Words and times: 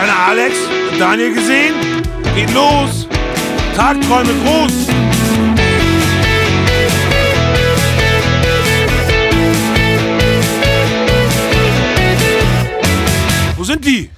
einer 0.00 0.16
Alex? 0.16 0.56
Daniel 0.98 1.34
gesehen? 1.34 1.74
Geht 2.34 2.52
los! 2.54 3.06
Tagträume 3.76 4.30
groß! 4.44 4.72
Wo 13.56 13.64
sind 13.64 13.84
die? 13.84 14.08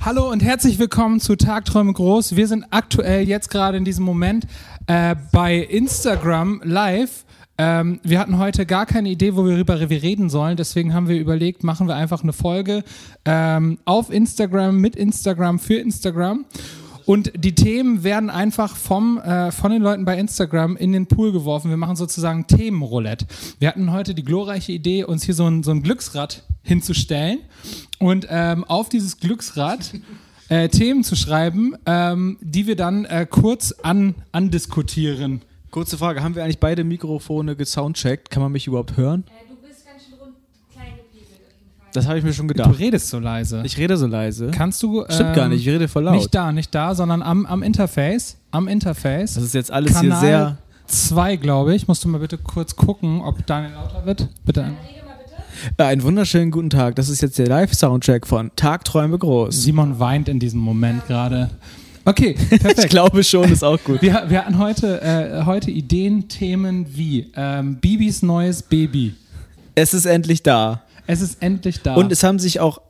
Hallo 0.00 0.30
und 0.30 0.44
herzlich 0.44 0.78
willkommen 0.78 1.18
zu 1.18 1.34
Tagträume 1.34 1.92
groß. 1.92 2.36
Wir 2.36 2.46
sind 2.46 2.64
aktuell 2.70 3.26
jetzt 3.26 3.50
gerade 3.50 3.76
in 3.76 3.84
diesem 3.84 4.04
Moment 4.04 4.46
äh, 4.86 5.16
bei 5.32 5.56
Instagram 5.56 6.60
live. 6.62 7.25
Ähm, 7.58 8.00
wir 8.02 8.18
hatten 8.18 8.38
heute 8.38 8.66
gar 8.66 8.86
keine 8.86 9.08
Idee, 9.08 9.34
worüber 9.34 9.88
wir 9.88 10.02
reden 10.02 10.28
sollen. 10.28 10.56
Deswegen 10.56 10.92
haben 10.92 11.08
wir 11.08 11.18
überlegt, 11.18 11.64
machen 11.64 11.88
wir 11.88 11.96
einfach 11.96 12.22
eine 12.22 12.32
Folge 12.32 12.84
ähm, 13.24 13.78
auf 13.84 14.10
Instagram, 14.10 14.78
mit 14.78 14.96
Instagram, 14.96 15.58
für 15.58 15.76
Instagram. 15.76 16.44
Und 17.06 17.32
die 17.36 17.54
Themen 17.54 18.02
werden 18.02 18.30
einfach 18.30 18.76
vom, 18.76 19.18
äh, 19.18 19.52
von 19.52 19.70
den 19.70 19.80
Leuten 19.80 20.04
bei 20.04 20.18
Instagram 20.18 20.76
in 20.76 20.92
den 20.92 21.06
Pool 21.06 21.30
geworfen. 21.30 21.70
Wir 21.70 21.76
machen 21.76 21.94
sozusagen 21.94 22.48
Themenroulette. 22.48 23.26
Wir 23.60 23.68
hatten 23.68 23.92
heute 23.92 24.12
die 24.12 24.24
glorreiche 24.24 24.72
Idee, 24.72 25.04
uns 25.04 25.22
hier 25.22 25.34
so 25.34 25.46
ein, 25.46 25.62
so 25.62 25.70
ein 25.70 25.82
Glücksrad 25.82 26.42
hinzustellen 26.62 27.38
und 28.00 28.26
ähm, 28.28 28.64
auf 28.64 28.88
dieses 28.88 29.18
Glücksrad 29.18 29.94
äh, 30.48 30.68
Themen 30.68 31.04
zu 31.04 31.14
schreiben, 31.14 31.76
ähm, 31.86 32.38
die 32.40 32.66
wir 32.66 32.74
dann 32.74 33.04
äh, 33.04 33.24
kurz 33.28 33.70
an, 33.70 34.16
andiskutieren. 34.32 35.42
Kurze 35.76 35.98
Frage, 35.98 36.22
haben 36.22 36.34
wir 36.34 36.42
eigentlich 36.42 36.58
beide 36.58 36.84
Mikrofone 36.84 37.54
gesoundcheckt? 37.54 38.30
Kann 38.30 38.42
man 38.42 38.50
mich 38.50 38.66
überhaupt 38.66 38.96
hören? 38.96 39.24
Äh, 39.26 39.46
du 39.46 39.56
bist 39.68 39.84
ganz 39.84 40.04
schön 40.04 40.14
rund 40.18 40.32
klein 40.72 40.94
gepieselt 40.96 41.40
auf 41.42 41.52
jeden 41.52 41.68
Fall. 41.82 41.90
Das 41.92 42.06
habe 42.08 42.18
ich 42.18 42.24
mir 42.24 42.32
schon 42.32 42.48
Du 42.48 42.54
gedacht. 42.54 42.78
redest 42.78 43.08
so 43.08 43.18
leise. 43.18 43.62
Ich 43.62 43.76
rede 43.76 43.98
so 43.98 44.06
leise. 44.06 44.50
Kannst 44.52 44.82
du. 44.82 45.04
Stimmt 45.10 45.34
gar 45.34 45.44
ähm, 45.44 45.50
nicht, 45.50 45.66
ich 45.66 45.68
rede 45.68 45.86
voll 45.86 46.04
laut. 46.04 46.14
Nicht 46.14 46.34
da, 46.34 46.50
nicht 46.50 46.74
da, 46.74 46.94
sondern 46.94 47.20
am, 47.20 47.44
am 47.44 47.62
Interface. 47.62 48.38
Am 48.52 48.68
Interface. 48.68 49.34
Das 49.34 49.44
ist 49.44 49.52
jetzt 49.52 49.70
alles 49.70 49.92
Kanal 49.92 50.18
hier 50.18 50.18
sehr. 50.18 50.58
2, 50.86 51.36
glaube 51.36 51.74
ich. 51.74 51.86
Musst 51.86 52.02
du 52.04 52.08
mal 52.08 52.20
bitte 52.20 52.38
kurz 52.38 52.74
gucken, 52.74 53.20
ob 53.20 53.46
Daniel 53.46 53.74
lauter 53.74 54.06
wird. 54.06 54.28
Bitte. 54.46 54.62
Bitte. 54.62 54.72
Äh, 55.76 55.82
einen 55.82 56.02
wunderschönen 56.02 56.52
guten 56.52 56.70
Tag. 56.70 56.96
Das 56.96 57.10
ist 57.10 57.20
jetzt 57.20 57.38
der 57.38 57.48
Live-Soundcheck 57.48 58.26
von 58.26 58.50
Tagträume 58.56 59.18
groß. 59.18 59.54
Simon 59.62 60.00
weint 60.00 60.30
in 60.30 60.38
diesem 60.38 60.60
Moment 60.60 61.06
gerade. 61.06 61.50
Okay, 62.06 62.34
perfekt. 62.48 62.78
Ich 62.84 62.88
glaube 62.88 63.24
schon, 63.24 63.50
ist 63.50 63.64
auch 63.64 63.82
gut. 63.82 64.00
Wir, 64.00 64.24
wir 64.28 64.44
hatten 64.44 64.58
heute, 64.58 65.02
äh, 65.02 65.44
heute 65.44 65.72
Ideen, 65.72 66.28
Themen 66.28 66.86
wie 66.96 67.32
ähm, 67.34 67.76
Bibis 67.76 68.22
neues 68.22 68.62
Baby. 68.62 69.14
Es 69.74 69.92
ist 69.92 70.06
endlich 70.06 70.44
da. 70.44 70.82
Es 71.08 71.20
ist 71.20 71.42
endlich 71.42 71.82
da. 71.82 71.96
Und 71.96 72.12
es 72.12 72.22
haben 72.22 72.38
sich 72.38 72.60
auch. 72.60 72.80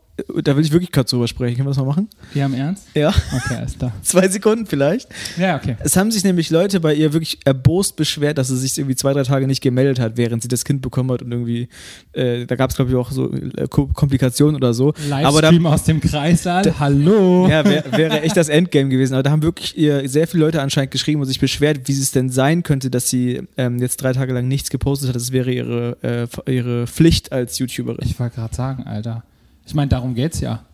Da 0.43 0.57
will 0.57 0.65
ich 0.65 0.73
wirklich 0.73 0.91
kurz 0.93 1.11
drüber 1.11 1.29
sprechen. 1.29 1.57
Können 1.57 1.67
wir 1.67 1.71
das 1.73 1.77
mal 1.79 1.85
machen? 1.85 2.09
Wir 2.33 2.45
haben 2.45 2.55
Ernst? 2.55 2.87
Ja. 2.95 3.09
Okay, 3.35 3.63
ist 3.65 3.83
da. 3.83 3.93
Zwei 4.03 4.29
Sekunden 4.29 4.65
vielleicht. 4.65 5.09
Ja, 5.37 5.57
okay. 5.57 5.77
Es 5.81 5.95
haben 5.97 6.11
sich 6.11 6.25
nämlich 6.25 6.49
Leute 6.49 6.81
bei 6.81 6.95
ihr 6.95 7.13
wirklich 7.13 7.39
erbost 7.45 7.97
beschwert, 7.97 8.39
dass 8.39 8.49
sie 8.49 8.57
sich 8.57 8.79
irgendwie 8.79 8.97
zwei, 8.97 9.13
drei 9.13 9.25
Tage 9.25 9.47
nicht 9.47 9.61
gemeldet 9.61 10.01
hat, 10.01 10.17
während 10.17 10.41
sie 10.43 10.49
das 10.49 10.65
Kind 10.65 10.81
bekommen 10.81 11.11
hat 11.13 11.21
und 11.21 11.33
irgendwie, 11.33 11.69
äh, 12.13 12.47
da 12.47 12.57
gab 12.57 12.71
es 12.71 12.77
glaube 12.77 12.91
ich 12.93 12.97
auch 12.97 13.11
so 13.11 13.31
äh, 13.33 13.67
Ko- 13.69 13.89
Komplikationen 13.89 14.57
oder 14.57 14.73
so. 14.73 14.95
Aber 15.11 15.43
da, 15.43 15.49
Livestream 15.51 15.67
aus 15.67 15.85
dem 15.85 16.01
Kreissaal. 16.01 16.65
Hallo. 16.79 17.47
ja, 17.49 17.63
wär, 17.65 17.85
wäre 17.93 18.23
echt 18.23 18.37
das 18.39 18.49
Endgame 18.49 18.89
gewesen. 18.89 19.13
Aber 19.15 19.23
da 19.23 19.31
haben 19.31 19.43
wirklich 19.43 19.77
ihr 19.77 20.09
sehr 20.09 20.27
viele 20.27 20.45
Leute 20.45 20.63
anscheinend 20.63 20.93
geschrieben 20.93 21.21
und 21.21 21.27
sich 21.27 21.41
beschwert, 21.41 21.81
wie 21.89 21.93
es 21.93 22.11
denn 22.13 22.31
sein 22.31 22.63
könnte, 22.63 22.89
dass 22.91 23.11
sie 23.11 23.43
ähm, 23.59 23.79
jetzt 23.81 23.99
drei 23.99 24.15
Tage 24.15 24.33
lang 24.33 24.49
nichts 24.49 24.71
gepostet 24.71 25.09
hat. 25.11 25.17
Das 25.17 25.31
wäre 25.33 25.53
ihre, 25.53 26.29
äh, 26.47 26.51
ihre 26.51 26.87
Pflicht 26.87 27.33
als 27.33 27.59
YouTuberin. 27.59 27.99
Ich 28.03 28.19
wollte 28.19 28.37
gerade 28.37 28.55
sagen, 28.55 28.85
Alter. 28.85 29.23
Ich 29.67 29.75
meine, 29.75 29.89
darum 29.89 30.15
geht's 30.15 30.41
ja. 30.41 30.65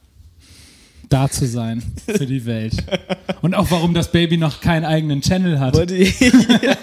Da 1.08 1.28
zu 1.28 1.46
sein 1.46 1.82
für 2.06 2.24
die 2.24 2.46
Welt. 2.46 2.72
Und 3.42 3.54
auch 3.54 3.70
warum 3.70 3.92
das 3.92 4.12
Baby 4.12 4.38
noch 4.38 4.62
keinen 4.62 4.84
eigenen 4.84 5.20
Channel 5.20 5.60
hat. 5.60 5.76
Ja, 6.62 6.76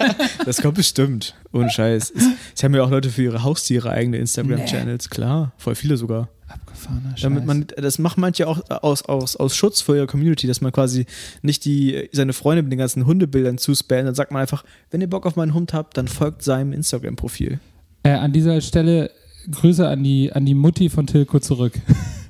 das 0.44 0.60
kommt 0.60 0.76
bestimmt. 0.76 1.34
Ohne 1.52 1.68
Scheiß. 1.70 2.12
Es, 2.14 2.24
sie 2.54 2.64
haben 2.64 2.74
ja 2.74 2.84
auch 2.84 2.90
Leute 2.90 3.10
für 3.10 3.22
ihre 3.22 3.42
Haustiere 3.42 3.90
eigene 3.90 4.18
Instagram-Channels. 4.18 5.10
Klar, 5.10 5.52
voll 5.56 5.74
viele 5.74 5.96
sogar. 5.96 6.28
Abgefahrener 6.46 7.10
Scheiß. 7.16 7.22
Damit 7.22 7.46
man, 7.46 7.66
das 7.76 7.98
macht 7.98 8.18
manche 8.18 8.46
auch 8.46 8.60
aus, 8.68 9.02
aus, 9.02 9.36
aus 9.36 9.56
Schutz 9.56 9.80
vor 9.80 9.96
ihrer 9.96 10.06
Community, 10.06 10.46
dass 10.46 10.60
man 10.60 10.70
quasi 10.70 11.06
nicht 11.42 11.64
die, 11.64 12.08
seine 12.12 12.32
Freunde 12.32 12.62
mit 12.62 12.70
den 12.70 12.78
ganzen 12.78 13.06
Hundebildern 13.06 13.58
zuspammt. 13.58 14.06
Dann 14.06 14.14
sagt 14.14 14.30
man 14.30 14.42
einfach, 14.42 14.64
wenn 14.90 15.00
ihr 15.00 15.10
Bock 15.10 15.26
auf 15.26 15.34
meinen 15.34 15.54
Hund 15.54 15.72
habt, 15.72 15.96
dann 15.96 16.06
folgt 16.06 16.42
seinem 16.42 16.72
Instagram-Profil. 16.72 17.58
Äh, 18.02 18.10
an 18.10 18.32
dieser 18.32 18.60
Stelle 18.60 19.10
Grüße 19.50 19.86
an 19.88 20.02
die, 20.02 20.32
an 20.32 20.44
die 20.44 20.54
Mutti 20.54 20.88
von 20.90 21.06
Tilko 21.06 21.38
zurück. 21.40 21.72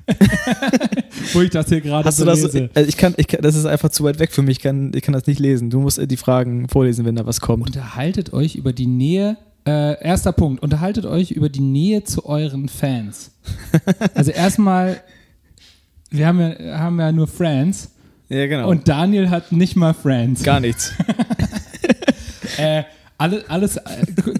Wo 1.33 1.41
ich 1.41 1.49
das 1.49 1.69
hier 1.69 1.81
gerade 1.81 2.05
Hast 2.05 2.17
so 2.17 2.25
du 2.25 2.31
das? 2.31 2.41
lese. 2.41 2.69
Also 2.73 2.89
ich 2.89 2.97
kann, 2.97 3.13
ich 3.17 3.27
kann, 3.27 3.41
das 3.41 3.55
ist 3.55 3.65
einfach 3.65 3.89
zu 3.89 4.03
weit 4.03 4.19
weg 4.19 4.31
für 4.31 4.41
mich. 4.41 4.57
Ich 4.57 4.63
kann, 4.63 4.91
ich 4.93 5.01
kann 5.03 5.13
das 5.13 5.25
nicht 5.27 5.39
lesen. 5.39 5.69
Du 5.69 5.79
musst 5.79 5.99
äh, 5.99 6.07
die 6.07 6.17
Fragen 6.17 6.67
vorlesen, 6.67 7.05
wenn 7.05 7.15
da 7.15 7.25
was 7.25 7.39
kommt. 7.41 7.65
Unterhaltet 7.67 8.33
euch 8.33 8.55
über 8.55 8.73
die 8.73 8.87
Nähe. 8.87 9.37
Äh, 9.65 10.03
erster 10.03 10.31
Punkt. 10.31 10.63
Unterhaltet 10.63 11.05
euch 11.05 11.31
über 11.31 11.47
die 11.49 11.61
Nähe 11.61 12.03
zu 12.03 12.25
euren 12.25 12.67
Fans. 12.69 13.31
Also 14.15 14.31
erstmal, 14.31 15.01
wir 16.09 16.27
haben 16.27 16.39
ja, 16.39 16.79
haben 16.79 16.99
ja 16.99 17.11
nur 17.11 17.27
Friends 17.27 17.91
Ja, 18.29 18.45
genau. 18.47 18.69
und 18.69 18.87
Daniel 18.87 19.29
hat 19.29 19.51
nicht 19.51 19.75
mal 19.75 19.93
Friends. 19.93 20.43
gar 20.43 20.59
nichts. 20.59 20.93
Äh, 22.57 22.83
alle, 23.21 23.47
alles 23.49 23.77
äh, 23.77 23.81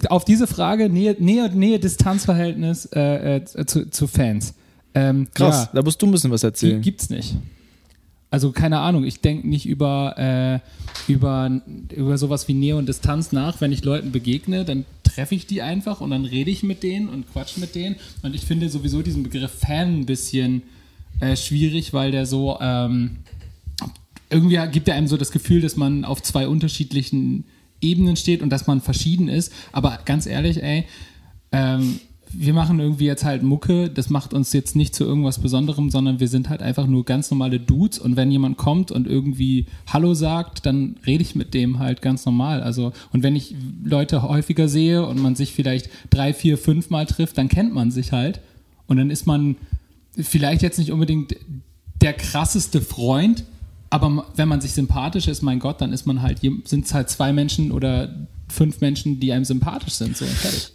auf 0.09 0.25
diese 0.25 0.47
Frage 0.47 0.90
Nähe, 0.90 1.16
Nähe, 1.19 1.50
Nähe 1.53 1.80
Distanzverhältnis 1.80 2.86
äh, 2.88 3.38
äh, 3.38 3.46
zu, 3.46 3.90
zu 3.90 4.08
Fans. 4.08 4.56
Ähm, 4.96 5.28
Krass. 5.34 5.66
Ja, 5.66 5.69
Da 5.74 5.81
musst 5.84 6.02
du 6.02 6.08
ein 6.08 6.12
bisschen 6.12 6.31
was 6.31 6.42
die 6.42 6.47
erzählen. 6.47 6.81
gibt's 6.81 7.09
nicht. 7.09 7.36
Also 8.31 8.52
keine 8.52 8.80
Ahnung, 8.80 9.03
ich 9.03 9.19
denke 9.19 9.47
nicht 9.47 9.68
über, 9.68 10.18
äh, 10.18 11.12
über, 11.12 11.62
über 11.96 12.18
sowas 12.18 12.47
wie 12.47 12.53
Nähe 12.53 12.75
und 12.75 12.88
Distanz 12.90 13.31
nach. 13.31 13.62
Wenn 13.62 13.72
ich 13.72 13.84
Leuten 13.84 14.12
begegne, 14.12 14.66
dann 14.66 14.86
treffe 15.03 15.36
ich 15.36 15.46
die 15.46 15.62
einfach 15.62 16.02
und 16.02 16.09
dann 16.09 16.25
rede 16.25 16.50
ich 16.50 16.63
mit 16.63 16.81
denen 16.81 17.08
und 17.08 17.31
quatsch 17.31 17.58
mit 17.58 17.75
denen. 17.75 17.98
Und 18.24 18.34
ich 18.34 18.46
finde 18.46 18.69
sowieso 18.69 19.02
diesen 19.02 19.24
Begriff 19.24 19.52
Fan 19.52 20.00
ein 20.00 20.06
bisschen 20.06 20.63
äh, 21.19 21.36
schwierig, 21.36 21.94
weil 21.94 22.12
der 22.12 22.25
so 22.25 22.58
ähm, 22.62 23.18
irgendwie 24.30 24.58
gibt 24.72 24.88
er 24.88 24.96
einem 24.96 25.08
so 25.08 25.18
das 25.18 25.31
Gefühl, 25.31 25.62
dass 25.62 25.75
man 25.75 26.06
auf 26.06 26.24
zwei 26.24 26.48
unterschiedlichen 26.48 27.44
Ebenen 27.81 28.16
steht 28.16 28.42
und 28.42 28.50
dass 28.50 28.68
man 28.68 28.81
verschieden 28.81 29.28
ist. 29.28 29.52
Aber 29.72 30.00
ganz 30.06 30.25
ehrlich, 30.25 30.62
ey, 30.62 30.86
ähm, 31.52 32.00
wir 32.34 32.53
machen 32.53 32.80
irgendwie 32.80 33.06
jetzt 33.06 33.25
halt 33.25 33.44
Mucke, 33.44 33.90
das 33.90 34.09
macht 34.09 34.34
uns 34.34 34.53
jetzt 34.53 34.75
nicht 34.75 34.96
zu 34.96 35.03
irgendwas 35.03 35.40
Besonderem, 35.40 35.90
sondern 35.90 36.19
wir 36.19 36.28
sind 36.28 36.50
halt 36.50 36.62
einfach 36.62 36.88
nur 36.88 37.03
ganz 37.03 37.30
normale 37.30 37.59
Dudes 37.59 38.00
und 38.00 38.16
wenn 38.16 38.31
jemand 38.31 38.58
kommt 38.58 38.92
und 38.92 39.08
irgendwie 39.08 39.66
Hallo 39.88 40.14
sagt, 40.14 40.66
dann 40.66 40.96
rede 41.06 41.24
ich 41.24 41.36
mit 41.36 41.53
dem 41.53 41.80
halt 41.80 42.02
ganz 42.02 42.25
normal. 42.25 42.62
Also, 42.62 42.94
und 43.12 43.24
wenn 43.24 43.36
ich 43.36 43.56
Leute 43.84 44.22
häufiger 44.22 44.68
sehe 44.68 45.06
und 45.06 45.22
man 45.22 45.36
sich 45.36 45.53
vielleicht 45.53 45.90
drei, 46.09 46.34
vier, 46.34 46.58
fünf 46.58 46.90
Mal 46.90 47.06
trifft, 47.06 47.38
dann 47.38 47.50
kennt 47.50 47.74
man 47.74 47.92
sich 47.92 48.12
halt 48.12 48.40
und 48.88 48.98
dann 48.98 49.09
ist 49.09 49.28
man 49.28 49.58
vielleicht 50.18 50.62
jetzt 50.62 50.80
nicht 50.80 50.92
unbedingt 50.92 51.36
der 52.02 52.13
krasseste 52.13 52.81
Freund, 52.81 53.44
aber 53.91 54.25
wenn 54.35 54.47
man 54.47 54.62
sich 54.62 54.72
sympathisch 54.72 55.28
ist, 55.28 55.44
mein 55.44 55.59
Gott, 55.59 55.81
dann 55.81 55.94
ist 55.94 56.07
man 56.07 56.22
halt, 56.22 56.40
sind 56.40 56.85
es 56.85 56.94
halt 56.94 57.09
zwei 57.09 57.34
Menschen 57.34 57.72
oder 57.72 58.09
fünf 58.47 58.81
Menschen, 58.81 59.19
die 59.19 59.31
einem 59.31 59.46
sympathisch 59.46 59.94
sind. 59.94 60.16
So. 60.16 60.25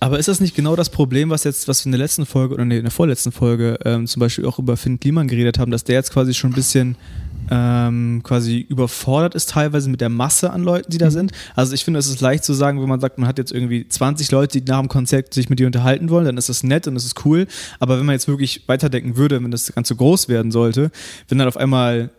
Aber 0.01 0.19
ist 0.19 0.29
das 0.29 0.41
nicht 0.41 0.55
genau 0.55 0.77
das 0.77 0.91
Problem, 0.91 1.31
was 1.31 1.45
jetzt, 1.45 1.67
was 1.67 1.85
wir 1.85 1.87
in 1.87 1.93
der 1.93 2.01
letzten 2.01 2.27
Folge 2.27 2.55
oder 2.55 2.65
nee, 2.65 2.77
in 2.77 2.85
der 2.85 2.91
vorletzten 2.91 3.33
Folge 3.33 3.79
ähm, 3.85 4.07
zum 4.07 4.21
Beispiel 4.21 4.45
auch 4.45 4.59
über 4.59 4.77
Finn 4.77 5.01
Kliman 5.01 5.29
geredet 5.29 5.59
haben, 5.59 5.71
dass 5.71 5.85
der 5.85 5.97
jetzt 5.97 6.13
quasi 6.13 6.35
schon 6.35 6.51
ein 6.51 6.55
bisschen 6.55 6.97
ähm, 7.51 8.21
quasi 8.23 8.59
überfordert 8.59 9.35
ist 9.35 9.51
teilweise 9.51 9.89
mit 9.89 10.01
der 10.01 10.09
Masse 10.09 10.51
an 10.51 10.63
Leuten, 10.63 10.91
die 10.91 10.99
da 10.99 11.11
sind. 11.11 11.33
Also 11.55 11.75
ich 11.75 11.85
finde, 11.85 12.01
es 12.01 12.09
ist 12.09 12.21
leicht 12.21 12.45
zu 12.45 12.53
sagen, 12.53 12.81
wenn 12.83 12.89
man 12.89 13.01
sagt, 13.01 13.19
man 13.19 13.29
hat 13.29 13.39
jetzt 13.39 13.53
irgendwie 13.53 13.89
20 13.89 14.31
Leute, 14.31 14.61
die 14.61 14.71
nach 14.71 14.81
dem 14.81 14.89
Konzert 14.89 15.33
sich 15.33 15.49
mit 15.49 15.59
dir 15.59 15.67
unterhalten 15.67 16.11
wollen, 16.11 16.27
dann 16.27 16.39
ist 16.39 16.49
das 16.49 16.65
nett 16.65 16.87
und 16.87 16.95
das 16.95 17.05
ist 17.05 17.25
cool. 17.25 17.47
Aber 17.79 17.99
wenn 17.99 18.07
man 18.07 18.15
jetzt 18.15 18.29
wirklich 18.29 18.65
weiterdenken 18.67 19.17
würde, 19.17 19.43
wenn 19.43 19.51
das 19.51 19.73
Ganze 19.73 19.95
groß 19.95 20.29
werden 20.29 20.51
sollte, 20.51 20.91
wenn 21.29 21.39
dann 21.39 21.49
auf 21.49 21.57
einmal 21.57 22.11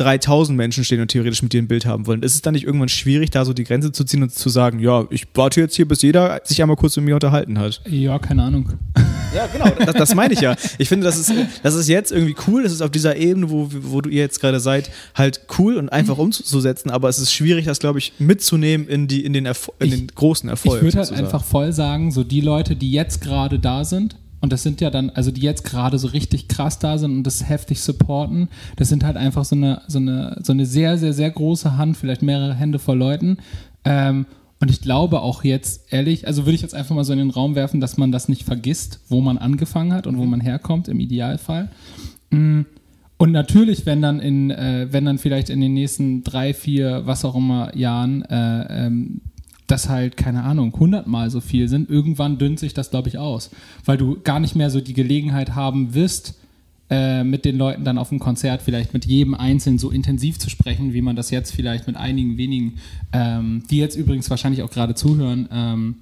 3000 0.00 0.56
Menschen 0.56 0.84
stehen 0.84 1.00
und 1.00 1.08
theoretisch 1.08 1.42
mit 1.42 1.52
dir 1.52 1.60
ein 1.62 1.68
Bild 1.68 1.86
haben 1.86 2.06
wollen. 2.06 2.22
Ist 2.22 2.34
es 2.34 2.42
dann 2.42 2.54
nicht 2.54 2.64
irgendwann 2.64 2.88
schwierig, 2.88 3.30
da 3.30 3.44
so 3.44 3.52
die 3.52 3.64
Grenze 3.64 3.92
zu 3.92 4.04
ziehen 4.04 4.22
und 4.22 4.32
zu 4.32 4.48
sagen, 4.48 4.78
ja, 4.78 5.06
ich 5.10 5.26
warte 5.34 5.60
jetzt 5.60 5.76
hier, 5.76 5.86
bis 5.88 6.02
jeder 6.02 6.40
sich 6.44 6.60
einmal 6.62 6.76
kurz 6.76 6.96
mit 6.96 7.04
mir 7.04 7.14
unterhalten 7.14 7.58
hat? 7.58 7.80
Ja, 7.88 8.18
keine 8.18 8.42
Ahnung. 8.44 8.72
Ja, 9.34 9.46
genau, 9.46 9.68
das, 9.84 9.94
das 9.94 10.14
meine 10.14 10.32
ich 10.32 10.40
ja. 10.40 10.56
Ich 10.78 10.88
finde, 10.88 11.04
das 11.04 11.18
ist, 11.18 11.30
das 11.62 11.74
ist 11.74 11.86
jetzt 11.86 12.12
irgendwie 12.12 12.34
cool, 12.46 12.62
das 12.62 12.72
ist 12.72 12.80
auf 12.80 12.90
dieser 12.90 13.14
Ebene, 13.16 13.50
wo, 13.50 13.68
wo 13.82 14.00
du 14.00 14.08
ihr 14.08 14.22
jetzt 14.22 14.40
gerade 14.40 14.58
seid, 14.58 14.90
halt 15.14 15.42
cool 15.58 15.76
und 15.76 15.90
einfach 15.90 16.16
umzusetzen, 16.16 16.88
aber 16.88 17.10
es 17.10 17.18
ist 17.18 17.34
schwierig, 17.34 17.66
das, 17.66 17.78
glaube 17.78 17.98
ich, 17.98 18.14
mitzunehmen 18.18 18.88
in, 18.88 19.06
die, 19.06 19.22
in, 19.22 19.34
den, 19.34 19.44
Erfo 19.44 19.74
in 19.80 19.88
Ich- 19.88 19.94
den 19.96 20.06
großen 20.14 20.48
Erfolg. 20.48 20.76
ich 20.78 20.82
würde 20.82 20.96
halt 20.96 21.12
einfach 21.12 21.44
voll 21.44 21.74
sagen, 21.74 22.10
so 22.10 22.24
die 22.24 22.40
Leute, 22.40 22.74
die 22.74 22.90
jetzt 22.90 23.20
gerade 23.20 23.58
da 23.58 23.84
sind, 23.84 24.16
und 24.40 24.52
das 24.52 24.62
sind 24.62 24.80
ja 24.80 24.90
dann, 24.90 25.10
also 25.10 25.30
die 25.30 25.40
jetzt 25.40 25.64
gerade 25.64 25.98
so 25.98 26.08
richtig 26.08 26.48
krass 26.48 26.78
da 26.78 26.98
sind 26.98 27.12
und 27.12 27.24
das 27.24 27.48
heftig 27.48 27.80
supporten, 27.80 28.48
das 28.76 28.88
sind 28.88 29.04
halt 29.04 29.16
einfach 29.16 29.44
so 29.44 29.56
eine, 29.56 29.82
so 29.88 29.98
eine, 29.98 30.38
so 30.42 30.52
eine 30.52 30.66
sehr, 30.66 30.98
sehr, 30.98 31.12
sehr 31.12 31.30
große 31.30 31.76
Hand, 31.76 31.96
vielleicht 31.96 32.22
mehrere 32.22 32.54
Hände 32.54 32.78
voll 32.78 32.98
Leuten. 32.98 33.38
Ähm, 33.84 34.26
und 34.60 34.70
ich 34.70 34.80
glaube 34.80 35.20
auch 35.20 35.44
jetzt, 35.44 35.92
ehrlich, 35.92 36.26
also 36.26 36.44
würde 36.44 36.54
ich 36.56 36.62
jetzt 36.62 36.74
einfach 36.74 36.94
mal 36.94 37.04
so 37.04 37.12
in 37.12 37.18
den 37.20 37.30
Raum 37.30 37.54
werfen, 37.54 37.80
dass 37.80 37.96
man 37.96 38.10
das 38.10 38.28
nicht 38.28 38.44
vergisst, 38.44 39.00
wo 39.08 39.20
man 39.20 39.38
angefangen 39.38 39.92
hat 39.92 40.06
und 40.06 40.18
wo 40.18 40.24
man 40.24 40.40
herkommt, 40.40 40.88
im 40.88 40.98
Idealfall. 40.98 41.70
Mm, 42.30 42.62
Und 43.20 43.32
natürlich, 43.32 43.84
wenn 43.86 44.00
dann 44.00 44.20
in, 44.20 44.50
äh, 44.50 44.86
wenn 44.90 45.04
dann 45.04 45.18
vielleicht 45.18 45.50
in 45.50 45.60
den 45.60 45.74
nächsten 45.74 46.22
drei, 46.22 46.54
vier, 46.54 47.02
was 47.04 47.24
auch 47.24 47.34
immer 47.34 47.76
Jahren, 47.76 48.22
äh, 48.22 48.86
ähm, 48.86 49.20
das 49.70 49.88
halt, 49.88 50.16
keine 50.16 50.42
Ahnung, 50.42 50.72
hundertmal 50.78 51.30
so 51.30 51.40
viel 51.40 51.68
sind, 51.68 51.88
irgendwann 51.88 52.38
dünnt 52.38 52.58
sich 52.58 52.74
das, 52.74 52.90
glaube 52.90 53.08
ich, 53.08 53.18
aus. 53.18 53.50
Weil 53.84 53.96
du 53.96 54.18
gar 54.22 54.40
nicht 54.40 54.56
mehr 54.56 54.70
so 54.70 54.80
die 54.80 54.94
Gelegenheit 54.94 55.54
haben 55.54 55.94
wirst, 55.94 56.34
äh, 56.90 57.22
mit 57.22 57.44
den 57.44 57.58
Leuten 57.58 57.84
dann 57.84 57.98
auf 57.98 58.08
dem 58.08 58.18
Konzert 58.18 58.62
vielleicht 58.62 58.94
mit 58.94 59.04
jedem 59.04 59.34
Einzelnen 59.34 59.78
so 59.78 59.90
intensiv 59.90 60.38
zu 60.38 60.48
sprechen, 60.48 60.94
wie 60.94 61.02
man 61.02 61.16
das 61.16 61.30
jetzt 61.30 61.54
vielleicht 61.54 61.86
mit 61.86 61.96
einigen 61.96 62.38
wenigen, 62.38 62.78
ähm, 63.12 63.62
die 63.70 63.76
jetzt 63.76 63.94
übrigens 63.94 64.30
wahrscheinlich 64.30 64.62
auch 64.62 64.70
gerade 64.70 64.94
zuhören, 64.94 65.48
ähm, 65.52 65.96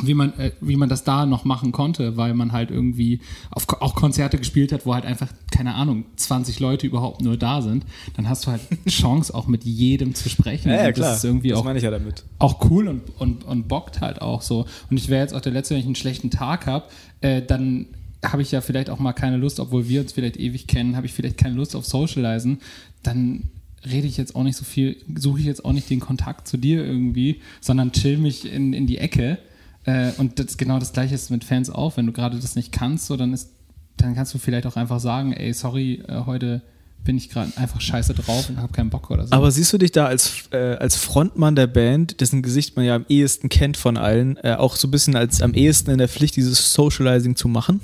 wie 0.00 0.14
man, 0.14 0.32
äh, 0.38 0.52
wie 0.60 0.76
man 0.76 0.88
das 0.88 1.04
da 1.04 1.26
noch 1.26 1.44
machen 1.44 1.70
konnte, 1.70 2.16
weil 2.16 2.34
man 2.34 2.52
halt 2.52 2.70
irgendwie 2.70 3.20
auf, 3.50 3.68
auch 3.80 3.94
Konzerte 3.94 4.38
gespielt 4.38 4.72
hat, 4.72 4.86
wo 4.86 4.94
halt 4.94 5.04
einfach, 5.04 5.28
keine 5.50 5.74
Ahnung, 5.74 6.04
20 6.16 6.60
Leute 6.60 6.86
überhaupt 6.86 7.20
nur 7.20 7.36
da 7.36 7.60
sind, 7.60 7.84
dann 8.14 8.28
hast 8.28 8.46
du 8.46 8.50
halt 8.50 8.62
Chance, 8.88 9.34
auch 9.34 9.46
mit 9.46 9.64
jedem 9.64 10.14
zu 10.14 10.28
sprechen. 10.28 10.70
Ja, 10.70 10.84
ja 10.84 10.92
klar. 10.92 11.10
Das 11.10 11.18
ist 11.18 11.24
irgendwie 11.24 11.50
das 11.50 11.58
auch 11.58 11.64
meine 11.64 11.78
ich 11.78 11.84
ja 11.84 11.90
damit. 11.90 12.24
auch 12.38 12.70
cool 12.70 12.88
und, 12.88 13.02
und, 13.18 13.44
und 13.44 13.68
bockt 13.68 14.00
halt 14.00 14.22
auch 14.22 14.42
so. 14.42 14.66
Und 14.90 14.96
ich 14.96 15.08
wäre 15.08 15.20
jetzt 15.20 15.34
auch 15.34 15.40
der 15.40 15.52
Letzte, 15.52 15.74
wenn 15.74 15.80
ich 15.80 15.86
einen 15.86 15.94
schlechten 15.94 16.30
Tag 16.30 16.66
habe, 16.66 16.86
äh, 17.20 17.42
dann 17.42 17.86
habe 18.24 18.42
ich 18.42 18.52
ja 18.52 18.60
vielleicht 18.60 18.88
auch 18.88 18.98
mal 18.98 19.12
keine 19.12 19.36
Lust, 19.36 19.60
obwohl 19.60 19.88
wir 19.88 20.00
uns 20.00 20.12
vielleicht 20.12 20.36
ewig 20.36 20.66
kennen, 20.66 20.96
habe 20.96 21.06
ich 21.06 21.12
vielleicht 21.12 21.38
keine 21.38 21.56
Lust 21.56 21.74
auf 21.74 21.84
Socializen, 21.84 22.60
dann 23.02 23.50
rede 23.84 24.06
ich 24.06 24.16
jetzt 24.16 24.36
auch 24.36 24.44
nicht 24.44 24.56
so 24.56 24.64
viel, 24.64 24.96
suche 25.16 25.40
ich 25.40 25.46
jetzt 25.46 25.64
auch 25.64 25.72
nicht 25.72 25.90
den 25.90 26.00
Kontakt 26.00 26.46
zu 26.46 26.56
dir 26.56 26.84
irgendwie, 26.84 27.40
sondern 27.60 27.92
chill 27.92 28.16
mich 28.16 28.50
in, 28.50 28.72
in 28.72 28.86
die 28.86 28.98
Ecke. 28.98 29.38
Äh, 29.84 30.12
und 30.18 30.38
das, 30.38 30.56
genau 30.56 30.78
das 30.78 30.92
gleiche 30.92 31.14
ist 31.14 31.30
mit 31.30 31.44
Fans 31.44 31.70
auch. 31.70 31.96
Wenn 31.96 32.06
du 32.06 32.12
gerade 32.12 32.38
das 32.38 32.56
nicht 32.56 32.72
kannst, 32.72 33.06
so, 33.06 33.16
dann 33.16 33.32
ist, 33.32 33.50
dann 33.96 34.14
kannst 34.14 34.34
du 34.34 34.38
vielleicht 34.38 34.66
auch 34.66 34.76
einfach 34.76 35.00
sagen, 35.00 35.32
ey, 35.32 35.52
sorry, 35.52 36.02
äh, 36.08 36.22
heute 36.26 36.62
bin 37.04 37.16
ich 37.16 37.30
gerade 37.30 37.52
einfach 37.56 37.80
scheiße 37.80 38.14
drauf 38.14 38.48
und 38.48 38.58
habe 38.58 38.72
keinen 38.72 38.90
Bock 38.90 39.10
oder 39.10 39.26
so. 39.26 39.32
Aber 39.32 39.50
siehst 39.50 39.72
du 39.72 39.78
dich 39.78 39.90
da 39.90 40.06
als, 40.06 40.44
äh, 40.52 40.76
als 40.76 40.96
Frontmann 40.96 41.56
der 41.56 41.66
Band, 41.66 42.20
dessen 42.20 42.42
Gesicht 42.42 42.76
man 42.76 42.84
ja 42.84 42.94
am 42.94 43.06
ehesten 43.08 43.48
kennt 43.48 43.76
von 43.76 43.96
allen, 43.96 44.36
äh, 44.36 44.54
auch 44.54 44.76
so 44.76 44.86
ein 44.86 44.92
bisschen 44.92 45.16
als 45.16 45.42
am 45.42 45.52
ehesten 45.52 45.90
in 45.90 45.98
der 45.98 46.08
Pflicht, 46.08 46.36
dieses 46.36 46.72
Socializing 46.72 47.34
zu 47.34 47.48
machen? 47.48 47.80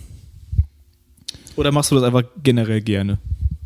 Oder 1.56 1.72
machst 1.72 1.90
du 1.90 1.96
das 1.96 2.04
einfach 2.04 2.22
generell 2.44 2.80
gerne? 2.80 3.18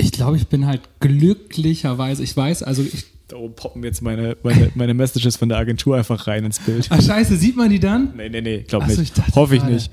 ich 0.02 0.12
glaube, 0.12 0.36
ich 0.36 0.48
bin 0.48 0.66
halt 0.66 0.82
glücklicherweise, 1.00 2.22
ich 2.22 2.36
weiß, 2.36 2.62
also 2.62 2.82
ich, 2.82 3.04
Da 3.32 3.38
oben 3.38 3.54
poppen 3.54 3.82
jetzt 3.82 4.02
meine, 4.02 4.36
meine, 4.42 4.70
meine 4.74 4.92
Messages 4.92 5.36
von 5.36 5.48
der 5.48 5.56
Agentur 5.56 5.96
einfach 5.96 6.26
rein 6.26 6.44
ins 6.44 6.58
Bild. 6.58 6.86
ach 6.90 7.00
scheiße, 7.00 7.34
sieht 7.38 7.56
man 7.56 7.70
die 7.70 7.80
dann? 7.80 8.12
Nee, 8.14 8.28
nee, 8.28 8.42
nee, 8.42 8.58
glaub 8.68 8.86
so, 8.86 9.00
nicht. 9.00 9.16
ich 9.16 9.34
Hoffe 9.34 9.54
ich 9.54 9.62
gerade. 9.62 9.72
nicht. 9.72 9.90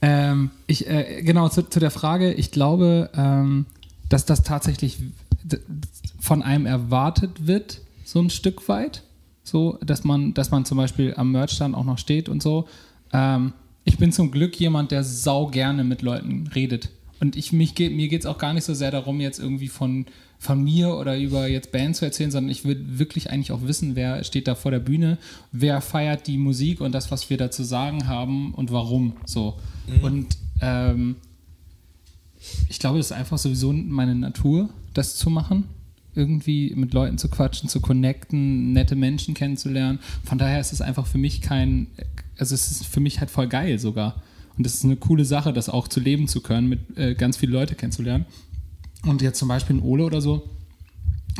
Ähm, 0.00 0.50
ich, 0.68 0.88
äh, 0.88 1.22
genau, 1.22 1.48
zu, 1.48 1.68
zu 1.68 1.80
der 1.80 1.90
Frage, 1.90 2.32
ich 2.32 2.52
glaube, 2.52 3.10
ähm, 3.16 3.66
dass 4.08 4.26
das 4.26 4.44
tatsächlich 4.44 4.98
von 6.20 6.42
einem 6.42 6.66
erwartet 6.66 7.48
wird, 7.48 7.80
so 8.04 8.20
ein 8.20 8.30
Stück 8.30 8.68
weit. 8.68 9.02
So, 9.42 9.76
dass 9.84 10.04
man, 10.04 10.32
dass 10.32 10.52
man 10.52 10.64
zum 10.64 10.78
Beispiel 10.78 11.14
am 11.16 11.32
Merchstand 11.32 11.74
auch 11.74 11.84
noch 11.84 11.98
steht 11.98 12.28
und 12.28 12.44
so. 12.44 12.68
Ähm, 13.12 13.54
ich 13.82 13.98
bin 13.98 14.12
zum 14.12 14.30
Glück 14.30 14.54
jemand, 14.60 14.92
der 14.92 15.02
sau 15.02 15.48
gerne 15.48 15.82
mit 15.82 16.02
Leuten 16.02 16.46
redet. 16.54 16.90
Und 17.18 17.34
ich, 17.34 17.52
mich 17.52 17.76
mir 17.76 18.06
geht 18.06 18.20
es 18.20 18.26
auch 18.26 18.38
gar 18.38 18.54
nicht 18.54 18.64
so 18.64 18.72
sehr 18.72 18.92
darum, 18.92 19.20
jetzt 19.20 19.40
irgendwie 19.40 19.66
von, 19.66 20.06
von 20.42 20.60
mir 20.64 20.96
oder 20.96 21.16
über 21.16 21.46
jetzt 21.46 21.70
Band 21.70 21.94
zu 21.94 22.04
erzählen, 22.04 22.32
sondern 22.32 22.50
ich 22.50 22.64
will 22.64 22.98
wirklich 22.98 23.30
eigentlich 23.30 23.52
auch 23.52 23.62
wissen, 23.62 23.94
wer 23.94 24.24
steht 24.24 24.48
da 24.48 24.56
vor 24.56 24.72
der 24.72 24.80
Bühne, 24.80 25.18
wer 25.52 25.80
feiert 25.80 26.26
die 26.26 26.36
Musik 26.36 26.80
und 26.80 26.90
das, 26.90 27.12
was 27.12 27.30
wir 27.30 27.36
da 27.36 27.52
zu 27.52 27.62
sagen 27.62 28.08
haben 28.08 28.52
und 28.52 28.72
warum. 28.72 29.12
So. 29.24 29.56
Und 30.02 30.36
ähm, 30.60 31.14
ich 32.68 32.80
glaube, 32.80 32.98
das 32.98 33.06
ist 33.06 33.12
einfach 33.12 33.38
sowieso 33.38 33.72
meine 33.72 34.16
Natur, 34.16 34.68
das 34.94 35.14
zu 35.14 35.30
machen. 35.30 35.62
Irgendwie 36.16 36.74
mit 36.74 36.92
Leuten 36.92 37.18
zu 37.18 37.28
quatschen, 37.28 37.68
zu 37.68 37.80
connecten, 37.80 38.72
nette 38.72 38.96
Menschen 38.96 39.34
kennenzulernen. 39.34 40.00
Von 40.24 40.38
daher 40.38 40.58
ist 40.58 40.72
es 40.72 40.80
einfach 40.80 41.06
für 41.06 41.18
mich 41.18 41.40
kein, 41.40 41.86
also 42.36 42.56
es 42.56 42.68
ist 42.68 42.86
für 42.86 42.98
mich 42.98 43.20
halt 43.20 43.30
voll 43.30 43.46
geil 43.46 43.78
sogar. 43.78 44.20
Und 44.58 44.66
das 44.66 44.74
ist 44.74 44.84
eine 44.84 44.96
coole 44.96 45.24
Sache, 45.24 45.52
das 45.52 45.68
auch 45.68 45.86
zu 45.86 46.00
leben 46.00 46.26
zu 46.26 46.40
können, 46.40 46.68
mit 46.68 46.98
äh, 46.98 47.14
ganz 47.14 47.36
viele 47.36 47.52
Leute 47.52 47.76
kennenzulernen. 47.76 48.26
Und 49.06 49.22
jetzt 49.22 49.38
zum 49.38 49.48
Beispiel 49.48 49.76
ein 49.76 49.82
Ole 49.82 50.04
oder 50.04 50.20
so, 50.20 50.48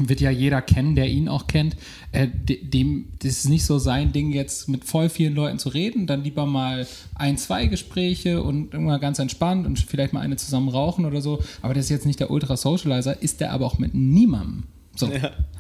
wird 0.01 0.21
ja 0.23 0.31
jeder 0.31 0.63
kennen, 0.63 0.95
der 0.97 1.09
ihn 1.09 1.29
auch 1.29 1.47
kennt. 1.47 1.77
Äh, 2.13 2.27
de- 2.29 2.65
dem, 2.65 3.09
das 3.19 3.33
ist 3.33 3.49
nicht 3.49 3.65
so 3.67 3.79
sein 3.79 4.11
Ding, 4.13 4.33
jetzt 4.33 4.69
mit 4.69 4.85
voll 4.85 5.09
vielen 5.11 5.35
Leuten 5.35 5.59
zu 5.59 5.69
reden, 5.69 6.07
dann 6.07 6.25
lieber 6.25 6.47
mal 6.47 6.87
ein, 7.15 7.37
zwei 7.37 7.67
Gespräche 7.67 8.43
und 8.43 8.73
irgendwann 8.73 9.01
ganz 9.01 9.19
entspannt 9.19 9.67
und 9.67 9.79
vielleicht 9.79 10.13
mal 10.15 10.21
eine 10.21 10.37
zusammen 10.37 10.71
rauchen 10.71 11.05
oder 11.05 11.21
so. 11.21 11.41
Aber 11.61 11.75
das 11.75 11.85
ist 11.85 11.91
jetzt 11.91 12.07
nicht 12.07 12.21
der 12.21 12.31
Ultra-Socializer, 12.31 13.23
ist 13.23 13.41
der 13.41 13.53
aber 13.53 13.67
auch 13.67 13.79
mit 13.79 13.95
niemandem. 13.95 14.65
So. 14.97 15.09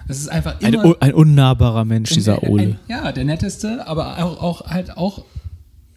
Das 0.08 0.19
ist 0.19 0.28
einfach 0.28 0.60
Ein, 0.60 0.75
immer. 0.75 0.84
un- 0.87 0.96
ein 1.00 1.14
unnahbarer 1.14 1.84
Mensch, 1.84 2.10
dieser 2.10 2.43
Ein- 2.43 2.48
Ole. 2.48 2.62
Ein, 2.62 2.78
ja, 2.88 3.12
der 3.12 3.25
netteste, 3.25 3.87
aber 3.87 4.19
auch, 4.25 4.43
auch 4.43 4.66
halt 4.66 4.96
auch 4.96 5.25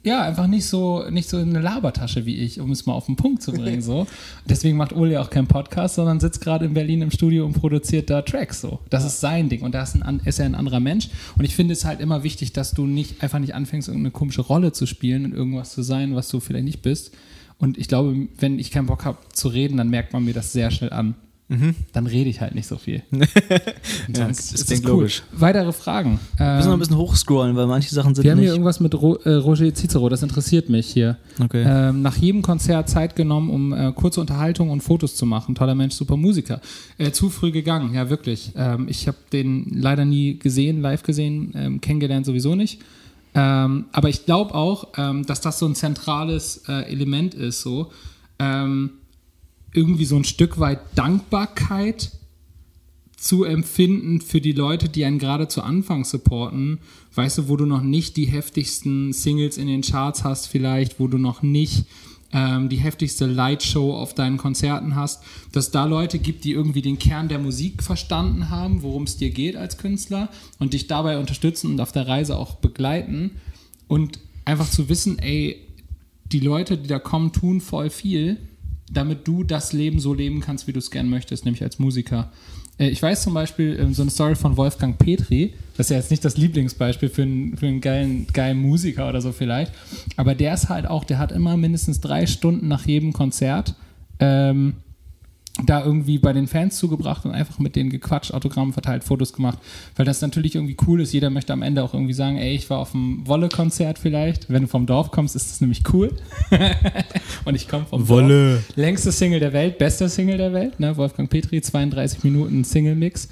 ja, 0.06 0.22
einfach 0.22 0.46
nicht 0.46 0.68
so, 0.68 1.10
nicht 1.10 1.28
so 1.28 1.38
eine 1.38 1.60
Labertasche 1.60 2.28
wie 2.28 2.36
ich, 2.36 2.60
um 2.60 2.72
es 2.72 2.86
mal 2.86 2.94
auf 2.94 3.08
den 3.08 3.16
Punkt 3.16 3.42
zu 3.42 3.52
bringen. 3.52 3.82
So. 3.82 4.06
Deswegen 4.46 4.78
macht 4.78 4.96
Ole 4.96 5.14
ja 5.14 5.22
auch 5.22 5.32
keinen 5.32 5.48
Podcast, 5.48 5.96
sondern 5.96 6.20
sitzt 6.20 6.42
gerade 6.42 6.66
in 6.66 6.76
Berlin 6.76 7.02
im 7.02 7.10
Studio 7.10 7.44
und 7.44 7.54
produziert 7.54 8.12
da 8.12 8.22
Tracks. 8.22 8.62
So. 8.62 8.80
Das 8.92 9.04
ist 9.04 9.20
sein 9.20 9.50
Ding 9.50 9.64
und 9.64 9.74
da 9.74 9.82
ist, 9.82 10.00
ein, 10.00 10.22
ist 10.24 10.40
er 10.40 10.46
ein 10.46 10.54
anderer 10.54 10.80
Mensch. 10.80 11.10
Und 11.38 11.44
ich 11.44 11.56
finde 11.56 11.74
es 11.74 11.86
halt 11.86 12.02
immer 12.02 12.22
wichtig, 12.22 12.54
dass 12.54 12.72
du 12.72 12.86
nicht 12.86 13.24
einfach 13.24 13.40
nicht 13.40 13.56
anfängst, 13.56 13.88
irgendeine 13.88 14.12
komische 14.12 14.42
Rolle 14.42 14.72
zu 14.72 14.86
spielen 14.86 15.26
und 15.26 15.34
irgendwas 15.34 15.74
zu 15.74 15.82
sein, 15.82 16.16
was 16.16 16.30
du 16.30 16.40
vielleicht 16.40 16.66
nicht 16.66 16.84
bist. 16.84 17.12
Und 17.58 17.80
ich 17.80 17.88
glaube, 17.88 18.28
wenn 18.38 18.60
ich 18.60 18.70
keinen 18.70 18.86
Bock 18.86 19.06
habe 19.06 19.18
zu 19.34 19.48
reden, 19.48 19.78
dann 19.78 19.90
merkt 19.90 20.14
man 20.14 20.24
mir 20.24 20.34
das 20.36 20.54
sehr 20.54 20.70
schnell 20.70 20.94
an. 20.94 21.16
Dann 21.48 22.08
rede 22.08 22.28
ich 22.30 22.42
halt 22.42 22.56
nicht 22.56 22.66
so 22.68 22.78
viel. 22.78 23.04
Ja, 24.16 24.28
das 24.28 24.52
ist 24.52 24.84
cool. 24.84 24.90
logisch. 24.92 25.22
Weitere 25.32 25.72
Fragen. 25.72 26.20
Wir 26.38 26.56
müssen 26.56 26.66
noch 26.66 26.66
ein 26.68 26.74
Ähm, 26.74 26.80
bisschen 26.80 26.98
hochscrollen, 26.98 27.56
weil 27.56 27.68
manche 27.68 27.94
Sachen 27.94 28.16
sind 28.16 28.24
wir 28.24 28.32
haben 28.32 28.40
hier 28.40 28.48
nicht. 28.50 28.54
irgendwas 28.56 28.80
mit 28.80 28.96
Ro 28.96 29.16
äh, 29.24 29.34
Roger 29.36 29.74
Cicero, 29.74 30.10
das 30.10 30.24
interessiert 30.24 30.70
mich 30.70 30.88
hier. 30.88 31.18
Okay. 31.40 31.64
Ähm, 31.68 32.02
nach 32.02 32.16
jedem 32.18 32.42
Konzert 32.42 32.90
Zeit 32.90 33.16
genommen, 33.16 33.50
um 33.52 33.74
äh, 33.74 33.92
kurze 33.94 34.22
Unterhaltung 34.22 34.70
und 34.72 34.82
Fotos 34.82 35.16
zu 35.16 35.26
machen. 35.28 35.54
Toller 35.56 35.76
Mensch, 35.76 35.94
super 35.94 36.18
Musiker. 36.18 36.62
Äh, 36.98 37.12
zu 37.12 37.30
früh 37.30 37.52
gegangen, 37.52 37.94
ja 37.94 38.10
wirklich. 38.10 38.52
Ähm, 38.56 38.88
ich 38.90 39.08
habe 39.08 39.18
den 39.32 39.68
leider 39.80 40.04
nie 40.06 40.40
gesehen, 40.40 40.82
live 40.82 41.04
gesehen, 41.04 41.52
ähm, 41.56 41.82
kennengelernt 41.82 42.26
sowieso 42.26 42.56
nicht. 42.56 42.82
Ähm, 43.36 43.86
aber 43.92 44.10
ich 44.10 44.26
glaube 44.26 44.56
auch, 44.56 44.88
ähm, 44.98 45.26
dass 45.26 45.42
das 45.42 45.60
so 45.60 45.68
ein 45.68 45.76
zentrales 45.76 46.64
äh, 46.68 46.92
Element 46.92 47.34
ist, 47.36 47.62
so 47.62 47.92
ähm, 48.40 48.92
irgendwie 49.76 50.06
so 50.06 50.16
ein 50.16 50.24
Stück 50.24 50.60
weit 50.60 50.80
Dankbarkeit 50.96 52.12
zu 53.18 53.44
empfinden 53.44 54.22
für 54.22 54.42
die 54.42 54.52
Leute, 54.52 54.88
die 54.88 55.04
einen 55.04 55.20
gerade 55.20 55.48
zu 55.48 55.64
Anfang 55.64 56.06
supporten. 56.06 56.80
Weißt 57.14 57.40
du, 57.40 57.48
wo 57.50 57.58
du 57.58 57.66
noch 57.66 57.82
nicht 57.82 58.18
die 58.18 58.26
heftigsten 58.26 59.14
Singles 59.14 59.58
in 59.58 59.68
den 59.68 59.82
Charts 59.82 60.24
hast, 60.24 60.48
vielleicht, 60.48 61.00
wo 61.00 61.08
du 61.08 61.18
noch 61.18 61.42
nicht 61.42 61.86
ähm, 62.32 62.70
die 62.70 62.78
heftigste 62.78 63.26
Lightshow 63.26 63.96
auf 63.96 64.14
deinen 64.14 64.38
Konzerten 64.38 64.96
hast, 64.96 65.24
dass 65.52 65.72
da 65.72 65.86
Leute 65.86 66.20
gibt, 66.20 66.44
die 66.44 66.52
irgendwie 66.52 66.82
den 66.82 67.00
Kern 67.00 67.28
der 67.28 67.40
Musik 67.40 67.82
verstanden 67.82 68.50
haben, 68.50 68.84
worum 68.84 69.04
es 69.04 69.18
dir 69.18 69.30
geht 69.30 69.56
als 69.56 69.78
Künstler 69.78 70.30
und 70.60 70.74
dich 70.74 70.88
dabei 70.88 71.18
unterstützen 71.18 71.72
und 71.72 71.82
auf 71.82 71.92
der 71.92 72.08
Reise 72.08 72.38
auch 72.38 72.56
begleiten 72.56 73.32
und 73.88 74.20
einfach 74.44 74.70
zu 74.70 74.90
wissen, 74.90 75.18
ey, 75.20 75.62
die 76.26 76.40
Leute, 76.40 76.78
die 76.78 76.88
da 76.88 77.00
kommen, 77.00 77.32
tun 77.32 77.62
voll 77.62 77.90
viel, 77.90 78.38
damit 78.92 79.28
du 79.28 79.44
das 79.44 79.74
Leben 79.74 80.00
so 80.00 80.14
leben 80.14 80.42
kannst, 80.42 80.68
wie 80.68 80.74
du 80.74 80.80
es 80.80 80.92
gern 80.92 81.10
möchtest, 81.10 81.46
nämlich 81.46 81.64
als 81.64 81.80
Musiker. 81.80 82.32
Äh, 82.78 82.90
Ich 82.90 83.02
weiß 83.02 83.24
zum 83.24 83.34
Beispiel 83.34 83.78
ähm, 83.80 83.94
so 83.94 84.02
eine 84.04 84.12
Story 84.12 84.36
von 84.36 84.58
Wolfgang 84.58 84.98
Petri, 84.98 85.54
das 85.76 85.88
ist 85.88 85.90
ja 85.92 85.98
jetzt 85.98 86.12
nicht 86.12 86.24
das 86.24 86.38
Lieblingsbeispiel 86.38 87.10
für 87.10 87.24
einen, 87.24 87.58
für 87.58 87.68
einen 87.68 87.82
geilen, 87.82 88.28
geilen 88.32 88.60
Musiker 88.60 89.10
oder 89.10 89.22
so 89.22 89.32
vielleicht, 89.32 89.72
aber 90.18 90.36
der 90.36 90.54
ist 90.54 90.70
halt 90.70 90.86
auch, 90.86 91.04
der 91.04 91.18
hat 91.18 91.32
immer 91.32 91.58
mindestens 91.58 92.00
drei 92.00 92.26
Stunden 92.28 92.68
nach 92.68 92.86
jedem 92.86 93.12
Konzert 93.14 93.76
ähm, 94.20 94.76
da 95.64 95.86
irgendwie 95.86 96.18
bei 96.18 96.34
den 96.34 96.48
Fans 96.48 96.76
zugebracht 96.78 97.26
und 97.26 97.32
einfach 97.32 97.60
mit 97.60 97.78
denen 97.78 97.90
gequatscht, 97.90 98.34
Autogramme 98.34 98.74
verteilt, 98.74 99.06
Fotos 99.06 99.32
gemacht, 99.32 99.58
weil 99.96 100.06
das 100.06 100.20
natürlich 100.22 100.56
irgendwie 100.56 100.76
cool 100.86 101.00
ist. 101.00 101.14
Jeder 101.14 101.30
möchte 101.30 101.54
am 101.54 101.62
Ende 101.62 101.82
auch 101.82 101.94
irgendwie 101.94 102.14
sagen, 102.14 102.38
ey, 102.38 102.54
ich 102.56 102.70
war 102.70 102.80
auf 102.80 102.94
einem 102.94 103.26
Wolle-Konzert 103.26 103.98
vielleicht. 103.98 104.50
Wenn 104.50 104.64
du 104.64 104.68
vom 104.68 104.86
Dorf 104.86 105.12
kommst, 105.12 105.36
ist 105.36 105.50
das 105.50 105.62
nämlich 105.62 105.84
cool. 105.94 106.12
und 107.46 107.56
ich 107.56 107.70
komme 107.70 107.86
vom 107.86 108.08
Wolle. 108.10 108.56
Dorf. 108.56 108.76
Längste 108.76 109.14
Single 109.14 109.40
der 109.40 109.54
Welt, 109.54 109.78
bester 109.78 110.10
Single 110.10 110.38
der 110.38 110.52
Welt, 110.52 110.78
ne? 110.80 110.98
Wolfgang 110.98 111.30
Petri, 111.30 111.62
32 111.62 112.24
Minuten 112.26 112.64
Single-Mix. 112.66 113.30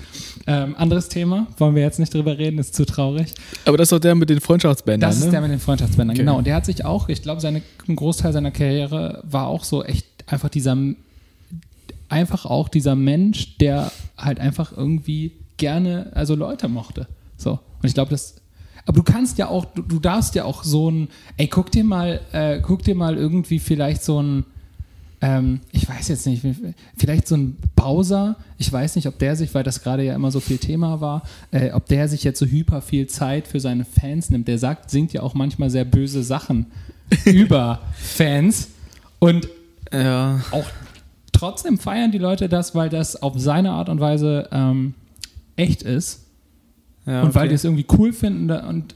Ähm, 0.48 0.76
anderes 0.78 1.10
Thema, 1.10 1.48
wollen 1.58 1.76
wir 1.76 1.82
jetzt 1.84 2.00
nicht 2.00 2.14
drüber 2.14 2.38
reden, 2.38 2.58
ist 2.58 2.74
zu 2.74 2.86
traurig. 2.86 3.34
Aber 3.66 3.76
das 3.78 3.88
ist 3.88 3.92
doch 3.92 4.00
der 4.00 4.16
mit 4.16 4.30
den 4.30 4.40
Freundschaftsbändern, 4.40 5.10
Das 5.10 5.20
ne? 5.20 5.26
ist 5.26 5.32
der 5.32 5.42
mit 5.42 5.52
den 5.52 5.60
Freundschaftsbändern, 5.60 6.16
Okay. 6.16 6.24
genau. 6.24 6.38
Und 6.38 6.48
der 6.48 6.56
hat 6.56 6.66
sich 6.66 6.86
auch, 6.86 7.10
ich 7.10 7.22
glaube, 7.22 7.42
ein 7.48 7.96
Großteil 7.96 8.32
seiner 8.32 8.52
Karriere 8.52 9.22
war 9.30 9.48
auch 9.48 9.64
so 9.66 9.84
echt 9.84 10.06
einfach 10.28 10.50
dieser, 10.50 10.78
einfach 12.10 12.46
auch 12.46 12.70
dieser 12.70 12.96
Mensch, 12.96 13.58
der 13.58 13.92
halt 14.18 14.40
einfach 14.40 14.76
irgendwie 14.76 15.34
gerne, 15.58 16.12
also 16.14 16.36
Leute 16.36 16.68
mochte. 16.68 17.08
So. 17.38 17.52
Und 17.54 17.88
ich 17.88 17.94
glaube, 17.94 18.12
das, 18.12 18.36
aber 18.86 18.98
du 18.98 19.04
kannst 19.04 19.38
ja 19.38 19.48
auch, 19.48 19.66
du, 19.66 19.82
du 19.82 20.00
darfst 20.00 20.36
ja 20.36 20.46
auch 20.46 20.64
so 20.64 20.90
ein, 20.92 21.08
ey, 21.38 21.48
guck 21.48 21.72
dir 21.72 21.84
mal, 21.84 22.20
äh, 22.32 22.60
guck 22.62 22.84
dir 22.84 22.96
mal 22.96 23.16
irgendwie 23.18 23.60
vielleicht 23.60 24.04
so 24.04 24.22
ein, 24.22 24.46
ähm, 25.22 25.62
ich 25.72 25.88
weiß 25.88 26.10
jetzt 26.10 26.26
nicht, 26.28 26.46
vielleicht 26.98 27.28
so 27.30 27.36
ein 27.38 27.58
Bowser, 27.78 28.36
ich 28.58 28.72
weiß 28.72 28.98
nicht, 28.98 29.08
ob 29.08 29.18
der 29.20 29.38
sich, 29.38 29.54
weil 29.54 29.64
das 29.64 29.82
gerade 29.82 30.04
ja 30.04 30.16
immer 30.16 30.32
so 30.32 30.42
viel 30.42 30.58
Thema 30.58 31.00
war, 31.00 31.24
äh, 31.52 31.72
ob 31.72 31.86
der 31.88 32.10
sich 32.10 32.24
jetzt 32.26 32.40
so 32.40 32.46
hyper 32.46 32.82
viel 32.82 33.08
Zeit 33.08 33.48
für 33.48 33.62
seine 33.62 33.86
Fans 33.86 34.30
nimmt. 34.30 34.50
Der 34.50 34.58
sagt, 34.60 34.90
singt 34.92 35.14
ja 35.14 35.22
auch 35.24 35.34
manchmal 35.34 35.70
sehr 35.70 35.86
böse 35.86 36.24
Sachen 36.24 36.66
über 37.26 37.80
Fans 37.96 38.68
und 39.20 39.48
Ja. 39.94 40.42
auch 40.52 40.66
trotzdem 41.44 41.78
feiern 41.78 42.12
die 42.12 42.18
Leute 42.18 42.50
das, 42.50 42.74
weil 42.76 42.90
das 42.90 43.22
auf 43.22 43.34
seine 43.38 43.72
Art 43.72 43.90
und 43.90 44.00
Weise 44.00 44.48
ähm, 44.52 44.94
echt 45.56 45.84
ist 45.84 46.26
ja 47.06 47.22
und 47.22 47.36
weil 47.36 47.50
die 47.50 47.56
es 47.56 47.64
irgendwie 47.64 47.86
cool 47.98 48.14
finden 48.14 48.48
da- 48.48 48.68
und 48.68 48.96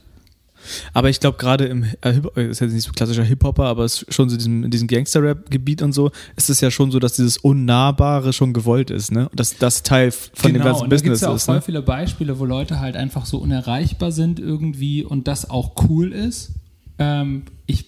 Aber 0.92 1.08
ich 1.08 1.20
glaube, 1.20 1.38
gerade 1.38 1.66
im 1.66 1.84
äh, 2.00 2.20
äh, 2.36 2.50
ist 2.50 2.60
jetzt 2.60 2.72
nicht 2.72 2.84
so 2.84 2.90
klassischer 2.92 3.22
Hip-Hopper, 3.22 3.64
aber 3.64 3.84
es 3.84 4.02
ist 4.02 4.12
schon 4.14 4.28
so 4.28 4.34
in 4.34 4.38
diesem, 4.38 4.64
in 4.64 4.70
diesem 4.72 4.88
Gangster-Rap-Gebiet 4.88 5.82
und 5.82 5.92
so, 5.92 6.10
ist 6.36 6.50
es 6.50 6.60
ja 6.60 6.70
schon 6.72 6.90
so, 6.90 6.98
dass 6.98 7.12
dieses 7.12 7.36
Unnahbare 7.38 8.32
schon 8.32 8.52
gewollt 8.52 8.90
ist, 8.90 9.12
ne? 9.12 9.28
Und 9.28 9.38
Dass 9.38 9.56
das 9.56 9.84
Teil 9.84 10.10
von 10.10 10.52
dem 10.52 10.62
ganzen 10.62 10.62
Genau, 10.62 10.68
und 10.84 10.90
da 10.90 10.96
gibt 10.96 11.12
Business 11.12 11.16
es 11.16 11.20
ja 11.22 11.28
auch 11.30 11.36
ist. 11.36 11.44
voll 11.44 11.54
Ne? 11.56 11.62
viele 11.62 11.82
Beispiele, 11.82 12.38
wo 12.40 12.44
Leute 12.44 12.80
halt 12.80 12.96
einfach 12.96 13.24
so 13.24 13.38
unerreichbar 13.38 14.10
sind 14.10 14.40
irgendwie 14.40 15.04
und 15.04 15.28
das 15.28 15.48
auch 15.48 15.74
cool 15.88 16.12
ist. 16.12 16.52
Ähm, 16.98 17.42
ich 17.66 17.84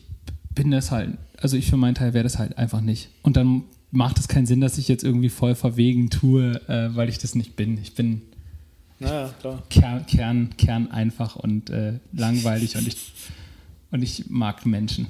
bin 0.54 0.70
das 0.70 0.90
halt, 0.92 1.18
also 1.40 1.56
ich 1.56 1.68
für 1.68 1.76
meinen 1.76 1.96
Teil 1.96 2.14
wäre 2.14 2.22
das 2.24 2.38
halt 2.38 2.56
einfach 2.56 2.80
nicht. 2.82 3.08
Und 3.22 3.36
dann 3.36 3.64
macht 3.90 4.18
es 4.18 4.28
keinen 4.28 4.46
Sinn, 4.46 4.60
dass 4.60 4.78
ich 4.78 4.88
jetzt 4.88 5.04
irgendwie 5.04 5.28
voll 5.28 5.54
verwegen 5.54 6.10
tue, 6.10 6.60
äh, 6.68 6.94
weil 6.94 7.08
ich 7.08 7.18
das 7.18 7.34
nicht 7.34 7.56
bin. 7.56 7.78
Ich 7.82 7.94
bin 7.94 8.22
Naja, 8.98 9.30
klar. 9.40 9.62
Kern, 9.70 10.06
Kern, 10.06 10.50
Kern 10.56 10.90
einfach 10.90 11.36
und 11.36 11.70
äh, 11.70 11.94
langweilig 12.12 12.76
und 12.76 12.86
ich, 12.86 13.12
und 13.90 14.02
ich 14.02 14.28
mag 14.28 14.64
Menschen. 14.66 15.06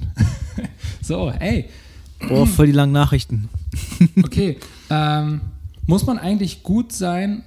so, 1.01 1.29
ey, 1.39 1.69
Boah, 2.27 2.45
voll 2.45 2.67
die 2.67 2.71
langen 2.71 2.93
Nachrichten. 2.93 3.49
Okay. 4.23 4.57
ähm, 4.89 5.41
muss 5.85 6.05
man 6.05 6.17
eigentlich 6.17 6.63
gut 6.63 6.91
sein, 6.91 7.43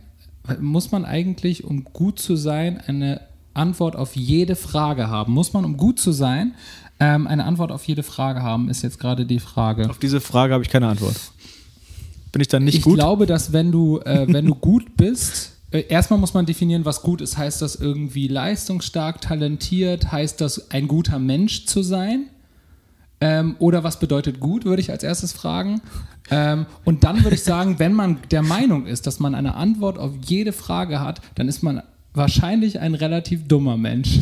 muss 0.61 0.93
man 0.93 1.05
eigentlich, 1.05 1.65
um 1.65 1.85
gut 1.85 2.19
zu 2.19 2.37
sein, 2.37 2.81
eine 2.81 3.21
Antwort 3.55 3.97
auf 3.97 4.17
jede 4.17 4.57
Frage 4.57 5.09
haben? 5.09 5.33
Muss 5.33 5.53
man, 5.53 5.65
um 5.65 5.77
gut 5.77 5.99
zu 5.99 6.13
sein, 6.13 6.55
ähm, 7.01 7.27
eine 7.27 7.45
Antwort 7.45 7.73
auf 7.73 7.85
jede 7.85 8.03
Frage 8.03 8.43
haben, 8.43 8.69
ist 8.69 8.83
jetzt 8.83 8.99
gerade 8.99 9.27
die 9.27 9.41
Frage. 9.41 9.91
Auf 9.91 9.99
diese 9.99 10.21
Frage 10.21 10.55
habe 10.55 10.65
ich 10.65 10.71
keine 10.71 10.89
Antwort. 10.89 11.17
Bin 12.33 12.41
ich 12.41 12.49
dann 12.49 12.65
nicht 12.65 12.79
ich 12.79 12.83
gut? 12.83 12.95
glaube, 12.95 13.27
dass 13.27 13.53
wenn 13.53 13.73
du, 13.73 14.01
äh, 14.01 14.27
wenn 14.29 14.47
du 14.47 14.55
gut 14.55 14.97
bist, 14.97 15.53
äh, 15.71 15.87
erstmal 15.89 16.19
muss 16.19 16.35
man 16.35 16.47
definieren, 16.47 16.85
was 16.85 17.03
gut 17.03 17.21
ist. 17.21 17.37
Heißt 17.37 17.63
das 17.63 17.77
irgendwie 17.77 18.29
leistungsstark, 18.29 19.21
talentiert? 19.21 20.13
Heißt 20.13 20.41
das 20.41 20.71
ein 20.71 20.89
guter 20.89 21.19
Mensch 21.19 21.67
zu 21.67 21.83
sein? 21.83 22.27
Ähm, 23.21 23.57
oder 23.59 23.85
was 23.85 24.01
bedeutet 24.01 24.41
gut, 24.41 24.65
würde 24.65 24.83
ich 24.83 24.91
als 24.91 25.03
erstes 25.03 25.33
fragen. 25.33 25.81
Ähm, 26.31 26.67
und 26.85 27.05
dann 27.05 27.23
würde 27.23 27.35
ich 27.37 27.43
sagen, 27.43 27.79
wenn 27.79 27.93
man 27.93 28.19
der 28.31 28.43
Meinung 28.43 28.87
ist, 28.87 29.07
dass 29.07 29.19
man 29.19 29.35
eine 29.35 29.55
Antwort 29.55 29.99
auf 29.99 30.13
jede 30.25 30.53
Frage 30.53 31.01
hat, 31.01 31.21
dann 31.35 31.49
ist 31.49 31.63
man 31.63 31.83
wahrscheinlich 32.13 32.81
ein 32.81 32.95
relativ 32.95 33.49
dummer 33.49 33.77
Mensch. 33.77 34.19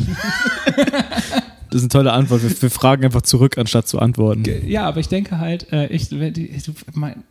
Das 1.73 1.81
ist 1.81 1.85
eine 1.85 2.03
tolle 2.03 2.13
Antwort. 2.13 2.43
Wir, 2.43 2.61
wir 2.61 2.69
fragen 2.69 3.03
einfach 3.03 3.23
zurück, 3.23 3.57
anstatt 3.57 3.87
zu 3.87 3.97
antworten. 3.97 4.43
Ja, 4.67 4.85
aber 4.85 4.99
ich 4.99 5.07
denke 5.07 5.39
halt, 5.39 5.73
äh, 5.73 5.87
ich, 5.87 6.09
mein, 6.93 7.23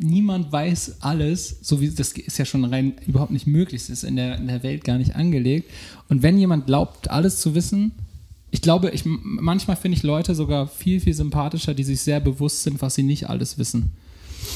niemand 0.00 0.50
weiß 0.50 0.96
alles, 1.00 1.58
so 1.60 1.82
wie 1.82 1.90
das 1.90 2.12
ist 2.12 2.38
ja 2.38 2.46
schon 2.46 2.64
rein 2.64 2.94
überhaupt 3.06 3.32
nicht 3.32 3.46
möglich, 3.46 3.82
es 3.82 3.90
ist 3.90 4.04
in 4.04 4.16
der, 4.16 4.38
in 4.38 4.46
der 4.46 4.62
Welt 4.62 4.84
gar 4.84 4.96
nicht 4.96 5.14
angelegt. 5.14 5.70
Und 6.08 6.22
wenn 6.22 6.38
jemand 6.38 6.64
glaubt, 6.64 7.10
alles 7.10 7.40
zu 7.40 7.54
wissen, 7.54 7.92
ich 8.50 8.62
glaube, 8.62 8.88
ich, 8.92 9.02
manchmal 9.04 9.76
finde 9.76 9.98
ich 9.98 10.02
Leute 10.02 10.34
sogar 10.34 10.68
viel, 10.68 10.98
viel 10.98 11.12
sympathischer, 11.12 11.74
die 11.74 11.84
sich 11.84 12.00
sehr 12.00 12.20
bewusst 12.20 12.62
sind, 12.62 12.80
was 12.80 12.94
sie 12.94 13.02
nicht 13.02 13.28
alles 13.28 13.58
wissen. 13.58 13.90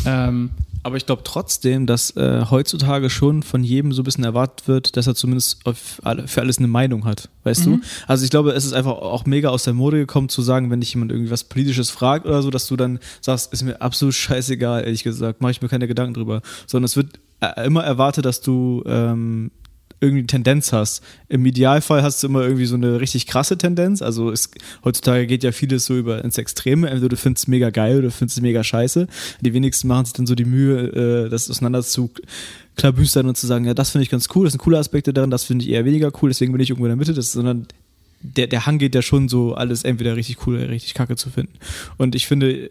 Ähm, 0.06 0.48
Aber 0.86 0.96
ich 0.96 1.04
glaube 1.04 1.22
trotzdem, 1.24 1.86
dass 1.86 2.16
äh, 2.16 2.44
heutzutage 2.48 3.10
schon 3.10 3.42
von 3.42 3.64
jedem 3.64 3.90
so 3.90 4.02
ein 4.02 4.04
bisschen 4.04 4.22
erwartet 4.22 4.68
wird, 4.68 4.96
dass 4.96 5.08
er 5.08 5.16
zumindest 5.16 5.58
alle, 6.04 6.28
für 6.28 6.40
alles 6.40 6.58
eine 6.58 6.68
Meinung 6.68 7.04
hat. 7.04 7.28
Weißt 7.42 7.66
du? 7.66 7.80
Also 8.06 8.22
ich 8.22 8.30
glaube, 8.30 8.52
es 8.52 8.64
ist 8.64 8.72
einfach 8.72 8.92
auch 8.92 9.26
mega 9.26 9.48
aus 9.48 9.64
der 9.64 9.74
Mode 9.74 9.96
gekommen 9.98 10.28
zu 10.28 10.42
sagen, 10.42 10.70
wenn 10.70 10.78
dich 10.78 10.94
jemand 10.94 11.10
irgendwie 11.10 11.32
was 11.32 11.42
Politisches 11.42 11.90
fragt 11.90 12.24
oder 12.24 12.40
so, 12.40 12.50
dass 12.52 12.68
du 12.68 12.76
dann 12.76 13.00
sagst, 13.20 13.52
ist 13.52 13.64
mir 13.64 13.82
absolut 13.82 14.14
scheißegal, 14.14 14.84
ehrlich 14.84 15.02
gesagt, 15.02 15.40
mache 15.40 15.50
ich 15.50 15.60
mir 15.60 15.68
keine 15.68 15.88
Gedanken 15.88 16.14
drüber. 16.14 16.40
Sondern 16.68 16.84
es 16.84 16.96
wird 16.96 17.18
äh, 17.40 17.66
immer 17.66 17.82
erwartet, 17.82 18.24
dass 18.24 18.40
du 18.40 18.84
ähm, 18.86 19.50
irgendwie 20.00 20.26
Tendenz 20.26 20.72
hast. 20.72 21.02
Im 21.28 21.46
Idealfall 21.46 22.02
hast 22.02 22.22
du 22.22 22.26
immer 22.28 22.42
irgendwie 22.42 22.66
so 22.66 22.74
eine 22.74 23.00
richtig 23.00 23.26
krasse 23.26 23.56
Tendenz. 23.56 24.02
Also 24.02 24.30
es, 24.30 24.50
heutzutage 24.84 25.26
geht 25.26 25.42
ja 25.42 25.52
vieles 25.52 25.86
so 25.86 25.96
über 25.96 26.22
ins 26.24 26.38
Extreme. 26.38 26.88
Entweder 26.88 27.08
du 27.08 27.16
findest 27.16 27.44
es 27.44 27.48
mega 27.48 27.70
geil 27.70 27.98
oder 27.98 28.08
du 28.08 28.12
findest 28.12 28.38
es 28.38 28.42
mega 28.42 28.62
scheiße. 28.62 29.06
Die 29.40 29.54
wenigsten 29.54 29.88
machen 29.88 30.04
sich 30.04 30.12
dann 30.12 30.26
so 30.26 30.34
die 30.34 30.44
Mühe, 30.44 31.26
äh, 31.26 31.28
das 31.28 31.50
auseinander 31.50 31.82
zu 31.82 32.10
klabüstern 32.76 33.26
und 33.26 33.36
zu 33.36 33.46
sagen, 33.46 33.64
ja, 33.64 33.74
das 33.74 33.90
finde 33.90 34.02
ich 34.02 34.10
ganz 34.10 34.28
cool, 34.34 34.44
das 34.44 34.52
sind 34.52 34.60
coole 34.60 34.78
Aspekte 34.78 35.12
darin, 35.12 35.30
das 35.30 35.44
finde 35.44 35.64
ich 35.64 35.70
eher 35.70 35.84
weniger 35.84 36.12
cool, 36.20 36.28
deswegen 36.28 36.52
bin 36.52 36.60
ich 36.60 36.68
irgendwo 36.68 36.84
in 36.84 36.90
der 36.90 36.96
Mitte, 36.96 37.14
das, 37.14 37.32
sondern 37.32 37.66
der, 38.20 38.46
der 38.46 38.66
Hang 38.66 38.78
geht 38.78 38.94
ja 38.94 39.02
schon 39.02 39.28
so, 39.28 39.54
alles 39.54 39.82
entweder 39.84 40.16
richtig 40.16 40.46
cool 40.46 40.56
oder 40.56 40.68
richtig 40.68 40.94
kacke 40.94 41.16
zu 41.16 41.30
finden. 41.30 41.54
Und 41.96 42.14
ich 42.14 42.26
finde, 42.26 42.70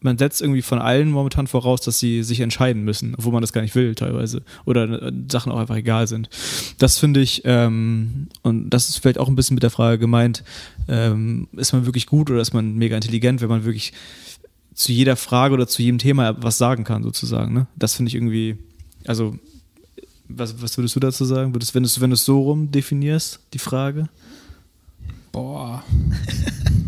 man 0.00 0.18
setzt 0.18 0.40
irgendwie 0.40 0.62
von 0.62 0.78
allen 0.78 1.10
momentan 1.10 1.46
voraus, 1.46 1.80
dass 1.82 1.98
sie 1.98 2.22
sich 2.22 2.40
entscheiden 2.40 2.82
müssen, 2.84 3.14
obwohl 3.16 3.32
man 3.32 3.42
das 3.42 3.52
gar 3.52 3.60
nicht 3.60 3.74
will 3.74 3.94
teilweise. 3.94 4.42
Oder 4.64 5.02
äh, 5.02 5.12
Sachen 5.30 5.52
auch 5.52 5.58
einfach 5.58 5.76
egal 5.76 6.06
sind. 6.06 6.28
Das 6.78 6.98
finde 6.98 7.20
ich, 7.20 7.42
ähm, 7.44 8.28
und 8.42 8.70
das 8.70 8.88
ist 8.88 8.98
vielleicht 8.98 9.18
auch 9.18 9.28
ein 9.28 9.36
bisschen 9.36 9.54
mit 9.54 9.62
der 9.62 9.70
Frage 9.70 9.98
gemeint, 9.98 10.42
ähm, 10.88 11.48
ist 11.56 11.72
man 11.72 11.86
wirklich 11.86 12.06
gut 12.06 12.30
oder 12.30 12.40
ist 12.40 12.54
man 12.54 12.74
mega 12.74 12.96
intelligent, 12.96 13.40
wenn 13.40 13.48
man 13.48 13.64
wirklich 13.64 13.92
zu 14.74 14.92
jeder 14.92 15.16
Frage 15.16 15.54
oder 15.54 15.66
zu 15.66 15.82
jedem 15.82 15.98
Thema 15.98 16.42
was 16.42 16.56
sagen 16.56 16.84
kann, 16.84 17.02
sozusagen. 17.02 17.52
Ne? 17.52 17.66
Das 17.76 17.94
finde 17.94 18.08
ich 18.08 18.14
irgendwie, 18.14 18.56
also, 19.06 19.36
was, 20.28 20.62
was 20.62 20.78
würdest 20.78 20.96
du 20.96 21.00
dazu 21.00 21.24
sagen? 21.24 21.54
Würdest, 21.54 21.74
wenn 21.74 21.82
du 21.82 21.88
es 21.88 22.00
wenn 22.00 22.10
du 22.10 22.14
es 22.14 22.24
so 22.24 22.40
rum 22.40 22.70
definierst, 22.70 23.40
die 23.52 23.58
Frage? 23.58 24.08
boah. 25.32 25.82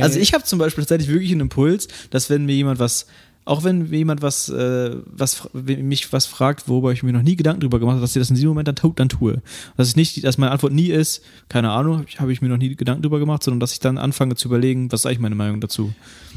Also 0.00 0.18
ich 0.18 0.34
habe 0.34 0.44
zum 0.44 0.58
Beispiel 0.58 0.82
tatsächlich 0.82 1.08
wirklich 1.08 1.32
einen 1.32 1.42
Impuls, 1.42 1.88
dass 2.10 2.30
wenn 2.30 2.44
mir 2.44 2.54
jemand 2.54 2.78
was, 2.78 3.06
auch 3.44 3.64
wenn 3.64 3.90
mir 3.90 3.98
jemand 3.98 4.22
was, 4.22 4.48
äh, 4.48 4.96
was 5.06 5.48
mich 5.52 6.12
was 6.12 6.26
fragt, 6.26 6.68
worüber 6.68 6.92
ich 6.92 7.02
mir 7.02 7.12
noch 7.12 7.22
nie 7.22 7.36
Gedanken 7.36 7.60
drüber 7.60 7.78
gemacht 7.78 7.94
habe, 7.94 8.02
dass 8.02 8.14
ich 8.14 8.20
das 8.20 8.30
in 8.30 8.36
diesem 8.36 8.50
Moment 8.50 8.68
dann, 8.68 8.76
tu, 8.76 8.92
dann 8.94 9.08
tue. 9.08 9.42
Dass 9.76 9.88
ich 9.88 9.96
nicht, 9.96 10.22
dass 10.24 10.38
meine 10.38 10.52
Antwort 10.52 10.72
nie 10.72 10.88
ist, 10.88 11.22
keine 11.48 11.70
Ahnung, 11.70 11.98
habe 11.98 12.06
ich, 12.08 12.20
hab 12.20 12.28
ich 12.28 12.42
mir 12.42 12.48
noch 12.48 12.58
nie 12.58 12.74
Gedanken 12.74 13.02
drüber 13.02 13.18
gemacht, 13.18 13.42
sondern 13.42 13.60
dass 13.60 13.72
ich 13.72 13.80
dann 13.80 13.98
anfange 13.98 14.36
zu 14.36 14.48
überlegen, 14.48 14.92
was 14.92 15.00
ist 15.00 15.06
eigentlich 15.06 15.20
meine 15.20 15.34
Meinung 15.34 15.60
dazu. 15.60 15.92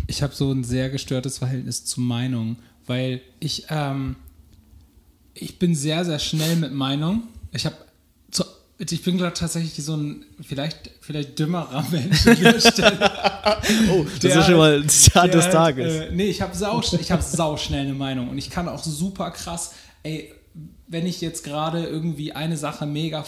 ich 0.08 0.24
habe 0.24 0.34
so 0.34 0.52
ein 0.52 0.64
sehr 0.64 0.90
gestörtes 0.90 1.38
Verhältnis 1.38 1.86
zu 1.86 2.02
Meinung, 2.02 2.58
weil 2.86 3.22
ich, 3.40 3.66
ähm, 3.70 4.16
ich 5.34 5.60
bin 5.60 5.76
sehr, 5.76 6.06
sehr 6.06 6.20
schnell 6.20 6.56
mit 6.56 6.74
Meinung. 6.74 7.24
Ich 7.52 7.66
habe, 7.66 7.76
ich 8.92 9.04
bin 9.04 9.18
glaube 9.18 9.34
tatsächlich 9.34 9.84
so 9.86 9.96
ein 9.96 10.26
vielleicht, 10.42 10.92
vielleicht 11.00 11.38
dümmerer 11.40 11.86
Mensch 11.92 12.26
an 12.28 12.42
der 12.42 12.60
Stelle. 12.60 13.12
Oh, 13.92 14.04
das 14.04 14.20
Der 14.20 14.40
ist 14.40 14.46
schon 14.46 14.58
mal 14.58 14.82
ein 14.82 14.90
Zitat 14.90 15.34
des 15.34 15.50
Tages. 15.50 15.94
Äh, 15.94 16.12
nee, 16.12 16.26
ich 16.26 16.42
habe 16.42 16.56
sau, 16.56 16.82
ich 16.82 17.12
hab 17.12 17.22
sau 17.22 17.58
schnell 17.58 17.82
eine 17.82 17.94
Meinung 17.94 18.30
und 18.30 18.38
ich 18.38 18.50
kann 18.50 18.68
auch 18.68 18.84
super 18.84 19.32
krass, 19.32 19.74
ey, 20.04 20.34
wenn 20.88 21.06
ich 21.06 21.22
jetzt 21.22 21.44
gerade 21.44 21.86
irgendwie 21.86 22.34
eine 22.34 22.58
Sache 22.58 22.86
mega 22.86 23.26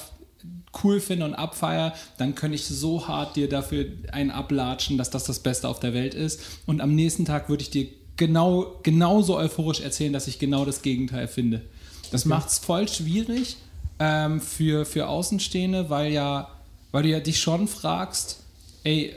cool 0.84 1.00
finde 1.00 1.26
und 1.26 1.34
abfeier, 1.34 1.94
dann 2.18 2.36
könnte 2.36 2.56
ich 2.56 2.66
so 2.66 3.08
hart 3.08 3.36
dir 3.36 3.48
dafür 3.48 3.86
einen 4.12 4.32
ablatschen, 4.32 4.98
dass 4.98 5.10
das 5.10 5.24
das 5.24 5.40
Beste 5.40 5.68
auf 5.68 5.80
der 5.80 5.94
Welt 5.94 6.14
ist. 6.14 6.42
Und 6.66 6.82
am 6.82 6.94
nächsten 6.96 7.26
Tag 7.26 7.50
würde 7.50 7.64
ich 7.64 7.70
dir 7.70 7.88
genau 8.18 8.80
genauso 8.84 9.38
euphorisch 9.38 9.80
erzählen, 9.80 10.14
dass 10.14 10.28
ich 10.28 10.38
genau 10.38 10.66
das 10.66 10.82
Gegenteil 10.82 11.28
finde. 11.28 11.62
Das 12.12 12.26
macht 12.26 12.50
es 12.50 12.60
voll 12.60 12.88
schwierig 12.88 13.58
ähm, 14.00 14.42
für, 14.42 14.86
für 14.86 15.08
Außenstehende, 15.08 15.90
weil 15.90 16.12
ja, 16.12 16.50
weil 16.92 17.04
du 17.04 17.10
ja 17.10 17.20
dich 17.20 17.40
schon 17.40 17.68
fragst, 17.68 18.42
ey, 18.84 19.14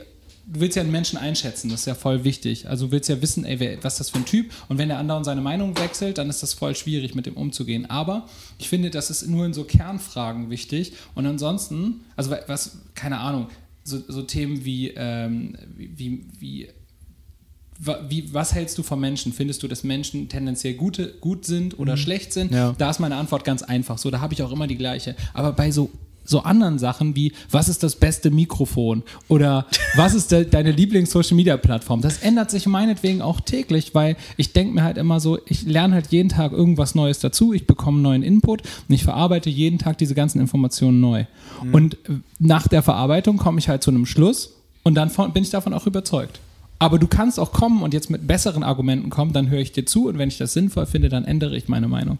du 0.51 0.59
willst 0.59 0.75
ja 0.75 0.81
einen 0.81 0.91
Menschen 0.91 1.17
einschätzen, 1.17 1.69
das 1.69 1.81
ist 1.81 1.85
ja 1.85 1.95
voll 1.95 2.23
wichtig. 2.23 2.67
Also 2.67 2.87
du 2.87 2.91
willst 2.91 3.09
ja 3.09 3.21
wissen, 3.21 3.45
ey, 3.45 3.59
wer, 3.59 3.83
was 3.83 3.93
ist 3.93 3.99
das 3.99 4.09
für 4.09 4.17
ein 4.17 4.25
Typ? 4.25 4.51
Und 4.67 4.77
wenn 4.77 4.89
der 4.89 4.97
andere 4.97 5.23
seine 5.23 5.41
Meinung 5.41 5.77
wechselt, 5.77 6.17
dann 6.17 6.29
ist 6.29 6.41
das 6.41 6.53
voll 6.53 6.75
schwierig, 6.75 7.15
mit 7.15 7.25
dem 7.25 7.37
umzugehen. 7.37 7.89
Aber 7.89 8.27
ich 8.57 8.67
finde, 8.67 8.89
das 8.89 9.09
ist 9.09 9.27
nur 9.27 9.45
in 9.45 9.53
so 9.53 9.63
Kernfragen 9.63 10.49
wichtig. 10.49 10.93
Und 11.15 11.25
ansonsten, 11.25 12.01
also 12.15 12.31
was, 12.47 12.79
keine 12.95 13.19
Ahnung, 13.19 13.47
so, 13.83 14.01
so 14.07 14.23
Themen 14.23 14.65
wie, 14.65 14.89
ähm, 14.89 15.55
wie, 15.77 16.25
wie 16.39 16.69
wie, 18.09 18.33
was 18.33 18.53
hältst 18.53 18.77
du 18.77 18.83
von 18.83 18.99
Menschen? 18.99 19.31
Findest 19.31 19.63
du, 19.63 19.67
dass 19.67 19.83
Menschen 19.83 20.27
tendenziell 20.27 20.73
gute, 20.73 21.13
gut 21.21 21.45
sind 21.45 21.79
oder 21.79 21.95
schlecht 21.95 22.33
sind? 22.33 22.51
Ja. 22.51 22.75
Da 22.77 22.89
ist 22.89 22.99
meine 22.99 23.15
Antwort 23.15 23.45
ganz 23.45 23.63
einfach. 23.63 23.97
So, 23.97 24.11
da 24.11 24.19
habe 24.19 24.33
ich 24.33 24.43
auch 24.43 24.51
immer 24.51 24.67
die 24.67 24.75
gleiche. 24.75 25.15
Aber 25.33 25.53
bei 25.53 25.71
so, 25.71 25.89
so 26.25 26.41
anderen 26.41 26.77
Sachen 26.77 27.15
wie, 27.15 27.31
was 27.49 27.69
ist 27.69 27.81
das 27.81 27.95
beste 27.95 28.31
Mikrofon? 28.31 29.03
Oder 29.29 29.65
was 29.95 30.13
ist 30.13 30.31
de 30.31 30.43
deine 30.43 30.71
Lieblings-Social-Media-Plattform? 30.71 32.01
Das 32.01 32.17
ändert 32.17 32.51
sich 32.51 32.67
meinetwegen 32.67 33.21
auch 33.21 33.39
täglich, 33.39 33.95
weil 33.95 34.17
ich 34.35 34.51
denke 34.51 34.73
mir 34.73 34.83
halt 34.83 34.97
immer 34.97 35.21
so, 35.21 35.39
ich 35.45 35.63
lerne 35.63 35.95
halt 35.95 36.07
jeden 36.07 36.27
Tag 36.27 36.51
irgendwas 36.51 36.95
Neues 36.95 37.19
dazu, 37.19 37.53
ich 37.53 37.65
bekomme 37.65 38.01
neuen 38.01 38.23
Input 38.23 38.61
und 38.61 38.93
ich 38.93 39.03
verarbeite 39.03 39.49
jeden 39.49 39.79
Tag 39.79 39.97
diese 39.97 40.15
ganzen 40.15 40.41
Informationen 40.41 40.99
neu. 40.99 41.25
Und 41.71 41.93
äh, 41.93 42.19
nach 42.39 42.67
der 42.67 42.83
Verarbeitung 42.83 43.37
komme 43.37 43.59
ich 43.59 43.69
halt 43.69 43.83
zu 43.83 43.91
einem 43.91 44.05
Schluss 44.05 44.55
und 44.83 44.95
dann 44.95 45.09
bin 45.33 45.43
ich 45.43 45.49
davon 45.49 45.73
auch 45.73 45.87
überzeugt. 45.87 46.41
Aber 46.79 46.97
du 46.97 47.07
kannst 47.07 47.39
auch 47.39 47.51
kommen 47.51 47.83
und 47.83 47.93
jetzt 47.93 48.09
mit 48.09 48.25
besseren 48.25 48.63
Argumenten 48.63 49.09
kommen, 49.09 49.33
dann 49.33 49.49
höre 49.49 49.59
ich 49.59 49.73
dir 49.73 49.85
zu 49.85 50.07
und 50.07 50.17
wenn 50.17 50.29
ich 50.29 50.37
das 50.37 50.53
sinnvoll 50.53 50.85
finde, 50.85 51.09
dann 51.09 51.25
ändere 51.25 51.57
ich 51.57 51.67
meine 51.67 51.89
Meinung. 51.89 52.19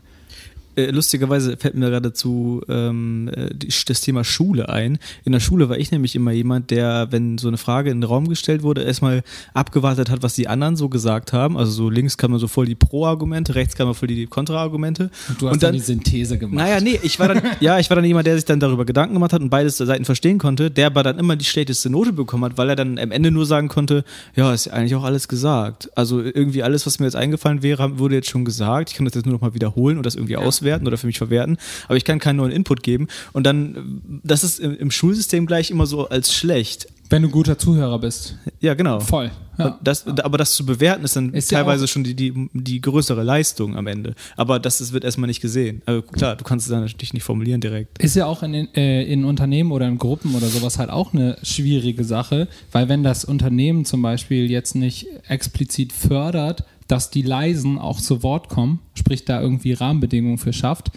Äh, 0.79 0.91
lustigerweise 0.91 1.57
fällt 1.57 1.75
mir 1.75 1.89
gerade 1.89 2.13
zu 2.13 2.61
ähm, 2.69 3.29
äh, 3.35 3.49
das 3.85 4.01
Thema 4.01 4.23
Schule 4.23 4.69
ein. 4.69 4.97
In 5.25 5.31
der 5.31 5.39
Schule 5.39 5.69
war 5.69 5.77
ich 5.77 5.91
nämlich 5.91 6.15
immer 6.15 6.31
jemand, 6.31 6.71
der, 6.71 7.07
wenn 7.11 7.37
so 7.37 7.47
eine 7.47 7.57
Frage 7.57 7.89
in 7.89 8.01
den 8.01 8.07
Raum 8.07 8.29
gestellt 8.29 8.63
wurde, 8.63 8.83
erstmal 8.83 9.23
abgewartet 9.53 10.09
hat, 10.09 10.23
was 10.23 10.35
die 10.35 10.47
anderen 10.47 10.75
so 10.75 10.89
gesagt 10.89 11.33
haben. 11.33 11.57
Also 11.57 11.71
so 11.71 11.89
links 11.89 12.17
kam 12.17 12.31
man 12.31 12.39
so 12.39 12.47
voll 12.47 12.65
die 12.65 12.75
Pro-Argumente, 12.75 13.55
rechts 13.55 13.75
kam 13.75 13.87
man 13.87 13.95
voll 13.95 14.07
die 14.07 14.27
Kontra-Argumente. 14.27 15.09
Und 15.27 15.41
du 15.41 15.49
hast 15.49 15.61
dann, 15.61 15.73
die 15.73 15.79
Synthese 15.79 16.37
gemacht. 16.37 16.55
Naja, 16.55 16.79
nee, 16.79 16.99
ich 17.03 17.19
war 17.19 17.27
dann, 17.27 17.41
ja, 17.59 17.79
ich 17.79 17.89
war 17.89 17.95
dann 17.95 18.05
jemand, 18.05 18.27
der 18.27 18.35
sich 18.35 18.45
dann 18.45 18.59
darüber 18.59 18.85
Gedanken 18.85 19.15
gemacht 19.15 19.33
hat 19.33 19.41
und 19.41 19.49
beides 19.49 19.77
Seiten 19.77 20.05
verstehen 20.05 20.37
konnte, 20.37 20.71
der 20.71 20.87
aber 20.87 21.03
dann 21.03 21.19
immer 21.19 21.35
die 21.35 21.45
schlechteste 21.45 21.89
Note 21.89 22.13
bekommen 22.13 22.45
hat, 22.45 22.57
weil 22.57 22.69
er 22.69 22.75
dann 22.75 22.97
am 22.97 23.11
Ende 23.11 23.31
nur 23.31 23.45
sagen 23.45 23.67
konnte, 23.67 24.03
ja, 24.35 24.53
ist 24.53 24.65
ja 24.65 24.73
eigentlich 24.73 24.95
auch 24.95 25.03
alles 25.03 25.27
gesagt. 25.27 25.89
Also 25.95 26.21
irgendwie 26.21 26.63
alles, 26.63 26.85
was 26.85 26.99
mir 26.99 27.05
jetzt 27.05 27.15
eingefallen 27.15 27.63
wäre, 27.63 27.99
wurde 27.99 28.15
jetzt 28.15 28.29
schon 28.29 28.45
gesagt. 28.45 28.91
Ich 28.91 28.95
kann 28.95 29.05
das 29.05 29.15
jetzt 29.15 29.25
nur 29.25 29.33
noch 29.33 29.41
mal 29.41 29.53
wiederholen 29.53 29.97
und 29.97 30.05
das 30.05 30.15
irgendwie 30.15 30.37
auswerten 30.37 30.68
oder 30.77 30.97
für 30.97 31.07
mich 31.07 31.17
verwerten, 31.17 31.57
aber 31.87 31.97
ich 31.97 32.05
kann 32.05 32.19
keinen 32.19 32.37
neuen 32.37 32.51
Input 32.51 32.83
geben. 32.83 33.07
Und 33.33 33.43
dann, 33.45 34.01
das 34.23 34.43
ist 34.43 34.59
im, 34.59 34.91
Schulsystem 34.91 35.45
gleich 35.45 35.71
immer 35.71 35.85
so 35.85 36.07
als 36.09 36.33
schlecht. 36.33 36.87
Wenn 37.11 37.23
du 37.23 37.29
guter 37.29 37.57
Zuhörer 37.57 37.97
bist. 37.97 38.37
Ja, 38.59 38.75
genau. 38.75 38.99
Voll. 38.99 39.31
Ja. 39.57 39.79
Das, 39.83 40.05
Aber 40.05 40.37
das 40.37 40.53
zu 40.53 40.63
bewerten 40.65 41.03
ist 41.03 41.15
dann 41.15 41.33
Ist 41.33 41.49
ja 41.51 41.57
teilweise 41.59 41.85
auch- 41.85 41.87
schon 41.87 42.03
die, 42.03 42.13
die, 42.13 42.49
die 42.53 42.79
größere 42.81 43.23
Leistung 43.23 43.75
am 43.75 43.87
Ende. 43.87 44.13
Aber 44.37 44.59
das 44.59 44.79
ist, 44.79 44.93
wird 44.93 45.03
erstmal 45.03 45.27
nicht 45.27 45.41
gesehen. 45.41 45.81
Also 45.87 46.03
klar, 46.03 46.35
du 46.35 46.43
kannst 46.43 46.67
es 46.67 46.71
dann 46.71 46.81
natürlich 46.81 47.13
nicht 47.13 47.23
formulieren 47.23 47.61
direkt. 47.61 47.97
Ist 48.01 48.15
ja 48.15 48.27
auch 48.27 48.43
in, 48.43 48.53
äh, 48.75 49.03
in 49.03 49.25
Unternehmen 49.25 49.71
oder 49.71 49.87
in 49.87 49.97
Gruppen 49.97 50.35
oder 50.35 50.47
sowas 50.47 50.77
halt 50.77 50.91
auch 50.91 51.11
eine 51.13 51.37
schwierige 51.41 52.03
Sache, 52.03 52.47
weil 52.71 52.89
wenn 52.89 53.03
das 53.03 53.25
Unternehmen 53.25 53.85
zum 53.85 54.01
Beispiel 54.03 54.49
jetzt 54.49 54.75
nicht 54.75 55.07
explizit 55.27 55.91
fördert, 55.93 56.63
dass 56.89 57.11
die 57.11 57.21
Leisen 57.21 57.77
auch 57.77 58.01
zu 58.01 58.23
Wort 58.23 58.49
kommen, 58.49 58.79
sprich 58.95 59.23
da 59.23 59.39
irgendwie 59.39 59.73
Rahmenbedingungen 59.73 60.39
für 60.39 60.51
schafft, 60.51 60.91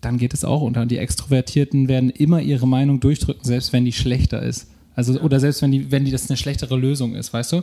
dann 0.00 0.16
geht 0.16 0.32
es 0.34 0.44
auch 0.44 0.62
unter. 0.62 0.82
Und 0.82 0.90
die 0.90 0.98
Extrovertierten 0.98 1.88
werden 1.88 2.10
immer 2.10 2.40
ihre 2.40 2.66
Meinung 2.66 3.00
durchdrücken, 3.00 3.44
selbst 3.44 3.72
wenn 3.72 3.84
die 3.84 3.92
schlechter 3.92 4.40
ist. 4.40 4.68
Also, 4.94 5.20
oder 5.20 5.40
selbst 5.40 5.60
wenn 5.62 5.72
die, 5.72 5.90
wenn 5.90 6.04
die 6.04 6.10
das 6.10 6.30
eine 6.30 6.36
schlechtere 6.36 6.76
Lösung 6.76 7.14
ist, 7.14 7.32
weißt 7.32 7.52
du? 7.52 7.62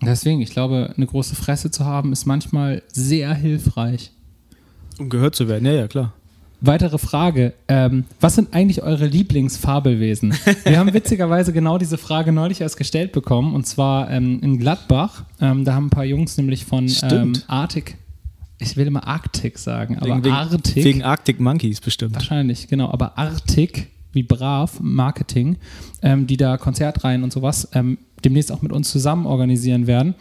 Deswegen, 0.00 0.40
ich 0.40 0.50
glaube, 0.50 0.92
eine 0.96 1.06
große 1.06 1.36
Fresse 1.36 1.70
zu 1.70 1.84
haben, 1.84 2.12
ist 2.12 2.26
manchmal 2.26 2.82
sehr 2.92 3.32
hilfreich. 3.34 4.10
Um 4.98 5.08
gehört 5.08 5.36
zu 5.36 5.48
werden, 5.48 5.64
ja, 5.64 5.72
ja, 5.72 5.88
klar. 5.88 6.12
Weitere 6.64 6.98
Frage. 6.98 7.54
Ähm, 7.66 8.04
was 8.20 8.36
sind 8.36 8.54
eigentlich 8.54 8.82
eure 8.82 9.06
Lieblingsfabelwesen? 9.06 10.32
Wir 10.64 10.78
haben 10.78 10.94
witzigerweise 10.94 11.52
genau 11.52 11.76
diese 11.76 11.98
Frage 11.98 12.30
neulich 12.30 12.60
erst 12.60 12.76
gestellt 12.76 13.10
bekommen. 13.10 13.52
Und 13.52 13.66
zwar 13.66 14.08
ähm, 14.12 14.38
in 14.42 14.58
Gladbach. 14.58 15.24
Ähm, 15.40 15.64
da 15.64 15.74
haben 15.74 15.86
ein 15.86 15.90
paar 15.90 16.04
Jungs 16.04 16.36
nämlich 16.36 16.64
von 16.64 16.88
ähm. 17.02 17.32
Arctic. 17.48 17.96
Ich 18.60 18.76
will 18.76 18.86
immer 18.86 19.04
Arctic 19.08 19.58
sagen, 19.58 19.96
aber 19.96 20.06
wegen, 20.06 20.24
wegen, 20.24 20.34
Arctic. 20.34 20.84
wegen 20.84 21.02
Arctic 21.02 21.40
Monkeys 21.40 21.80
bestimmt. 21.80 22.14
Wahrscheinlich, 22.14 22.68
genau. 22.68 22.92
Aber 22.92 23.18
Arctic, 23.18 23.88
wie 24.12 24.22
brav, 24.22 24.78
Marketing, 24.80 25.56
ähm, 26.00 26.28
die 26.28 26.36
da 26.36 26.58
Konzertreihen 26.58 27.24
und 27.24 27.32
sowas 27.32 27.68
ähm, 27.74 27.98
demnächst 28.24 28.50
auch 28.52 28.62
mit 28.62 28.72
uns 28.72 28.90
zusammen 28.90 29.26
organisieren 29.26 29.86
werden. 29.86 30.14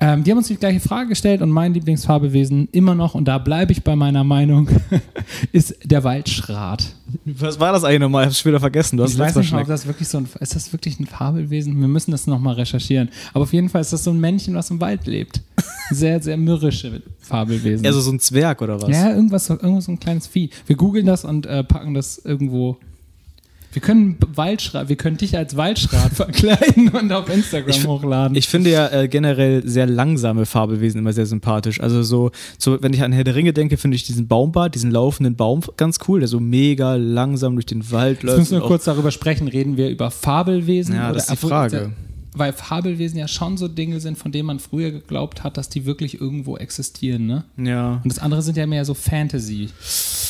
Ähm, 0.00 0.24
die 0.24 0.30
haben 0.32 0.38
uns 0.38 0.48
die 0.48 0.56
gleiche 0.56 0.80
Frage 0.80 1.08
gestellt 1.10 1.40
und 1.40 1.50
mein 1.50 1.72
Lieblingsfabelwesen 1.72 2.68
immer 2.72 2.94
noch, 2.96 3.14
und 3.14 3.26
da 3.26 3.38
bleibe 3.38 3.72
ich 3.72 3.84
bei 3.84 3.94
meiner 3.94 4.24
Meinung, 4.24 4.68
ist 5.52 5.76
der 5.84 6.02
Waldschrat. 6.02 6.94
Was 7.24 7.60
war 7.60 7.72
das 7.72 7.84
eigentlich 7.84 8.00
nochmal? 8.00 8.22
Ich 8.24 8.26
hab's 8.28 8.40
schon 8.40 8.50
wieder 8.50 8.60
vergessen. 8.60 8.96
Du 8.96 9.04
hast 9.04 9.10
Ich 9.10 9.14
es 9.14 9.20
weiß 9.20 9.36
nicht 9.36 9.52
Mal 9.52 9.62
ob 9.62 9.68
das 9.68 9.86
wirklich 9.86 10.08
so 10.08 10.18
ein, 10.18 10.28
ist 10.40 10.56
das 10.56 10.72
wirklich 10.72 10.98
ein 10.98 11.06
Fabelwesen? 11.06 11.78
Wir 11.80 11.86
müssen 11.88 12.10
das 12.10 12.26
nochmal 12.26 12.54
recherchieren. 12.54 13.08
Aber 13.32 13.42
auf 13.44 13.52
jeden 13.52 13.68
Fall 13.68 13.82
ist 13.82 13.92
das 13.92 14.02
so 14.04 14.10
ein 14.10 14.18
Männchen, 14.20 14.54
was 14.54 14.70
im 14.70 14.80
Wald 14.80 15.06
lebt. 15.06 15.40
Sehr, 15.90 16.20
sehr 16.22 16.38
mürrische 16.38 17.02
Fabelwesen. 17.20 17.84
Also 17.86 18.00
so 18.00 18.10
ein 18.10 18.18
Zwerg 18.18 18.62
oder 18.62 18.80
was? 18.80 18.88
Ja, 18.88 19.10
irgendwas, 19.14 19.44
so- 19.46 19.52
irgendwas 19.60 19.84
so 19.84 19.92
ein 19.92 20.00
kleines 20.00 20.26
Vieh. 20.26 20.48
Wir 20.66 20.76
googeln 20.76 21.04
das 21.04 21.26
und 21.26 21.44
äh, 21.44 21.62
packen 21.62 21.92
das 21.92 22.16
irgendwo. 22.18 22.78
Wir 23.74 23.82
können 23.82 24.16
Waldschrat, 24.34 24.88
wir 24.88 24.94
können 24.94 25.16
dich 25.16 25.36
als 25.36 25.56
Waldschrat 25.56 26.12
verkleiden 26.14 26.90
und 26.90 27.12
auf 27.12 27.28
Instagram 27.28 27.70
Ich 27.70 27.84
hochladen. 27.84 28.36
Ich 28.36 28.48
finde 28.48 28.70
ja 28.70 28.88
äh, 28.88 29.08
generell 29.08 29.66
sehr 29.66 29.86
langsame 29.86 30.46
Fabelwesen 30.46 31.00
immer 31.00 31.12
sehr 31.12 31.26
sympathisch. 31.26 31.80
Also 31.80 32.04
so, 32.04 32.30
so, 32.56 32.80
wenn 32.82 32.92
ich 32.92 33.02
an 33.02 33.10
Herr 33.10 33.24
der 33.24 33.34
Ringe 33.34 33.52
denke, 33.52 33.76
finde 33.76 33.96
ich 33.96 34.04
diesen 34.04 34.28
Baumbart, 34.28 34.76
diesen 34.76 34.92
laufenden 34.92 35.34
Baum 35.34 35.62
ganz 35.76 35.98
cool, 36.06 36.20
der 36.20 36.28
so 36.28 36.38
mega 36.38 36.94
langsam 36.94 37.54
durch 37.54 37.66
den 37.66 37.90
Wald 37.90 38.18
Jetzt 38.18 38.22
läuft. 38.22 38.38
müssen 38.38 38.60
wir 38.60 38.66
kurz 38.66 38.84
darüber 38.84 39.10
sprechen. 39.10 39.48
Reden 39.48 39.76
wir 39.76 39.90
über 39.90 40.12
Fabelwesen? 40.12 40.94
Ja, 40.94 41.06
oder 41.06 41.14
das 41.14 41.24
ist 41.28 41.42
die 41.42 41.46
Frage. 41.48 41.90
Weil 42.36 42.52
Fabelwesen 42.52 43.16
ja 43.18 43.28
schon 43.28 43.56
so 43.56 43.68
Dinge 43.68 44.00
sind, 44.00 44.18
von 44.18 44.32
denen 44.32 44.46
man 44.46 44.58
früher 44.58 44.90
geglaubt 44.90 45.44
hat, 45.44 45.56
dass 45.56 45.68
die 45.68 45.86
wirklich 45.86 46.20
irgendwo 46.20 46.56
existieren, 46.56 47.26
ne? 47.26 47.44
ja. 47.56 48.00
Und 48.02 48.12
das 48.12 48.18
andere 48.18 48.42
sind 48.42 48.56
ja 48.56 48.66
mehr 48.66 48.84
so 48.84 48.94
Fantasy. 48.94 49.68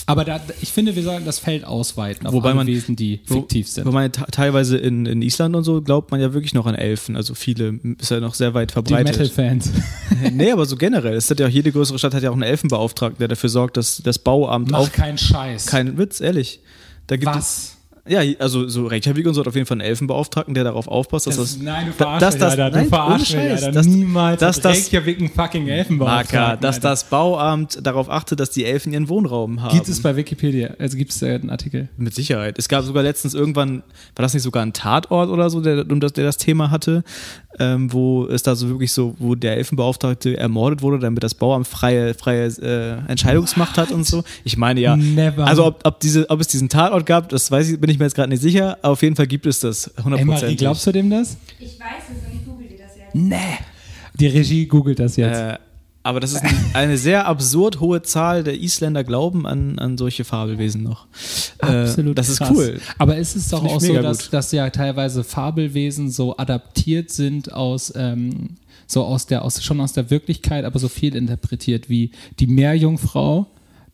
Aber 0.06 0.26
da, 0.26 0.38
ich 0.60 0.70
finde, 0.70 0.94
wir 0.96 1.02
sollten 1.02 1.24
das 1.24 1.38
Feld 1.38 1.64
ausweiten 1.64 2.26
auf 2.26 2.34
Wobei 2.34 2.48
alle 2.48 2.56
man- 2.56 2.66
Wesen, 2.66 2.94
die 2.94 3.20
Wo- 3.26 3.36
fiktiv 3.36 3.68
sind. 3.68 3.86
Wo 3.86 3.90
man 3.90 4.12
te- 4.12 4.26
teilweise 4.30 4.76
in, 4.76 5.06
in 5.06 5.22
Island 5.22 5.56
und 5.56 5.64
so 5.64 5.80
glaubt 5.80 6.10
man 6.10 6.20
ja 6.20 6.34
wirklich 6.34 6.52
noch 6.52 6.66
an 6.66 6.74
Elfen. 6.74 7.16
Also 7.16 7.34
viele 7.34 7.80
ist 7.98 8.10
ja 8.10 8.20
noch 8.20 8.34
sehr 8.34 8.52
weit 8.52 8.68
die 8.70 8.72
verbreitet. 8.74 9.12
Metal-Fans. 9.18 9.70
nee, 10.34 10.52
aber 10.52 10.66
so 10.66 10.76
generell. 10.76 11.14
Es 11.14 11.30
hat 11.30 11.40
ja 11.40 11.46
auch 11.46 11.50
jede 11.50 11.72
größere 11.72 11.98
Stadt 11.98 12.12
hat 12.12 12.22
ja 12.22 12.28
auch 12.28 12.34
einen 12.34 12.42
Elfenbeauftragten, 12.42 13.18
der 13.18 13.28
dafür 13.28 13.48
sorgt, 13.48 13.78
dass 13.78 14.02
das 14.04 14.18
Bauamt 14.18 14.70
Mach 14.72 14.80
auf 14.80 14.92
keinen 14.92 15.16
Scheiß. 15.16 15.64
keinen 15.66 15.96
Witz, 15.96 16.20
ehrlich. 16.20 16.60
Da 17.06 17.16
gibt 17.16 17.34
Was? 17.34 17.38
Es, 17.70 17.73
ja, 18.06 18.20
also 18.38 18.68
so 18.68 18.86
Reykjavik 18.86 19.26
und 19.26 19.34
so 19.34 19.40
hat 19.40 19.48
auf 19.48 19.54
jeden 19.54 19.66
Fall 19.66 19.76
einen 19.80 19.88
Elfenbeauftragten, 19.88 20.52
der 20.54 20.64
darauf 20.64 20.88
aufpasst, 20.88 21.26
dass 21.26 21.36
das, 21.36 21.58
nein, 21.58 21.86
du 21.86 21.92
verarschst 21.92 22.22
dass 22.22 22.36
das- 22.38 22.50
Alter. 22.52 22.70
Du 22.70 22.76
nein, 22.76 22.88
verarschst 22.88 23.32
ohne 23.34 23.42
mich, 23.44 23.52
Alter. 23.52 23.72
dass- 23.72 23.86
Niemals 23.86 24.40
dass 24.40 24.56
hat 24.56 24.64
das- 24.66 24.76
Reykjavik 24.76 25.18
einen 25.20 25.30
fucking 25.30 25.68
Elfenbeauftragten. 25.68 26.38
Marker, 26.38 26.56
dass 26.60 26.76
Alter. 26.76 26.88
das 26.90 27.04
Bauamt 27.04 27.78
darauf 27.86 28.10
achtet, 28.10 28.40
dass 28.40 28.50
die 28.50 28.64
Elfen 28.64 28.92
ihren 28.92 29.08
Wohnraum 29.08 29.62
haben. 29.62 29.74
Gibt 29.74 29.88
es 29.88 30.02
bei 30.02 30.16
Wikipedia, 30.16 30.70
also 30.78 30.96
gibt 30.98 31.12
es 31.12 31.18
da 31.20 31.28
einen 31.28 31.48
Artikel. 31.50 31.88
Mit 31.96 32.14
Sicherheit. 32.14 32.58
Es 32.58 32.68
gab 32.68 32.84
sogar 32.84 33.02
letztens 33.02 33.32
irgendwann, 33.34 33.78
war 34.16 34.22
das 34.22 34.34
nicht 34.34 34.42
sogar 34.42 34.62
ein 34.64 34.72
Tatort 34.74 35.30
oder 35.30 35.48
so, 35.48 35.60
der, 35.60 35.84
das, 35.84 36.12
der 36.12 36.24
das 36.24 36.36
Thema 36.36 36.70
hatte, 36.70 37.04
ähm, 37.58 37.92
wo 37.92 38.26
es 38.26 38.42
da 38.42 38.54
so 38.56 38.68
wirklich 38.68 38.92
so, 38.92 39.14
wo 39.18 39.34
der 39.36 39.56
Elfenbeauftragte 39.56 40.36
ermordet 40.36 40.82
wurde, 40.82 40.98
damit 40.98 41.22
das 41.22 41.34
Bauamt 41.34 41.66
freie, 41.68 42.12
freie 42.14 42.46
äh, 42.46 42.98
Entscheidungsmacht 43.10 43.78
hat 43.78 43.92
und 43.92 44.04
so. 44.04 44.24
Ich 44.42 44.56
meine 44.56 44.80
ja. 44.80 44.96
Never. 44.96 45.46
Also 45.46 45.64
ob, 45.66 45.80
ob, 45.84 46.00
diese, 46.00 46.28
ob 46.30 46.40
es 46.40 46.48
diesen 46.48 46.68
Tatort 46.68 47.06
gab, 47.06 47.28
das 47.28 47.50
weiß 47.50 47.70
ich, 47.70 47.80
bin 47.80 47.90
ich 47.90 47.93
mir 47.98 48.06
jetzt 48.06 48.14
gerade 48.14 48.30
nicht 48.30 48.42
sicher, 48.42 48.78
aber 48.82 48.92
auf 48.92 49.02
jeden 49.02 49.16
Fall 49.16 49.26
gibt 49.26 49.46
es 49.46 49.60
das. 49.60 49.86
Ey, 49.86 49.92
Marie, 49.96 50.04
hundertprozentig. 50.04 50.58
glaubst 50.58 50.86
du 50.86 50.92
dem 50.92 51.10
das? 51.10 51.36
Ich 51.58 51.78
weiß 51.78 52.04
es 52.10 52.26
und 52.26 52.40
ich 52.40 52.44
google 52.44 52.68
dir 52.68 52.78
das 52.78 52.96
jetzt. 52.96 53.14
Nee. 53.14 53.58
Die 54.18 54.26
Regie 54.26 54.66
googelt 54.66 54.98
das 54.98 55.16
jetzt. 55.16 55.38
Äh, 55.38 55.58
aber 56.06 56.20
das 56.20 56.32
ist 56.32 56.42
ein, 56.42 56.54
eine 56.74 56.98
sehr 56.98 57.26
absurd 57.26 57.80
hohe 57.80 58.02
Zahl 58.02 58.44
der 58.44 58.60
Isländer 58.60 59.04
glauben 59.04 59.46
an, 59.46 59.78
an 59.78 59.96
solche 59.96 60.24
Fabelwesen 60.24 60.82
noch. 60.82 61.06
Absolut. 61.58 62.12
Äh, 62.12 62.14
das 62.14 62.28
ist 62.28 62.38
krass. 62.38 62.50
cool. 62.52 62.78
Aber 62.98 63.16
ist 63.16 63.34
es 63.34 63.48
doch 63.48 63.64
ich 63.64 63.70
auch 63.70 63.80
so, 63.80 63.94
dass, 63.94 64.28
dass 64.28 64.52
ja 64.52 64.68
teilweise 64.68 65.24
Fabelwesen 65.24 66.10
so 66.10 66.36
adaptiert 66.36 67.10
sind 67.10 67.54
aus, 67.54 67.90
ähm, 67.96 68.50
so 68.86 69.02
aus 69.02 69.26
der, 69.26 69.42
aus, 69.46 69.64
schon 69.64 69.80
aus 69.80 69.94
der 69.94 70.10
Wirklichkeit, 70.10 70.66
aber 70.66 70.78
so 70.78 70.88
viel 70.88 71.16
interpretiert 71.16 71.88
wie 71.88 72.10
die 72.38 72.48
Meerjungfrau, 72.48 73.46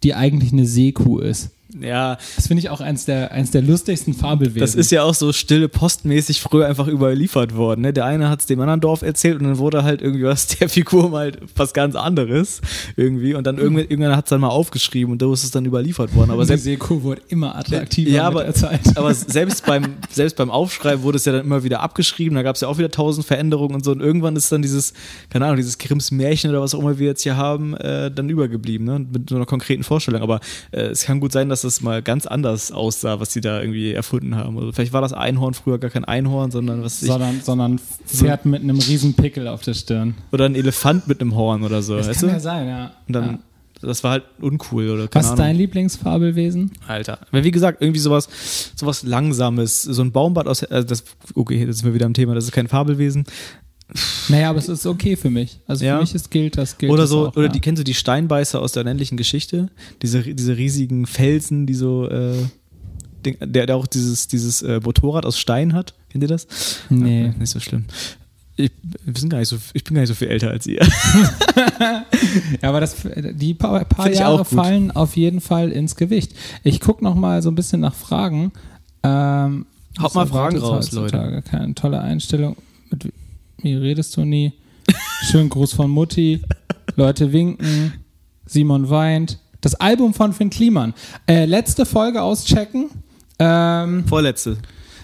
die 0.02 0.14
eigentlich 0.14 0.52
eine 0.52 0.66
Seekuh 0.66 1.20
ist. 1.20 1.50
Ja, 1.78 2.18
Das 2.36 2.48
finde 2.48 2.60
ich 2.60 2.70
auch 2.70 2.80
eins 2.80 3.04
der, 3.04 3.32
eins 3.32 3.50
der 3.50 3.62
lustigsten 3.62 4.14
Fabelwesen. 4.14 4.60
Das 4.60 4.74
ist 4.74 4.90
ja 4.90 5.02
auch 5.02 5.14
so 5.14 5.32
stille 5.32 5.68
postmäßig 5.68 6.40
früher 6.40 6.66
einfach 6.66 6.88
überliefert 6.88 7.54
worden. 7.54 7.82
Ne? 7.82 7.92
Der 7.92 8.06
eine 8.06 8.28
hat 8.28 8.40
es 8.40 8.46
dem 8.46 8.60
anderen 8.60 8.80
Dorf 8.80 9.02
erzählt 9.02 9.38
und 9.40 9.44
dann 9.44 9.58
wurde 9.58 9.84
halt 9.84 10.02
irgendwie 10.02 10.24
was 10.24 10.46
der 10.58 10.68
Figur 10.68 11.10
mal 11.10 11.32
was 11.54 11.72
ganz 11.72 11.94
anderes 11.94 12.60
irgendwie 12.96 13.34
und 13.34 13.46
dann 13.46 13.58
irgendwann, 13.58 13.86
irgendwann 13.88 14.16
hat 14.16 14.26
es 14.26 14.30
dann 14.30 14.40
mal 14.40 14.48
aufgeschrieben 14.48 15.12
und 15.12 15.20
so 15.20 15.32
ist 15.32 15.44
es 15.44 15.50
dann 15.50 15.64
überliefert 15.64 16.14
worden. 16.14 16.30
Aber 16.30 16.42
die 16.42 16.48
selbst, 16.48 16.64
Seekuh 16.64 17.02
wurde 17.02 17.22
immer 17.28 17.56
attraktiver 17.56 18.10
ja, 18.10 18.28
mit 18.28 18.36
aber, 18.36 18.44
der 18.44 18.54
Zeit. 18.54 18.80
aber 18.96 19.14
selbst 19.14 19.64
beim 19.66 19.96
selbst 20.10 20.36
beim 20.36 20.50
Aufschreiben 20.50 21.02
wurde 21.02 21.16
es 21.16 21.24
ja 21.24 21.32
dann 21.32 21.44
immer 21.44 21.62
wieder 21.62 21.80
abgeschrieben. 21.80 22.34
Da 22.34 22.42
gab 22.42 22.56
es 22.56 22.62
ja 22.62 22.68
auch 22.68 22.78
wieder 22.78 22.90
tausend 22.90 23.26
Veränderungen 23.26 23.74
und 23.74 23.84
so 23.84 23.92
und 23.92 24.00
irgendwann 24.00 24.36
ist 24.36 24.50
dann 24.50 24.62
dieses 24.62 24.92
keine 25.30 25.44
Ahnung 25.44 25.56
dieses 25.56 25.78
Grimms 25.78 26.10
Märchen 26.10 26.50
oder 26.50 26.60
was 26.60 26.74
auch 26.74 26.80
immer 26.80 26.98
wir 26.98 27.08
jetzt 27.08 27.22
hier 27.22 27.36
haben 27.36 27.76
äh, 27.76 28.10
dann 28.10 28.28
übergeblieben 28.28 28.86
ne? 28.86 29.06
mit 29.12 29.30
so 29.30 29.36
einer 29.36 29.46
konkreten 29.46 29.84
Vorstellung. 29.84 30.22
Aber 30.22 30.40
äh, 30.72 30.82
es 30.86 31.04
kann 31.04 31.20
gut 31.20 31.32
sein, 31.32 31.48
dass 31.48 31.59
das 31.62 31.80
mal 31.80 32.02
ganz 32.02 32.26
anders 32.26 32.72
aussah, 32.72 33.20
was 33.20 33.32
sie 33.32 33.40
da 33.40 33.60
irgendwie 33.60 33.92
erfunden 33.92 34.36
haben. 34.36 34.58
Also 34.58 34.72
vielleicht 34.72 34.92
war 34.92 35.00
das 35.00 35.12
Einhorn 35.12 35.54
früher 35.54 35.78
gar 35.78 35.90
kein 35.90 36.04
Einhorn, 36.04 36.50
sondern 36.50 36.82
was 36.82 36.96
weiß 36.96 37.02
ich, 37.02 37.08
sondern, 37.08 37.40
sondern 37.42 37.80
Pferd 38.06 38.46
mit 38.46 38.62
einem 38.62 38.78
riesen 38.78 39.14
Pickel 39.14 39.48
auf 39.48 39.62
der 39.62 39.74
Stirn. 39.74 40.14
oder 40.32 40.46
ein 40.46 40.54
Elefant 40.54 41.08
mit 41.08 41.20
einem 41.20 41.34
Horn 41.34 41.62
oder 41.62 41.82
so. 41.82 41.96
Das 41.96 42.08
weißt 42.08 42.20
kann 42.20 42.28
du? 42.28 42.34
ja 42.34 42.40
sein, 42.40 42.68
ja. 42.68 42.92
Und 43.06 43.14
dann 43.14 43.24
ja. 43.30 43.38
das 43.82 44.04
war 44.04 44.12
halt 44.12 44.24
uncool 44.40 44.90
oder 44.90 45.08
keine 45.08 45.24
Was 45.24 45.26
ist 45.26 45.30
Ahnung. 45.32 45.44
dein 45.46 45.56
Lieblingsfabelwesen? 45.56 46.72
Alter. 46.86 47.18
Aber 47.30 47.44
wie 47.44 47.50
gesagt, 47.50 47.80
irgendwie 47.80 48.00
sowas, 48.00 48.28
sowas 48.76 49.02
Langsames, 49.02 49.82
so 49.82 50.02
ein 50.02 50.12
Baumbad 50.12 50.46
aus, 50.46 50.64
also 50.64 50.86
das, 50.86 51.04
okay, 51.34 51.64
jetzt 51.64 51.78
sind 51.78 51.86
wir 51.86 51.94
wieder 51.94 52.06
am 52.06 52.14
Thema, 52.14 52.34
das 52.34 52.44
ist 52.44 52.52
kein 52.52 52.68
Fabelwesen. 52.68 53.24
Naja, 54.28 54.50
aber 54.50 54.58
es 54.58 54.68
ist 54.68 54.86
okay 54.86 55.16
für 55.16 55.30
mich. 55.30 55.58
Also 55.66 55.84
Ja. 55.84 55.96
für 55.96 56.02
mich 56.02 56.14
ist 56.14 56.30
gilt 56.30 56.56
das 56.56 56.78
gilt 56.78 56.92
Oder 56.92 57.06
so, 57.06 57.28
auch, 57.28 57.36
oder 57.36 57.46
ja. 57.46 57.52
die, 57.52 57.60
kennst 57.60 57.80
du 57.80 57.84
die 57.84 57.94
Steinbeißer 57.94 58.60
aus 58.60 58.72
der 58.72 58.82
unendlichen 58.82 59.16
Geschichte? 59.16 59.68
Diese, 60.02 60.22
diese 60.22 60.56
riesigen 60.56 61.06
Felsen, 61.06 61.66
die 61.66 61.74
so, 61.74 62.08
äh, 62.08 62.34
der, 63.24 63.66
der 63.66 63.76
auch 63.76 63.86
dieses, 63.86 64.28
dieses 64.28 64.62
äh, 64.62 64.80
Motorrad 64.82 65.26
aus 65.26 65.38
Stein 65.38 65.72
hat. 65.74 65.94
Kennt 66.10 66.22
ihr 66.24 66.28
das? 66.28 66.46
Nee. 66.88 67.26
Ja, 67.26 67.32
nicht 67.38 67.50
so 67.50 67.60
schlimm. 67.60 67.84
Ich, 68.56 68.70
wir 69.04 69.14
sind 69.18 69.30
gar 69.30 69.38
nicht 69.38 69.48
so, 69.48 69.56
ich 69.72 69.84
bin 69.84 69.94
gar 69.94 70.02
nicht 70.02 70.08
so 70.08 70.14
viel 70.14 70.28
älter 70.28 70.50
als 70.50 70.66
ihr. 70.66 70.80
Ja, 72.62 72.68
aber 72.68 72.80
das, 72.80 72.96
die 73.32 73.54
paar, 73.54 73.84
paar 73.84 74.10
Jahre 74.12 74.44
fallen 74.44 74.90
auf 74.90 75.16
jeden 75.16 75.40
Fall 75.40 75.70
ins 75.72 75.96
Gewicht. 75.96 76.34
Ich 76.62 76.80
gucke 76.80 77.02
noch 77.02 77.14
mal 77.14 77.42
so 77.42 77.50
ein 77.50 77.54
bisschen 77.54 77.80
nach 77.80 77.94
Fragen. 77.94 78.52
Ähm, 79.02 79.66
Haut 80.00 80.14
mal 80.14 80.26
Fragen 80.26 80.58
raus, 80.58 80.86
heutzutage? 80.92 81.42
Keine 81.42 81.74
tolle 81.74 82.00
Einstellung. 82.00 82.56
Mit 82.90 83.12
mir 83.64 83.80
redest 83.80 84.16
du 84.16 84.24
nie. 84.24 84.52
Schönen 85.30 85.48
Gruß 85.48 85.72
von 85.74 85.90
Mutti. 85.90 86.42
Leute 86.96 87.32
winken. 87.32 87.92
Simon 88.46 88.90
weint. 88.90 89.38
Das 89.60 89.74
Album 89.74 90.14
von 90.14 90.32
Finn 90.32 90.50
Kliman. 90.50 90.94
Äh, 91.26 91.44
letzte 91.44 91.84
Folge 91.86 92.22
auschecken. 92.22 92.90
Ähm, 93.38 94.04
Vorletzte. 94.06 94.56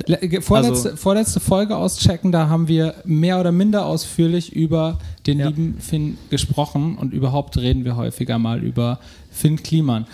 Le- 0.07 0.43
Vorletzte, 0.43 0.89
Also- 0.91 0.97
vorletzte 0.97 1.41
Folge 1.41 1.77
auschecken, 1.77 2.31
da 2.33 2.49
haben 2.49 2.69
wir 2.69 2.97
mehr 3.05 3.41
oder 3.41 3.51
minder 3.53 3.87
ausführlich 3.87 4.53
über 4.55 4.99
den 5.27 5.39
Ja. 5.39 5.47
lieben 5.49 5.79
Finn 5.81 6.19
gesprochen 6.29 6.99
und 6.99 7.15
überhaupt 7.15 7.57
reden 7.57 7.85
wir 7.87 7.97
häufiger 7.97 8.39
mal 8.39 8.63
über 8.63 8.99
Finn 9.31 9.63
Kliman. 9.63 10.07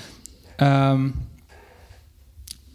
Ähm, 0.59 1.15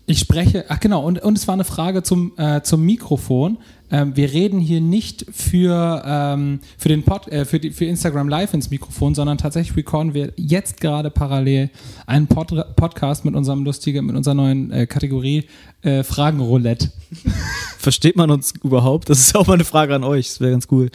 ich 0.06 0.19
spreche, 0.19 0.65
ach 0.69 0.80
genau, 0.80 1.03
und, 1.06 1.21
und 1.21 1.38
es 1.38 1.47
war 1.47 1.53
eine 1.53 1.63
Frage 1.65 2.03
zum, 2.03 2.32
äh, 2.38 2.62
zum 2.62 2.84
Mikrofon. 2.86 3.58
Ähm, 3.89 4.15
wir 4.15 4.32
reden 4.34 4.60
hier 4.60 4.82
nicht 4.82 5.26
für, 5.32 6.04
ähm, 6.06 6.60
für, 6.78 6.89
den 6.89 7.04
Pod, 7.04 7.28
äh, 7.30 7.45
für, 7.45 7.60
die, 7.60 7.71
für 7.71 7.86
Instagram 7.86 8.28
Live 8.28 8.54
ins 8.54 8.69
Mikrofon, 8.69 9.15
sondern 9.15 9.38
tatsächlich 9.38 9.78
recorden 9.78 10.13
wir 10.13 10.34
jetzt 10.36 10.82
gerade 10.82 11.10
parallel 11.10 11.69
einen 12.06 12.28
Pod 12.28 12.47
Podcast 12.76 13.23
mit 13.26 13.36
unserem 13.36 13.63
lustigen, 13.63 14.06
mit 14.06 14.15
unserer 14.15 14.36
neuen 14.36 14.71
äh, 14.71 14.88
Kategorie 14.88 15.45
äh, 15.82 16.04
Fragenroulette. 16.04 16.91
Versteht 17.78 18.15
man 18.15 18.30
uns 18.30 18.54
überhaupt? 18.63 19.10
Das 19.10 19.19
ist 19.19 19.36
auch 19.36 19.47
mal 19.47 19.54
eine 19.54 19.65
Frage 19.65 19.95
an 19.95 20.04
euch. 20.04 20.28
Das 20.28 20.41
wäre 20.41 20.52
ganz 20.52 20.67
cool. 20.71 20.89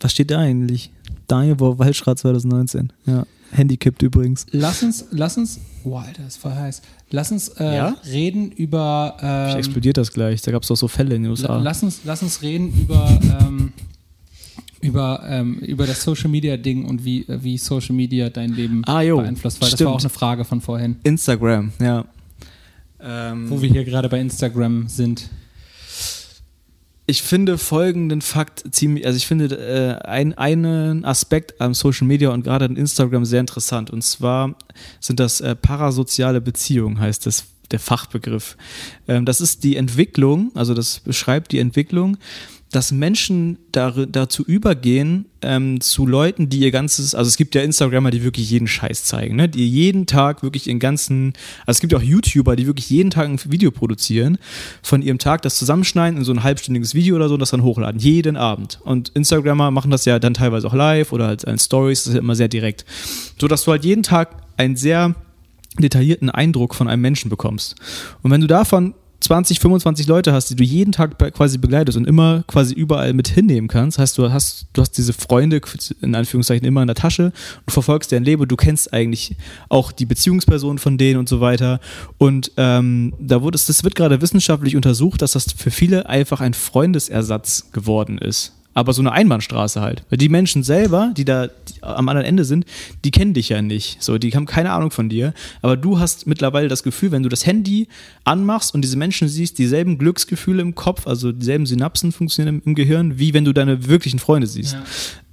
Was 0.00 0.12
steht 0.12 0.30
da 0.30 0.38
eigentlich? 0.38 0.90
Daniel 1.28 1.60
Waldschrat 1.60 2.18
2019. 2.18 2.92
Ja. 3.06 3.24
Handicapped 3.52 4.02
übrigens. 4.02 4.46
Lass 4.50 4.82
uns, 4.82 5.04
lass 5.10 5.36
uns, 5.36 5.60
wow, 5.84 6.02
Alter, 6.04 6.22
das 6.24 6.42
war 6.44 6.54
heiß. 6.56 6.82
Lass 7.10 7.30
uns 7.30 7.48
äh, 7.58 7.76
Ja? 7.76 7.96
reden 8.06 8.50
über. 8.52 9.16
Ich 9.18 9.52
Ähm, 9.54 9.58
explodiert 9.58 9.96
das 9.98 10.10
gleich. 10.12 10.40
Da 10.42 10.50
gab 10.50 10.62
es 10.62 10.68
doch 10.68 10.76
so 10.76 10.88
Fälle 10.88 11.14
in 11.14 11.22
den 11.24 11.30
USA. 11.30 11.58
lass, 11.58 11.82
uns, 11.82 12.00
lass 12.04 12.22
uns 12.22 12.42
reden 12.42 12.72
über. 12.80 13.18
Ähm, 13.40 13.72
über, 14.80 15.22
ähm, 15.28 15.58
über 15.60 15.86
das 15.86 16.02
Social 16.02 16.28
Media 16.28 16.56
Ding 16.56 16.84
und 16.86 17.04
wie, 17.04 17.20
äh, 17.28 17.40
wie 17.44 17.56
Social 17.56 17.94
Media 17.94 18.30
dein 18.30 18.52
Leben 18.52 18.82
Ah, 18.86 19.00
jo, 19.02 19.18
beeinflusst, 19.18 19.60
weil 19.60 19.70
das 19.70 19.78
stimmt. 19.78 19.90
war 19.90 19.94
auch 19.94 20.00
eine 20.00 20.08
Frage 20.10 20.44
von 20.44 20.60
vorhin, 20.60 20.96
Instagram, 21.04 21.70
ja. 21.80 22.04
Ähm, 23.00 23.48
wo 23.48 23.62
wir 23.62 23.68
hier 23.68 23.84
gerade 23.84 24.08
bei 24.08 24.18
Instagram 24.20 24.88
sind. 24.88 25.28
Ich 27.06 27.22
finde 27.22 27.58
folgenden 27.58 28.22
Fakt 28.22 28.64
ziemlich, 28.70 29.06
also 29.06 29.16
ich 29.16 29.26
finde 29.26 29.56
äh, 29.56 30.06
ein, 30.06 30.34
einen 30.38 31.04
Aspekt 31.04 31.60
am 31.60 31.74
Social 31.74 32.06
Media 32.06 32.30
und 32.30 32.44
gerade 32.44 32.64
an 32.64 32.76
Instagram 32.76 33.24
sehr 33.24 33.40
interessant. 33.40 33.90
Und 33.90 34.02
zwar 34.02 34.54
sind 35.00 35.18
das 35.18 35.40
äh, 35.40 35.56
parasoziale 35.56 36.40
Beziehungen, 36.40 37.00
heißt 37.00 37.26
das 37.26 37.44
der 37.72 37.80
Fachbegriff. 37.80 38.56
Ähm, 39.08 39.24
das 39.24 39.40
ist 39.40 39.64
die 39.64 39.76
Entwicklung, 39.76 40.52
also 40.54 40.74
das 40.74 41.00
beschreibt 41.00 41.52
die 41.52 41.58
Entwicklung, 41.58 42.18
dass 42.72 42.90
Menschen 42.90 43.58
dar 43.70 43.92
dazu 44.06 44.42
übergehen, 44.44 45.26
ähm, 45.42 45.80
zu 45.80 46.06
Leuten, 46.06 46.48
die 46.48 46.60
ihr 46.60 46.70
ganzes, 46.70 47.14
also 47.14 47.28
es 47.28 47.36
gibt 47.36 47.54
ja 47.54 47.60
Instagrammer, 47.60 48.10
die 48.10 48.24
wirklich 48.24 48.50
jeden 48.50 48.66
Scheiß 48.66 49.04
zeigen, 49.04 49.36
ne? 49.36 49.48
die 49.48 49.68
jeden 49.68 50.06
Tag 50.06 50.42
wirklich 50.42 50.66
ihren 50.66 50.78
ganzen, 50.78 51.34
also 51.66 51.76
es 51.76 51.80
gibt 51.80 51.94
auch 51.94 52.02
YouTuber, 52.02 52.56
die 52.56 52.66
wirklich 52.66 52.88
jeden 52.88 53.10
Tag 53.10 53.28
ein 53.28 53.38
Video 53.44 53.70
produzieren, 53.70 54.38
von 54.82 55.02
ihrem 55.02 55.18
Tag 55.18 55.42
das 55.42 55.58
zusammenschneiden 55.58 56.18
in 56.18 56.24
so 56.24 56.32
ein 56.32 56.42
halbstündiges 56.42 56.94
Video 56.94 57.14
oder 57.16 57.28
so 57.28 57.36
das 57.36 57.50
dann 57.50 57.62
hochladen, 57.62 58.00
jeden 58.00 58.36
Abend. 58.36 58.80
Und 58.84 59.10
Instagrammer 59.10 59.70
machen 59.70 59.90
das 59.90 60.06
ja 60.06 60.18
dann 60.18 60.34
teilweise 60.34 60.66
auch 60.66 60.74
live 60.74 61.12
oder 61.12 61.26
halt 61.26 61.44
in 61.44 61.58
Stories, 61.58 62.04
das 62.04 62.08
ist 62.08 62.14
ja 62.14 62.20
immer 62.20 62.36
sehr 62.36 62.48
direkt. 62.48 62.86
So 63.38 63.48
dass 63.48 63.64
du 63.64 63.72
halt 63.72 63.84
jeden 63.84 64.02
Tag 64.02 64.30
einen 64.56 64.76
sehr 64.76 65.14
detaillierten 65.78 66.30
Eindruck 66.30 66.74
von 66.74 66.88
einem 66.88 67.02
Menschen 67.02 67.28
bekommst. 67.28 67.76
Und 68.22 68.30
wenn 68.30 68.40
du 68.40 68.46
davon 68.46 68.94
20, 69.22 69.60
25 69.60 70.06
Leute 70.06 70.32
hast, 70.32 70.50
die 70.50 70.56
du 70.56 70.64
jeden 70.64 70.92
Tag 70.92 71.16
quasi 71.34 71.58
begleitest 71.58 71.96
und 71.96 72.06
immer 72.06 72.42
quasi 72.46 72.74
überall 72.74 73.12
mit 73.12 73.28
hinnehmen 73.28 73.68
kannst, 73.68 73.98
heißt 73.98 74.18
du 74.18 74.32
hast, 74.32 74.66
du 74.72 74.82
hast 74.82 74.98
diese 74.98 75.12
Freunde 75.12 75.60
in 76.00 76.14
Anführungszeichen 76.14 76.66
immer 76.66 76.82
in 76.82 76.88
der 76.88 76.96
Tasche, 76.96 77.32
du 77.66 77.72
verfolgst 77.72 78.10
deren 78.10 78.24
Leben, 78.24 78.46
du 78.48 78.56
kennst 78.56 78.92
eigentlich 78.92 79.36
auch 79.68 79.92
die 79.92 80.06
Beziehungspersonen 80.06 80.78
von 80.78 80.98
denen 80.98 81.20
und 81.20 81.28
so 81.28 81.40
weiter. 81.40 81.80
Und 82.18 82.50
ähm, 82.56 83.14
da 83.20 83.42
wurde 83.42 83.56
es, 83.56 83.66
das 83.66 83.84
wird 83.84 83.94
gerade 83.94 84.20
wissenschaftlich 84.20 84.76
untersucht, 84.76 85.22
dass 85.22 85.32
das 85.32 85.46
für 85.56 85.70
viele 85.70 86.08
einfach 86.08 86.40
ein 86.40 86.54
Freundesersatz 86.54 87.70
geworden 87.72 88.18
ist. 88.18 88.52
Aber 88.74 88.92
so 88.92 89.02
eine 89.02 89.12
Einbahnstraße 89.12 89.80
halt. 89.80 90.02
Weil 90.08 90.18
die 90.18 90.30
Menschen 90.30 90.62
selber, 90.62 91.12
die 91.16 91.26
da 91.26 91.48
am 91.82 92.08
anderen 92.08 92.26
Ende 92.26 92.44
sind, 92.44 92.64
die 93.04 93.10
kennen 93.10 93.34
dich 93.34 93.50
ja 93.50 93.60
nicht. 93.60 94.02
So, 94.02 94.18
die 94.18 94.30
haben 94.30 94.46
keine 94.46 94.72
Ahnung 94.72 94.90
von 94.90 95.08
dir. 95.08 95.34
Aber 95.60 95.76
du 95.76 95.98
hast 95.98 96.26
mittlerweile 96.26 96.68
das 96.68 96.82
Gefühl, 96.82 97.12
wenn 97.12 97.22
du 97.22 97.28
das 97.28 97.46
Handy 97.46 97.88
anmachst 98.24 98.74
und 98.74 98.82
diese 98.82 98.96
Menschen 98.96 99.28
siehst, 99.28 99.58
dieselben 99.58 99.98
Glücksgefühle 99.98 100.62
im 100.62 100.74
Kopf, 100.74 101.06
also 101.06 101.32
dieselben 101.32 101.66
Synapsen 101.66 102.12
funktionieren 102.12 102.56
im, 102.56 102.62
im 102.64 102.74
Gehirn, 102.74 103.18
wie 103.18 103.34
wenn 103.34 103.44
du 103.44 103.52
deine 103.52 103.86
wirklichen 103.88 104.18
Freunde 104.18 104.46
siehst. 104.46 104.76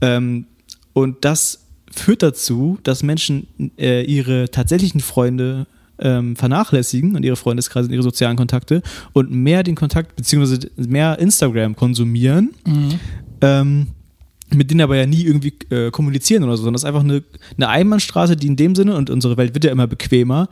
Ähm, 0.01 0.45
und 0.93 1.23
das 1.23 1.65
führt 1.91 2.23
dazu, 2.23 2.77
dass 2.83 3.03
Menschen 3.03 3.47
äh, 3.77 4.03
ihre 4.03 4.49
tatsächlichen 4.51 5.01
Freunde 5.01 5.67
ähm, 5.99 6.35
vernachlässigen 6.35 7.15
und 7.15 7.23
ihre 7.23 7.35
Freundeskreise 7.35 7.88
und 7.88 7.93
ihre 7.93 8.03
sozialen 8.03 8.38
Kontakte 8.38 8.81
und 9.13 9.31
mehr 9.31 9.63
den 9.63 9.75
Kontakt 9.75 10.15
beziehungsweise 10.15 10.71
mehr 10.77 11.19
Instagram 11.19 11.75
konsumieren, 11.75 12.51
ähm, 13.41 13.88
mit 14.53 14.71
denen 14.71 14.81
aber 14.81 14.95
ja 14.95 15.05
nie 15.05 15.23
irgendwie 15.23 15.53
äh, 15.69 15.91
kommunizieren 15.91 16.43
oder 16.43 16.57
so, 16.57 16.63
sondern 16.63 16.73
das 16.73 16.83
ist 16.83 16.88
einfach 16.88 17.03
eine, 17.03 17.23
eine 17.57 17.69
Einbahnstraße, 17.69 18.35
die 18.35 18.47
in 18.47 18.55
dem 18.55 18.75
Sinne, 18.75 18.95
und 18.95 19.09
unsere 19.09 19.38
Welt 19.38 19.53
wird 19.53 19.65
ja 19.65 19.71
immer 19.71 19.88
bequemer, 19.88 20.49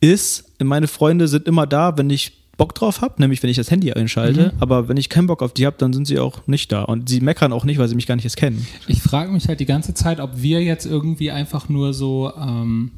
ist, 0.00 0.52
meine 0.62 0.88
Freunde 0.88 1.28
sind 1.28 1.46
immer 1.46 1.66
da, 1.66 1.96
wenn 1.98 2.10
ich 2.10 2.40
Bock 2.60 2.74
drauf 2.74 3.00
habe, 3.00 3.14
nämlich 3.22 3.42
wenn 3.42 3.48
ich 3.48 3.56
das 3.56 3.70
Handy 3.70 3.90
einschalte, 3.90 4.52
aber 4.60 4.86
wenn 4.86 4.98
ich 4.98 5.08
keinen 5.08 5.26
Bock 5.26 5.42
auf 5.42 5.54
die 5.54 5.64
habe, 5.64 5.76
dann 5.78 5.94
sind 5.94 6.06
sie 6.06 6.18
auch 6.18 6.46
nicht 6.46 6.70
da. 6.70 6.82
Und 6.82 7.08
sie 7.08 7.20
meckern 7.20 7.54
auch 7.54 7.64
nicht, 7.64 7.78
weil 7.78 7.88
sie 7.88 7.94
mich 7.94 8.06
gar 8.06 8.16
nicht 8.16 8.26
erst 8.26 8.36
kennen. 8.36 8.66
Ich 8.86 9.00
frage 9.00 9.32
mich 9.32 9.48
halt 9.48 9.60
die 9.60 9.66
ganze 9.66 9.94
Zeit, 9.94 10.20
ob 10.20 10.42
wir 10.42 10.62
jetzt 10.62 10.84
irgendwie 10.84 11.30
einfach 11.30 11.70
nur 11.70 11.94
so, 11.94 12.30
ähm, 12.36 12.90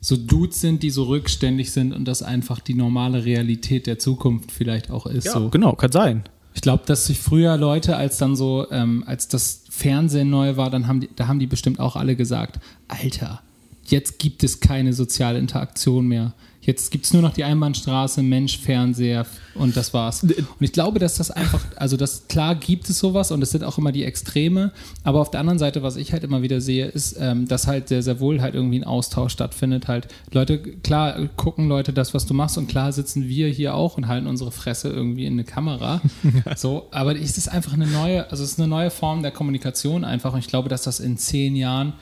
so 0.00 0.18
Dudes 0.18 0.60
sind, 0.60 0.82
die 0.82 0.90
so 0.90 1.04
rückständig 1.04 1.70
sind 1.70 1.94
und 1.94 2.04
das 2.04 2.22
einfach 2.22 2.60
die 2.60 2.74
normale 2.74 3.24
Realität 3.24 3.86
der 3.86 3.98
Zukunft 3.98 4.52
vielleicht 4.52 4.90
auch 4.90 5.06
ist. 5.06 5.24
so. 5.30 5.48
genau, 5.48 5.72
kann 5.72 5.90
sein. 5.90 6.24
Ich 6.54 6.60
glaube, 6.60 6.82
dass 6.84 7.06
sich 7.06 7.18
früher 7.18 7.56
Leute, 7.56 7.96
als 7.96 8.18
dann 8.18 8.36
so, 8.36 8.66
ähm, 8.70 9.04
als 9.06 9.26
das 9.26 9.61
Fernsehen 9.82 10.30
neu 10.30 10.56
war, 10.56 10.70
dann 10.70 10.86
haben 10.86 11.00
die, 11.00 11.08
da 11.16 11.26
haben 11.26 11.40
die 11.40 11.48
bestimmt 11.48 11.80
auch 11.80 11.96
alle 11.96 12.14
gesagt, 12.14 12.60
Alter, 12.86 13.42
jetzt 13.84 14.20
gibt 14.20 14.44
es 14.44 14.60
keine 14.60 14.92
soziale 14.92 15.40
Interaktion 15.40 16.06
mehr. 16.06 16.34
Jetzt 16.64 16.92
gibt 16.92 17.04
es 17.04 17.12
nur 17.12 17.22
noch 17.22 17.32
die 17.32 17.42
Einbahnstraße, 17.42 18.22
Mensch, 18.22 18.58
Fernseher 18.58 19.26
und 19.56 19.76
das 19.76 19.92
war's. 19.92 20.22
Und 20.22 20.32
ich 20.60 20.72
glaube, 20.72 21.00
dass 21.00 21.16
das 21.16 21.32
einfach, 21.32 21.60
also 21.74 21.96
das 21.96 22.28
klar 22.28 22.54
gibt 22.54 22.88
es 22.88 23.00
sowas 23.00 23.32
und 23.32 23.42
es 23.42 23.50
sind 23.50 23.64
auch 23.64 23.78
immer 23.78 23.90
die 23.90 24.04
Extreme, 24.04 24.70
aber 25.02 25.20
auf 25.20 25.30
der 25.32 25.40
anderen 25.40 25.58
Seite, 25.58 25.82
was 25.82 25.96
ich 25.96 26.12
halt 26.12 26.22
immer 26.22 26.42
wieder 26.42 26.60
sehe, 26.60 26.86
ist, 26.86 27.16
ähm, 27.18 27.48
dass 27.48 27.66
halt 27.66 27.88
sehr, 27.88 28.04
sehr 28.04 28.20
wohl 28.20 28.40
halt 28.40 28.54
irgendwie 28.54 28.78
ein 28.78 28.84
Austausch 28.84 29.32
stattfindet. 29.32 29.88
Halt 29.88 30.06
Leute, 30.30 30.58
klar 30.58 31.28
gucken 31.36 31.68
Leute 31.68 31.92
das, 31.92 32.14
was 32.14 32.26
du 32.26 32.34
machst 32.34 32.56
und 32.56 32.68
klar 32.68 32.92
sitzen 32.92 33.26
wir 33.26 33.48
hier 33.48 33.74
auch 33.74 33.96
und 33.96 34.06
halten 34.06 34.28
unsere 34.28 34.52
Fresse 34.52 34.88
irgendwie 34.88 35.26
in 35.26 35.32
eine 35.34 35.44
Kamera. 35.44 36.00
So, 36.56 36.88
aber 36.90 37.16
es 37.16 37.38
ist 37.38 37.48
einfach 37.48 37.72
eine 37.72 37.86
neue, 37.86 38.30
also 38.30 38.44
es 38.44 38.52
ist 38.52 38.58
eine 38.58 38.68
neue 38.68 38.90
Form 38.90 39.22
der 39.22 39.30
Kommunikation 39.32 40.04
einfach 40.04 40.32
und 40.32 40.38
ich 40.38 40.48
glaube, 40.48 40.68
dass 40.68 40.82
das 40.82 41.00
in 41.00 41.16
zehn 41.16 41.56
Jahren 41.56 41.94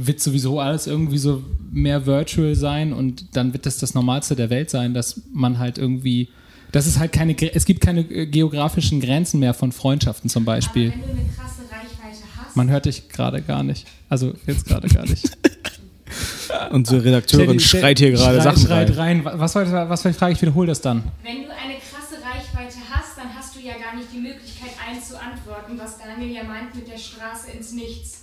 wird 0.00 0.20
sowieso 0.20 0.60
alles 0.60 0.86
irgendwie 0.86 1.18
so 1.18 1.42
mehr 1.72 2.06
virtual 2.06 2.54
sein 2.54 2.92
und 2.92 3.36
dann 3.36 3.52
wird 3.52 3.66
das 3.66 3.78
das 3.78 3.94
Normalste 3.94 4.36
der 4.36 4.48
Welt 4.48 4.70
sein, 4.70 4.94
dass 4.94 5.20
man 5.32 5.58
halt 5.58 5.76
irgendwie, 5.76 6.28
dass 6.72 6.86
es 6.86 6.98
halt 7.00 7.12
keine, 7.12 7.34
es 7.52 7.64
gibt 7.64 7.80
keine 7.80 8.00
äh, 8.02 8.26
geografischen 8.26 9.00
Grenzen 9.00 9.40
mehr 9.40 9.54
von 9.54 9.72
Freundschaften 9.72 10.30
zum 10.30 10.44
Beispiel. 10.44 10.92
Aber 10.92 11.00
wenn 11.00 11.16
du 11.16 11.20
eine 11.22 11.28
krasse 11.36 11.62
Reichweite 11.62 12.24
hast, 12.36 12.56
Man 12.56 12.70
hört 12.70 12.86
dich 12.86 13.08
gerade 13.08 13.42
gar 13.42 13.62
nicht. 13.64 13.86
Also 14.08 14.34
jetzt 14.46 14.66
gerade 14.66 14.88
gar 14.88 15.04
nicht. 15.04 15.36
Unsere 16.70 17.04
Redakteurin 17.04 17.60
Stell- 17.60 17.80
schreit 17.80 17.98
hier 17.98 18.12
gerade 18.12 18.40
schreit, 18.40 18.42
Sachen 18.56 18.66
schreit 18.66 18.96
rein. 18.96 19.20
rein. 19.26 19.38
Was 19.40 19.52
soll, 19.52 19.70
was 19.70 20.02
soll 20.02 20.12
ich 20.12 20.16
fragen? 20.16 20.32
Ich 20.32 20.40
wiederhole 20.42 20.68
das 20.68 20.80
dann. 20.80 21.02
wenn 21.22 21.42
du 21.42 21.50
eine 21.50 21.74
krasse 21.74 22.14
Reichweite 22.22 22.78
hast, 22.90 23.18
dann 23.18 23.34
hast 23.36 23.54
du 23.54 23.60
ja 23.60 23.72
gar 23.74 23.94
nicht 23.96 24.08
die 24.14 24.18
Möglichkeit, 24.20 24.70
allen 24.88 25.02
zu 25.02 25.20
antworten, 25.20 25.78
was 25.78 25.98
Daniel 25.98 26.34
ja 26.36 26.44
meint 26.44 26.74
mit 26.74 26.88
der 26.88 26.96
Straße 26.98 27.50
ins 27.56 27.72
Nichts. 27.72 28.17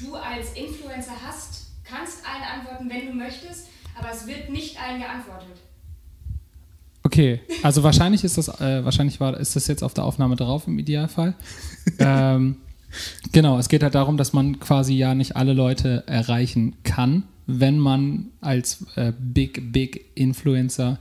Du 0.00 0.14
als 0.14 0.52
Influencer 0.54 1.12
hast, 1.24 1.72
kannst 1.84 2.18
allen 2.24 2.60
antworten, 2.60 2.88
wenn 2.88 3.06
du 3.06 3.12
möchtest, 3.12 3.66
aber 3.98 4.10
es 4.12 4.26
wird 4.26 4.50
nicht 4.50 4.80
allen 4.80 5.00
geantwortet. 5.00 5.56
Okay, 7.02 7.40
also 7.62 7.82
wahrscheinlich 7.82 8.24
ist 8.24 8.38
das, 8.38 8.48
äh, 8.60 8.84
wahrscheinlich 8.84 9.20
war, 9.20 9.38
ist 9.38 9.56
das 9.56 9.66
jetzt 9.66 9.82
auf 9.82 9.94
der 9.94 10.04
Aufnahme 10.04 10.36
drauf 10.36 10.66
im 10.66 10.78
Idealfall. 10.78 11.34
ähm, 11.98 12.56
genau, 13.32 13.58
es 13.58 13.68
geht 13.68 13.82
halt 13.82 13.94
darum, 13.94 14.16
dass 14.16 14.32
man 14.32 14.60
quasi 14.60 14.94
ja 14.94 15.14
nicht 15.14 15.36
alle 15.36 15.52
Leute 15.52 16.04
erreichen 16.06 16.76
kann, 16.82 17.24
wenn 17.46 17.78
man 17.78 18.26
als 18.40 18.86
äh, 18.96 19.12
Big, 19.18 19.72
Big 19.72 20.10
Influencer 20.14 20.98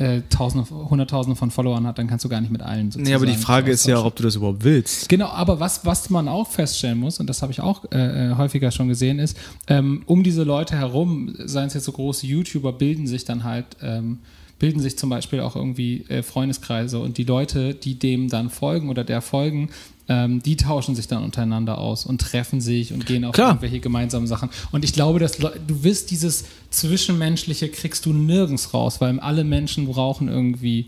äh, 0.00 0.22
Tausende, 0.30 0.68
Hunderttausende 0.70 1.36
von 1.36 1.50
Followern 1.50 1.86
hat, 1.86 1.98
dann 1.98 2.06
kannst 2.06 2.24
du 2.24 2.28
gar 2.28 2.40
nicht 2.40 2.50
mit 2.50 2.62
allen 2.62 2.90
sozusagen. 2.90 3.08
Nee, 3.08 3.14
aber 3.14 3.26
die 3.26 3.34
Frage 3.34 3.70
ist 3.70 3.86
ja 3.86 4.02
ob 4.02 4.16
du 4.16 4.22
das 4.22 4.34
überhaupt 4.34 4.64
willst. 4.64 5.08
Genau, 5.10 5.26
aber 5.26 5.60
was, 5.60 5.84
was 5.84 6.08
man 6.08 6.26
auch 6.26 6.48
feststellen 6.48 6.98
muss, 6.98 7.20
und 7.20 7.28
das 7.28 7.42
habe 7.42 7.52
ich 7.52 7.60
auch 7.60 7.84
äh, 7.92 8.30
äh, 8.30 8.34
häufiger 8.36 8.70
schon 8.70 8.88
gesehen, 8.88 9.18
ist, 9.18 9.36
ähm, 9.66 10.02
um 10.06 10.22
diese 10.22 10.42
Leute 10.42 10.74
herum, 10.74 11.34
seien 11.44 11.66
es 11.66 11.74
jetzt 11.74 11.84
so 11.84 11.92
große 11.92 12.26
YouTuber, 12.26 12.72
bilden 12.72 13.06
sich 13.06 13.26
dann 13.26 13.44
halt, 13.44 13.66
ähm, 13.82 14.20
bilden 14.58 14.80
sich 14.80 14.98
zum 14.98 15.10
Beispiel 15.10 15.40
auch 15.40 15.54
irgendwie 15.54 16.06
äh, 16.08 16.22
Freundeskreise 16.22 16.98
und 16.98 17.18
die 17.18 17.24
Leute, 17.24 17.74
die 17.74 17.98
dem 17.98 18.28
dann 18.28 18.48
folgen 18.48 18.88
oder 18.88 19.04
der 19.04 19.20
folgen, 19.20 19.68
ähm, 20.10 20.42
die 20.42 20.56
tauschen 20.56 20.96
sich 20.96 21.06
dann 21.06 21.22
untereinander 21.22 21.78
aus 21.78 22.04
und 22.04 22.20
treffen 22.20 22.60
sich 22.60 22.92
und 22.92 23.06
gehen 23.06 23.24
auf 23.24 23.32
Klar. 23.32 23.50
irgendwelche 23.50 23.78
gemeinsamen 23.78 24.26
Sachen. 24.26 24.50
Und 24.72 24.84
ich 24.84 24.92
glaube, 24.92 25.20
dass 25.20 25.38
du 25.38 25.48
wirst 25.68 26.10
dieses 26.10 26.46
Zwischenmenschliche 26.70 27.68
kriegst 27.68 28.04
du 28.06 28.12
nirgends 28.12 28.74
raus, 28.74 29.00
weil 29.00 29.20
alle 29.20 29.44
Menschen 29.44 29.86
brauchen 29.86 30.26
irgendwie 30.26 30.86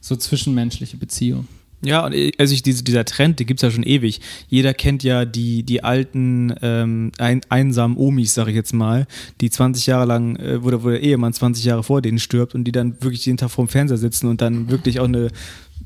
so 0.00 0.14
zwischenmenschliche 0.14 0.96
Beziehungen. 0.96 1.48
Ja, 1.84 2.06
und 2.06 2.12
äh, 2.12 2.30
also 2.38 2.54
ich, 2.54 2.62
diese, 2.62 2.84
dieser 2.84 3.04
Trend, 3.04 3.40
den 3.40 3.48
gibt's 3.48 3.62
ja 3.62 3.70
schon 3.72 3.82
ewig. 3.82 4.20
Jeder 4.48 4.74
kennt 4.74 5.02
ja 5.02 5.24
die, 5.24 5.64
die 5.64 5.82
alten 5.82 6.54
ähm, 6.62 7.10
ein, 7.18 7.40
einsamen 7.48 7.96
Omis, 7.96 8.34
sag 8.34 8.46
ich 8.46 8.54
jetzt 8.54 8.72
mal, 8.72 9.08
die 9.40 9.50
20 9.50 9.86
Jahre 9.86 10.06
lang, 10.06 10.36
äh, 10.36 10.62
wo, 10.62 10.70
der, 10.70 10.84
wo 10.84 10.90
der 10.90 11.00
Ehemann 11.00 11.32
20 11.32 11.64
Jahre 11.64 11.82
vor 11.82 12.00
denen 12.00 12.20
stirbt 12.20 12.54
und 12.54 12.62
die 12.62 12.72
dann 12.72 13.02
wirklich 13.02 13.26
jeden 13.26 13.38
Tag 13.38 13.50
vorm 13.50 13.66
Fernseher 13.66 13.98
sitzen 13.98 14.28
und 14.28 14.40
dann 14.40 14.70
wirklich 14.70 15.00
auch 15.00 15.08
eine 15.08 15.30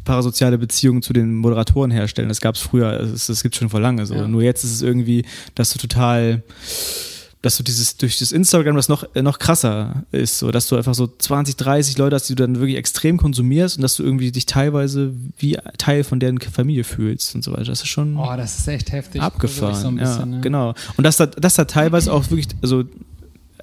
parasoziale 0.04 0.59
Beziehung 0.59 1.02
zu 1.02 1.12
den 1.12 1.35
Moderatoren 1.35 1.90
herstellen. 1.90 2.28
Das 2.28 2.40
gab's 2.40 2.61
früher, 2.61 2.98
das, 2.98 3.26
das 3.26 3.42
gibt's 3.42 3.59
schon 3.59 3.68
vor 3.68 3.80
lange 3.80 4.06
so. 4.06 4.14
Ja. 4.14 4.28
Nur 4.28 4.42
jetzt 4.42 4.64
ist 4.64 4.72
es 4.72 4.82
irgendwie, 4.82 5.24
dass 5.54 5.72
du 5.72 5.78
total 5.78 6.42
dass 7.42 7.59
du 7.59 7.62
dieses 7.62 7.96
durch 7.96 8.18
das 8.18 8.32
Instagram 8.32 8.74
das 8.74 8.88
noch 8.88 9.04
äh, 9.14 9.22
noch 9.22 9.38
krasser 9.38 10.04
ist, 10.11 10.38
so 10.38 10.50
dass 10.50 10.66
du 10.66 10.76
einfach 10.76 10.94
so 10.94 11.06
20, 11.06 11.56
30 11.56 11.96
Leute 11.96 12.16
hast, 12.16 12.28
die 12.28 12.35
du 12.35 12.42
dann 12.42 12.56
wirklich 12.59 12.76
extrem 12.76 13.18
konsumierst 13.18 13.76
und 13.76 13.82
dass 13.82 13.94
du 13.96 14.02
irgendwie 14.02 14.32
dich 14.32 14.46
teilweise 14.46 15.14
wie 15.38 15.56
Teil 15.78 16.02
von 16.02 16.18
deren 16.18 16.40
Familie 16.40 16.82
fühlst 16.82 17.35
und 17.35 17.44
so 17.44 17.52
weiter. 17.52 17.64
Das 17.64 17.82
ist 17.82 17.88
schon 17.88 18.16
Oh, 18.16 18.35
das 18.37 18.59
ist 18.59 18.66
echt 18.68 18.90
heftig. 18.90 19.22
abgefahren. 19.22 19.74
So 19.76 19.88
ein 19.88 19.98
ja, 19.98 20.04
bisschen, 20.04 20.30
ne? 20.30 20.40
genau. 20.40 20.74
Und 20.96 21.04
dass 21.04 21.18
da, 21.18 21.26
dass 21.26 21.54
da 21.54 21.66
teilweise 21.66 22.12
auch 22.12 22.30
wirklich 22.30 22.48
also 22.62 22.85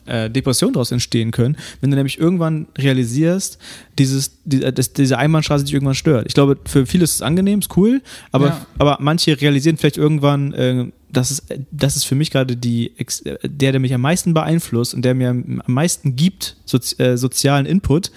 äh, 0.06 0.30
Depressionen 0.30 0.74
daraus 0.74 0.92
entstehen 0.92 1.32
können, 1.32 1.58
wenn 1.82 1.90
du 1.92 1.96
nämlich 1.98 2.20
irgendwann 2.20 2.68
realisierst, 2.78 3.58
dieses, 3.98 4.32
die, 4.46 4.64
äh, 4.64 4.74
dass 4.74 4.94
diese 4.94 5.18
Einbahnstraße 5.18 5.64
dich 5.66 5.74
irgendwann 5.74 5.96
stört. 5.96 6.26
Ich 6.28 6.34
glaube, 6.34 6.58
für 6.66 6.86
viele 6.86 7.04
ist 7.04 7.16
es 7.16 7.22
angenehm, 7.22 7.60
ist 7.60 7.76
cool, 7.78 8.02
aber, 8.32 8.48
Ja. 8.48 8.68
aber 8.78 8.98
manche 9.02 9.40
realisieren 9.40 9.78
vielleicht 9.78 9.98
irgendwann, 9.98 10.54
äh, 10.54 10.86
das 11.12 11.32
ist, 11.32 11.44
das 11.72 11.96
ist 11.96 12.06
für 12.06 12.16
mich 12.16 12.32
gerade 12.32 12.56
die, 12.58 12.92
äh, 12.98 13.06
der, 13.48 13.72
der 13.72 13.80
mich 13.80 13.94
am 13.94 14.02
meisten 14.02 14.34
beeinflusst 14.34 14.94
und 14.94 15.04
der 15.04 15.14
mir 15.14 15.30
am 15.30 15.62
am 15.66 15.74
meisten 15.74 16.16
gibt, 16.16 16.58
sozi 16.66 16.96
äh, 17.02 17.18
sozialen 17.18 17.66
Input. 17.66 18.12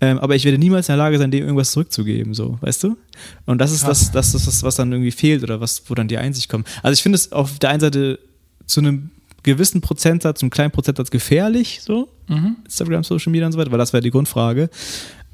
Ähm, 0.00 0.18
aber 0.18 0.34
ich 0.34 0.44
werde 0.44 0.58
niemals 0.58 0.88
in 0.88 0.94
der 0.94 0.96
Lage 0.96 1.16
sein, 1.16 1.30
dem 1.30 1.44
irgendwas 1.44 1.70
zurückzugeben, 1.70 2.34
so, 2.34 2.58
weißt 2.60 2.82
du? 2.82 2.96
Und 3.46 3.58
das 3.60 3.70
ist 3.70 3.86
das, 3.86 4.10
das 4.10 4.34
ist 4.34 4.48
das, 4.48 4.64
was 4.64 4.74
dann 4.74 4.90
irgendwie 4.90 5.12
fehlt 5.12 5.44
oder 5.44 5.60
was, 5.60 5.84
wo 5.86 5.94
dann 5.94 6.08
die 6.08 6.18
Einsicht 6.18 6.48
kommt. 6.48 6.66
Also 6.82 6.94
ich 6.94 7.02
finde 7.04 7.14
es 7.14 7.30
auf 7.30 7.60
der 7.60 7.70
einen 7.70 7.78
Seite 7.78 8.18
zu 8.66 8.80
einem 8.80 9.10
gewissen 9.42 9.80
Prozentsatz, 9.80 10.42
einem 10.42 10.50
kleinen 10.50 10.70
Prozentsatz 10.70 11.10
gefährlich, 11.10 11.80
so, 11.82 12.08
Mhm. 12.28 12.56
Instagram, 12.64 13.02
Social 13.04 13.30
Media 13.32 13.46
und 13.46 13.52
so 13.52 13.58
weiter, 13.58 13.70
weil 13.72 13.78
das 13.78 13.92
wäre 13.92 14.02
die 14.02 14.10
Grundfrage. 14.10 14.70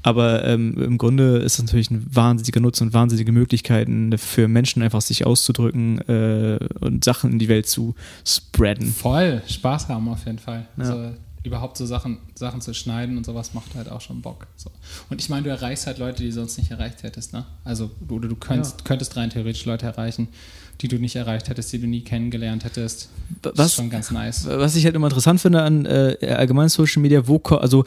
Aber 0.03 0.45
ähm, 0.45 0.81
im 0.81 0.97
Grunde 0.97 1.39
ist 1.39 1.55
es 1.59 1.65
natürlich 1.65 1.91
ein 1.91 2.07
wahnsinniger 2.11 2.61
Nutzen 2.61 2.85
und 2.89 2.93
wahnsinnige 2.95 3.33
Möglichkeiten 3.33 4.17
für 4.17 4.47
Menschen 4.49 4.83
einfach 4.83 5.01
sich 5.03 5.27
auszudrücken 5.27 5.99
äh, 6.09 6.59
und 6.81 7.05
Sachen 7.05 7.33
in 7.33 7.39
die 7.39 7.49
Welt 7.49 7.67
zu 7.67 7.95
spreaden. 8.25 8.87
Voll 8.93 9.43
Spaß 9.47 9.89
haben 9.89 10.09
auf 10.09 10.25
jeden 10.25 10.39
Fall. 10.39 10.67
Ja. 10.77 10.85
Also, 10.85 11.15
überhaupt 11.45 11.77
so 11.77 11.87
Sachen, 11.87 12.19
Sachen 12.35 12.61
zu 12.61 12.75
schneiden 12.75 13.17
und 13.17 13.25
sowas 13.27 13.55
macht 13.55 13.75
halt 13.75 13.91
auch 13.91 14.01
schon 14.01 14.21
Bock. 14.23 14.47
So. 14.57 14.71
Und 15.11 15.21
ich 15.21 15.29
meine, 15.29 15.43
du 15.45 15.51
erreichst 15.51 15.87
halt 15.87 15.99
Leute, 15.99 16.23
die 16.23 16.29
du 16.29 16.33
sonst 16.35 16.59
nicht 16.59 16.71
erreicht 16.71 17.03
hättest, 17.03 17.33
ne? 17.33 17.45
Also 17.65 17.91
du- 18.07 18.17
oder 18.17 18.29
du 18.29 18.37
könntest, 18.37 18.85
könntest 18.85 19.17
rein 19.17 19.31
theoretisch 19.31 19.65
Leute 19.65 19.87
erreichen, 19.87 20.29
die 20.81 20.89
du 20.89 20.97
nicht 20.97 21.17
erreicht 21.17 21.49
hättest, 21.49 21.73
die 21.73 21.79
du 21.81 21.87
nie 21.87 22.03
kennengelernt 22.03 22.65
hättest. 22.65 23.09
Das 23.43 23.53
Was- 23.57 23.67
ist 23.67 23.75
schon 23.75 23.91
ganz 23.91 24.11
nice. 24.11 24.47
Was 24.47 24.77
ich 24.77 24.85
halt 24.85 24.95
immer 24.95 25.09
interessant 25.09 25.41
finde 25.41 25.63
an 25.63 25.87
äh, 25.87 26.17
allgemein 26.37 26.69
Social 26.69 27.03
Media, 27.03 27.27
wo, 27.27 27.39
also 27.57 27.85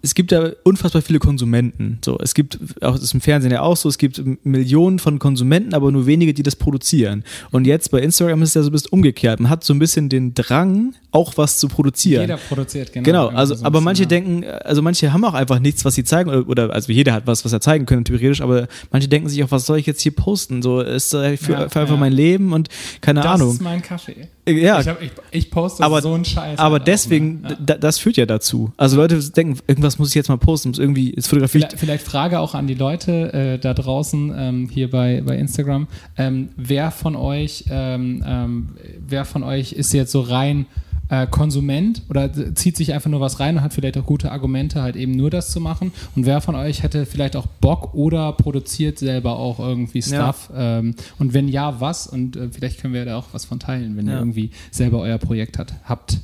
es 0.00 0.14
gibt 0.14 0.30
ja 0.30 0.50
unfassbar 0.62 1.02
viele 1.02 1.18
Konsumenten. 1.18 1.98
So, 2.04 2.16
es 2.20 2.32
gibt 2.34 2.56
auch 2.82 2.92
das 2.94 3.02
ist 3.02 3.14
im 3.14 3.20
Fernsehen 3.20 3.50
ja 3.50 3.62
auch 3.62 3.76
so, 3.76 3.88
es 3.88 3.98
gibt 3.98 4.22
Millionen 4.44 5.00
von 5.00 5.18
Konsumenten, 5.18 5.74
aber 5.74 5.90
nur 5.90 6.06
wenige, 6.06 6.32
die 6.32 6.44
das 6.44 6.54
produzieren. 6.54 7.24
Und 7.50 7.66
jetzt 7.66 7.90
bei 7.90 8.00
Instagram 8.00 8.40
ist 8.42 8.50
es 8.50 8.54
ja 8.54 8.62
so 8.62 8.68
ein 8.68 8.72
bisschen 8.72 8.90
umgekehrt. 8.90 9.40
Man 9.40 9.50
hat 9.50 9.64
so 9.64 9.74
ein 9.74 9.80
bisschen 9.80 10.08
den 10.08 10.34
Drang, 10.34 10.94
auch 11.10 11.36
was 11.36 11.58
zu 11.58 11.68
produzieren. 11.68 12.22
Jeder 12.22 12.36
produziert 12.36 12.92
genau. 12.92 13.04
Genau, 13.04 13.28
also 13.28 13.54
so 13.54 13.64
aber 13.64 13.80
manche 13.80 14.02
ja. 14.02 14.08
denken, 14.08 14.44
also 14.44 14.82
manche 14.82 15.12
haben 15.12 15.24
auch 15.24 15.32
einfach 15.32 15.58
nichts, 15.58 15.84
was 15.84 15.94
sie 15.94 16.04
zeigen 16.04 16.28
oder, 16.30 16.72
also 16.74 16.92
jeder 16.92 17.14
hat 17.14 17.26
was, 17.26 17.44
was 17.46 17.52
er 17.52 17.60
zeigen 17.62 17.86
könnte 17.86 18.12
theoretisch, 18.12 18.42
aber 18.42 18.68
manche 18.92 19.08
denken 19.08 19.28
sich 19.28 19.42
auch, 19.42 19.50
was 19.50 19.64
soll 19.64 19.78
ich 19.78 19.86
jetzt 19.86 20.02
hier 20.02 20.12
posten? 20.12 20.60
So 20.60 20.80
ist 20.80 21.14
äh, 21.14 21.38
für, 21.38 21.52
Ja, 21.52 21.68
für 21.70 21.80
einfach 21.80 21.94
ja. 21.94 22.00
mein 22.00 22.12
Leben 22.12 22.52
und 22.52 22.68
keine 23.00 23.20
Das 23.20 23.30
Ahnung. 23.30 23.52
ist 23.52 23.62
mein 23.62 23.80
Kaffee. 23.80 24.28
Ja, 24.46 24.80
Ich, 24.80 24.88
hab, 24.88 25.02
ich, 25.02 25.10
ich 25.30 25.50
poste 25.50 25.82
aber, 25.82 26.02
so 26.02 26.12
einen 26.12 26.24
Scheiß. 26.24 26.58
aber 26.58 26.74
halt 26.74 26.82
auch, 26.82 26.84
deswegen, 26.86 27.40
ne? 27.40 27.50
Ja. 27.50 27.56
da, 27.58 27.74
das 27.76 27.98
führt 27.98 28.16
ja 28.18 28.26
dazu. 28.26 28.72
Also 28.76 28.96
Leute 28.96 29.18
denken, 29.30 29.58
irgendwas 29.66 29.98
muss 29.98 30.10
ich 30.10 30.14
jetzt 30.14 30.28
mal 30.28 30.38
posten, 30.38 30.70
muss 30.70 30.78
irgendwie, 30.78 31.14
jetzt 31.14 31.28
fotografiere 31.28 31.64
ich. 31.64 31.70
Vielleicht, 31.70 31.80
vielleicht 31.80 32.06
Frage 32.06 32.38
auch 32.40 32.54
an 32.54 32.66
die 32.66 32.74
Leute 32.74 33.32
äh, 33.32 33.58
da 33.58 33.72
draußen 33.72 34.34
ähm, 34.36 34.68
hier 34.70 34.90
bei, 34.90 35.22
bei 35.24 35.36
Instagram. 35.38 35.86
Ähm, 36.18 36.50
wer 36.56 36.90
von 36.90 37.16
euch, 37.16 37.64
ähm, 37.70 38.22
ähm, 38.26 38.68
wer 39.06 39.24
von 39.24 39.42
euch 39.42 39.72
ist 39.72 39.92
jetzt 39.94 40.12
so 40.12 40.20
rein 40.20 40.66
äh, 41.10 41.26
Konsument 41.26 42.02
oder 42.10 42.30
zieht 42.54 42.76
sich 42.76 42.92
einfach 42.92 43.08
nur 43.10 43.20
was 43.20 43.40
rein 43.40 43.56
und 43.56 43.62
hat 43.62 43.72
vielleicht 43.72 43.96
auch 43.98 44.04
gute 44.04 44.30
Argumente, 44.30 44.82
halt 44.82 44.96
eben 44.96 45.12
nur 45.12 45.30
das 45.30 45.50
zu 45.50 45.60
machen? 45.60 45.92
Und 46.16 46.26
wer 46.26 46.40
von 46.40 46.54
euch 46.54 46.82
hätte 46.82 47.06
vielleicht 47.06 47.34
auch 47.36 47.46
Bock 47.46 47.94
oder 47.94 48.32
produziert 48.32 48.98
selber 48.98 49.36
auch 49.38 49.58
irgendwie 49.58 50.00
Ja. 50.00 50.32
Stuff? 50.32 50.50
Ähm, 50.54 50.94
und 51.18 51.32
wenn 51.34 51.48
ja, 51.48 51.80
was? 51.80 52.06
Und 52.06 52.36
äh, 52.36 52.48
vielleicht 52.50 52.80
können 52.80 52.94
wir 52.94 53.04
da 53.04 53.16
auch 53.16 53.26
was 53.32 53.44
von 53.46 53.58
teilen, 53.58 53.96
wenn 53.96 54.06
ihr 54.06 54.12
Ja. 54.14 54.18
irgendwie 54.18 54.50
selber 54.70 55.00
euer 55.00 55.18
Projekt 55.18 55.58
hat, 55.58 55.74
habt. 55.84 56.18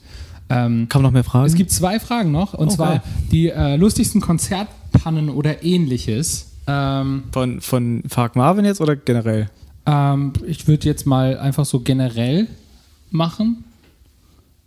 Ähm, 0.50 0.86
Kann 0.90 1.00
man 1.00 1.08
noch 1.08 1.12
mehr 1.14 1.24
Fragen? 1.24 1.46
es 1.46 1.54
gibt 1.54 1.70
zwei 1.70 1.98
Fragen 1.98 2.30
noch, 2.30 2.52
und 2.52 2.68
Oh, 2.68 2.70
zwar 2.70 3.02
die 3.32 3.48
äh, 3.48 3.76
lustigsten 3.76 4.20
Konzertpannen 4.20 5.30
oder 5.30 5.64
ähnliches. 5.64 6.50
Ähm, 6.66 7.24
von, 7.32 7.60
von 7.62 8.02
Fark 8.08 8.36
Marvin 8.36 8.64
jetzt 8.66 8.80
oder 8.82 8.94
generell? 8.96 9.48
ähm, 9.86 10.32
ich 10.46 10.66
würde 10.68 10.86
jetzt 10.86 11.06
mal 11.06 11.38
einfach 11.38 11.64
so 11.64 11.80
generell 11.80 12.46
machen. 13.10 13.64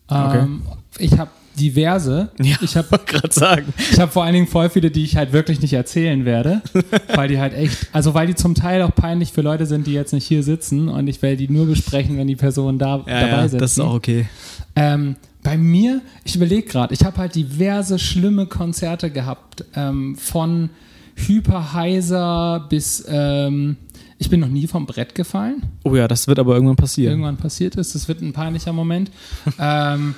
Ähm, 0.09 0.61
Ich 0.99 1.17
habe 1.17 1.31
diverse. 1.59 2.29
Ich 2.37 2.77
habe 2.77 2.99
gerade 3.05 3.33
sagen. 3.33 3.73
ich 3.91 3.99
hab 3.99 4.13
vor 4.13 4.23
allen 4.23 4.33
Dingen 4.33 4.47
voll 4.47 4.69
viele, 4.69 4.91
die 4.91 5.03
ich 5.03 5.17
halt 5.17 5.33
wirklich 5.33 5.59
nicht 5.61 5.73
erzählen 5.73 6.23
werde, 6.25 6.61
weil 7.15 7.27
die 7.27 7.39
halt 7.39 7.53
echt, 7.53 7.87
also 7.91 8.13
weil 8.13 8.27
die 8.27 8.35
zum 8.35 8.55
Teil 8.55 8.81
auch 8.83 8.93
peinlich 8.93 9.31
für 9.33 9.41
Leute 9.41 9.65
sind, 9.65 9.87
die 9.87 9.93
jetzt 9.93 10.13
nicht 10.13 10.25
hier 10.27 10.43
sitzen 10.43 10.87
und 10.87 11.07
ich 11.07 11.21
werde 11.21 11.37
die 11.37 11.49
nur 11.49 11.65
besprechen, 11.65 12.17
wenn 12.17 12.27
die 12.27 12.35
Personen 12.35 12.77
da 12.77 13.03
Ja, 13.07 13.21
dabei 13.21 13.45
ja, 13.45 13.47
das 13.47 13.71
ist 13.71 13.79
auch 13.79 13.93
okay. 13.95 14.27
Ähm, 14.75 15.15
bei 15.43 15.57
mir, 15.57 16.01
ich 16.25 16.35
überlege 16.35 16.67
gerade, 16.67 16.93
ich 16.93 17.03
habe 17.03 17.17
halt 17.17 17.35
diverse 17.35 17.99
schlimme 17.99 18.45
Konzerte 18.47 19.09
gehabt, 19.09 19.65
ähm, 19.75 20.15
von 20.15 20.69
hyperheiser 21.15 22.65
bis 22.69 23.03
ähm, 23.09 23.77
ich 24.19 24.29
bin 24.29 24.39
noch 24.39 24.47
nie 24.47 24.67
vom 24.67 24.85
Brett 24.85 25.15
gefallen. 25.15 25.63
Oh 25.83 25.95
ja, 25.95 26.07
das 26.07 26.27
wird 26.27 26.39
aber 26.39 26.55
irgendwann 26.55 26.75
passieren. 26.75 27.11
Irgendwann 27.11 27.37
passiert 27.37 27.75
ist. 27.75 27.93
Das 27.95 28.07
wird 28.07 28.21
ein 28.21 28.33
peinlicher 28.33 28.73
Moment. 28.73 29.11
ähm, 29.59 30.15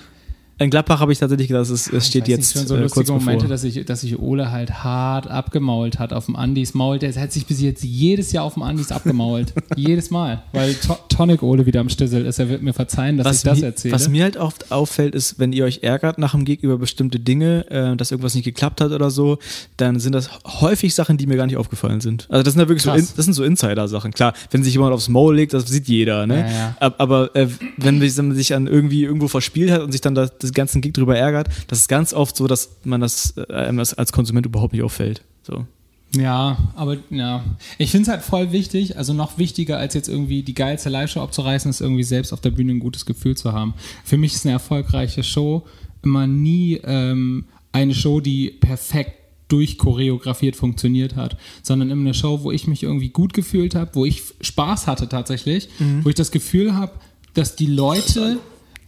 In 0.59 0.69
Gladbach 0.69 0.99
habe 0.99 1.11
ich 1.13 1.19
tatsächlich 1.19 1.47
gedacht, 1.47 1.69
es, 1.69 1.91
es 1.91 2.07
steht 2.07 2.27
jetzt 2.27 2.53
nicht, 2.55 2.57
schon 2.57 2.67
so 2.67 2.75
äh, 2.75 2.87
kurz 2.89 3.07
Momente, 3.07 3.33
bevor. 3.43 3.49
dass 3.49 3.63
ich, 3.63 3.85
dass 3.85 4.03
ich 4.03 4.19
Ole 4.19 4.51
halt 4.51 4.83
hart 4.83 5.27
abgemault 5.27 5.99
hat 5.99 6.11
auf 6.11 6.25
dem 6.25 6.35
Andis 6.35 6.73
Maul. 6.73 6.99
Der 6.99 7.13
hat 7.15 7.31
sich 7.31 7.45
bis 7.45 7.61
jetzt 7.61 7.83
jedes 7.83 8.33
Jahr 8.33 8.43
auf 8.43 8.55
dem 8.55 8.63
Andis 8.63 8.91
abgemault. 8.91 9.53
jedes 9.77 10.11
Mal. 10.11 10.43
Weil 10.51 10.73
to 10.75 10.97
Tonic 11.07 11.43
Ole 11.43 11.65
wieder 11.65 11.79
am 11.79 11.89
Stissel 11.89 12.25
ist. 12.25 12.39
Er 12.39 12.49
wird 12.49 12.61
mir 12.61 12.73
verzeihen, 12.73 13.17
dass 13.17 13.37
ich 13.37 13.43
das 13.43 13.61
erzähle. 13.61 13.93
was 13.93 14.09
mir 14.09 14.23
halt 14.23 14.37
oft 14.37 14.71
auffällt, 14.71 15.15
ist, 15.15 15.39
wenn 15.39 15.53
ihr 15.53 15.65
euch 15.65 15.79
ärgert 15.83 16.17
nach 16.17 16.31
dem 16.31 16.45
Gig 16.45 16.61
über 16.61 16.77
bestimmte 16.77 17.19
Dinge, 17.19 17.65
äh, 17.69 17.95
dass 17.95 18.11
irgendwas 18.11 18.35
nicht 18.35 18.45
geklappt 18.45 18.81
hat 18.81 18.91
oder 18.91 19.11
so, 19.11 19.37
dann 19.77 19.99
sind 19.99 20.13
das 20.13 20.29
häufig 20.45 20.93
Sachen, 20.93 21.17
die 21.17 21.25
mir 21.25 21.37
gar 21.37 21.45
nicht 21.45 21.57
aufgefallen 21.57 22.01
sind. 22.01 22.25
Also 22.29 22.43
das 22.43 22.53
sind 22.53 22.61
ja 22.61 22.67
wirklich 22.67 22.83
so, 22.83 22.91
Krass. 22.91 22.99
in, 23.01 23.07
das 23.15 23.25
sind 23.25 23.33
so 23.33 23.43
Insider-Sachen. 23.43 24.11
Klar, 24.11 24.33
wenn 24.51 24.63
sich 24.63 24.73
jemand 24.73 24.93
aufs 24.93 25.09
Maul 25.09 25.35
legt, 25.35 25.53
das 25.53 25.67
sieht 25.67 25.87
jeder, 25.87 26.27
ne? 26.27 26.39
Ja, 26.41 26.47
ja. 26.49 26.75
Ab- 26.79 26.95
Aber 26.97 27.35
äh, 27.35 27.47
wenn 27.77 27.99
man 27.99 28.33
sich 28.35 28.53
an 28.53 28.67
irgendwie 28.67 29.03
irgendwo 29.03 29.27
verspielt 29.27 29.71
hat 29.71 29.81
und 29.81 29.91
sich 29.91 30.01
dann 30.01 30.15
das, 30.15 30.31
das 30.49 30.55
ganzen 30.55 30.81
Gig 30.81 30.93
drüber 30.93 31.17
ärgert, 31.17 31.49
das 31.67 31.79
ist 31.79 31.87
ganz 31.87 32.13
oft 32.13 32.35
so, 32.35 32.47
dass 32.47 32.77
man 32.83 33.01
das, 33.01 33.37
äh, 33.37 33.73
das 33.73 33.93
als 33.93 34.11
Konsument 34.11 34.45
überhaupt 34.45 34.73
nicht 34.73 34.83
auffällt. 34.83 35.23
So. 35.43 35.65
Ja, 36.15 36.57
aber 36.75 36.97
ja. 37.11 37.43
Ich 37.77 37.91
finde 37.91 38.03
es 38.03 38.09
halt 38.09 38.23
voll 38.23 38.51
wichtig, 38.51 38.97
also 38.97 39.13
noch 39.13 39.37
wichtiger 39.37 39.77
als 39.77 39.93
jetzt 39.93 40.09
irgendwie 40.09 40.41
die 40.41 40.55
geilste 40.55 40.89
Live-Show 40.89 41.21
abzureißen, 41.21 41.69
ist 41.69 41.81
irgendwie 41.81 42.03
selbst 42.03 42.33
auf 42.33 42.41
der 42.41 42.51
Bühne 42.51 42.73
ein 42.73 42.79
gutes 42.79 43.05
Gefühl 43.05 43.37
zu 43.37 43.53
haben. 43.53 43.75
Für 44.03 44.17
mich 44.17 44.33
ist 44.33 44.45
eine 44.45 44.53
erfolgreiche 44.53 45.23
Show 45.23 45.65
immer 46.01 46.25
nie 46.25 46.79
ähm, 46.83 47.45
eine 47.71 47.93
Show, 47.93 48.21
die 48.21 48.49
perfekt 48.49 49.13
durchchoreografiert 49.49 50.55
funktioniert 50.55 51.15
hat, 51.15 51.37
sondern 51.63 51.89
immer 51.89 52.01
eine 52.01 52.13
Show, 52.13 52.43
wo 52.43 52.51
ich 52.51 52.67
mich 52.67 52.83
irgendwie 52.83 53.09
gut 53.09 53.33
gefühlt 53.33 53.75
habe, 53.75 53.91
wo 53.95 54.05
ich 54.05 54.21
Spaß 54.41 54.87
hatte 54.87 55.09
tatsächlich, 55.09 55.69
wo 56.03 56.09
ich 56.09 56.15
das 56.15 56.29
Gefühl 56.29 56.75
habe, 56.75 56.93
dass 57.33 57.55
die 57.55 57.65
Leute 57.65 58.37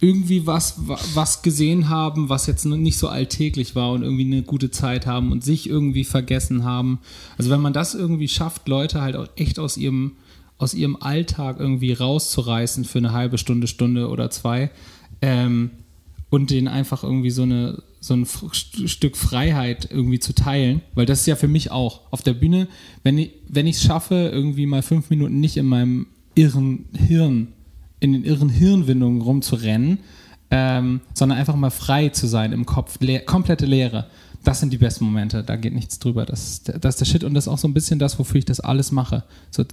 irgendwie 0.02 0.46
was, 0.46 0.88
wa- 0.88 0.98
was 1.14 1.42
gesehen 1.42 1.88
haben, 1.88 2.28
was 2.28 2.48
jetzt 2.48 2.64
nicht 2.66 2.98
so 2.98 3.06
alltäglich 3.08 3.76
war 3.76 3.92
und 3.92 4.02
irgendwie 4.02 4.24
eine 4.26 4.42
gute 4.42 4.72
Zeit 4.72 5.06
haben 5.06 5.30
und 5.30 5.44
sich 5.44 5.68
irgendwie 5.70 6.02
vergessen 6.02 6.64
haben. 6.64 6.98
Also 7.38 7.50
wenn 7.50 7.60
man 7.60 7.72
das 7.72 7.94
irgendwie 7.94 8.26
schafft, 8.26 8.66
Leute 8.68 9.00
halt 9.00 9.14
auch 9.14 9.28
echt 9.36 9.60
aus 9.60 9.76
ihrem, 9.76 10.12
aus 10.58 10.74
ihrem 10.74 10.96
Alltag 10.96 11.60
irgendwie 11.60 11.92
rauszureißen 11.92 12.84
für 12.84 12.98
eine 12.98 13.12
halbe 13.12 13.38
Stunde, 13.38 13.68
Stunde 13.68 14.08
oder 14.08 14.28
zwei 14.28 14.72
ähm, 15.22 15.70
und 16.30 16.50
denen 16.50 16.66
einfach 16.68 17.04
irgendwie 17.04 17.30
so 17.30 17.42
eine 17.42 17.82
so 18.00 18.14
ein 18.14 18.26
Stück 18.26 19.16
Freiheit 19.16 19.88
irgendwie 19.88 20.18
zu 20.18 20.34
teilen, 20.34 20.80
weil 20.96 21.06
das 21.06 21.20
ist 21.20 21.26
ja 21.26 21.36
für 21.36 21.46
mich 21.46 21.70
auch 21.70 22.00
auf 22.10 22.22
der 22.22 22.32
Bühne, 22.34 22.66
wenn 23.04 23.16
ich 23.16 23.30
wenn 23.46 23.68
es 23.68 23.80
schaffe, 23.80 24.30
irgendwie 24.32 24.66
mal 24.66 24.82
fünf 24.82 25.08
Minuten 25.10 25.38
nicht 25.38 25.56
in 25.56 25.66
meinem 25.66 26.08
irren 26.34 26.86
Hirn 27.06 27.48
in 28.02 28.12
den 28.12 28.24
irren 28.24 28.48
Hirnwindungen 28.48 29.22
rumzurennen, 29.22 29.98
ähm, 30.50 31.00
sondern 31.14 31.38
einfach 31.38 31.56
mal 31.56 31.70
frei 31.70 32.08
zu 32.10 32.26
sein 32.26 32.52
im 32.52 32.66
Kopf, 32.66 32.98
leer, 33.00 33.20
komplette 33.24 33.64
Leere. 33.64 34.06
Das 34.44 34.58
sind 34.60 34.72
die 34.72 34.78
besten 34.78 35.04
Momente, 35.04 35.44
da 35.44 35.56
geht 35.56 35.72
nichts 35.72 35.98
drüber. 36.00 36.26
Das, 36.26 36.42
ist 36.50 36.68
der- 36.68 36.78
das 36.78 36.94
ist 36.96 37.00
der 37.00 37.04
Shit 37.06 37.24
und 37.24 37.32
das 37.34 37.44
ist 37.44 37.48
auch 37.48 37.58
so 37.58 37.68
ein 37.68 37.74
bisschen 37.74 37.98
das, 37.98 38.18
wofür 38.18 38.38
ich 38.38 38.44
das 38.44 38.60
alles 38.60 38.90
mache. 38.92 39.22
So 39.50 39.64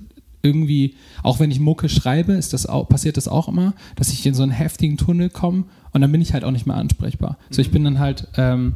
irgendwie, 0.42 0.96
auch 1.24 1.40
wenn 1.40 1.52
ich 1.52 1.60
Mucke 1.60 1.90
schreibe, 1.90 2.34
ist 2.34 2.54
das 2.54 2.66
auch, 2.66 2.88
passiert 2.88 3.18
das 3.18 3.28
auch 3.28 3.48
immer, 3.50 3.74
dass 3.96 4.10
ich 4.14 4.26
in 4.26 4.34
so 4.36 4.44
einen 4.44 4.52
heftigen 4.54 4.96
Tunnel 4.96 5.30
komme 5.30 5.66
und 5.92 6.00
dann 6.02 6.12
bin 6.12 6.22
ich 6.22 6.34
halt 6.34 6.44
auch 6.46 6.52
nicht 6.52 6.66
mehr 6.68 6.78
ansprechbar. 6.78 7.38
So, 7.50 7.62
ich 7.62 7.72
bin 7.72 7.84
dann 7.84 8.00
halt, 8.00 8.28
ähm, 8.38 8.76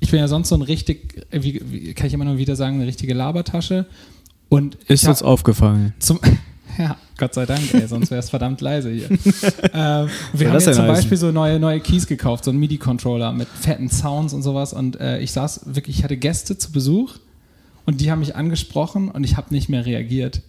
ich 0.00 0.10
bin 0.10 0.20
ja 0.20 0.28
sonst 0.28 0.48
so 0.48 0.54
ein 0.54 0.62
richtig, 0.62 1.26
wie, 1.32 1.60
wie 1.70 1.92
kann 1.94 2.06
ich 2.06 2.14
immer 2.14 2.24
nur 2.24 2.38
wieder 2.38 2.56
sagen, 2.56 2.76
eine 2.76 2.86
richtige 2.86 3.12
Labertasche. 3.14 3.86
Und 4.48 4.76
Ist 4.86 5.02
ich 5.02 5.08
uns 5.08 5.20
hab- 5.20 5.26
aufgefallen. 5.28 5.92
zum, 5.98 6.18
ja, 6.78 6.96
Gott 7.18 7.34
sei 7.34 7.46
Dank, 7.46 7.72
ey, 7.74 7.86
sonst 7.86 8.10
wäre 8.10 8.20
es 8.20 8.30
verdammt 8.30 8.60
leise 8.60 8.90
hier. 8.90 9.10
ähm, 9.10 9.16
wir 10.32 10.46
haben 10.48 10.54
das 10.54 10.66
jetzt 10.66 10.76
zum 10.76 10.84
heißen? 10.84 10.86
Beispiel 10.86 11.16
so 11.18 11.30
neue, 11.32 11.58
neue 11.60 11.80
Keys 11.80 12.06
gekauft, 12.06 12.44
so 12.44 12.50
einen 12.50 12.60
MIDI-Controller 12.60 13.32
mit 13.32 13.48
fetten 13.48 13.88
Sounds 13.90 14.32
und 14.32 14.42
sowas. 14.42 14.72
Und 14.72 15.00
äh, 15.00 15.18
ich 15.20 15.32
saß 15.32 15.62
wirklich, 15.74 15.98
ich 15.98 16.04
hatte 16.04 16.16
Gäste 16.16 16.56
zu 16.58 16.72
Besuch 16.72 17.16
und 17.86 18.00
die 18.00 18.10
haben 18.10 18.20
mich 18.20 18.36
angesprochen 18.36 19.10
und 19.10 19.24
ich 19.24 19.36
habe 19.36 19.52
nicht 19.54 19.68
mehr 19.68 19.84
reagiert. 19.86 20.42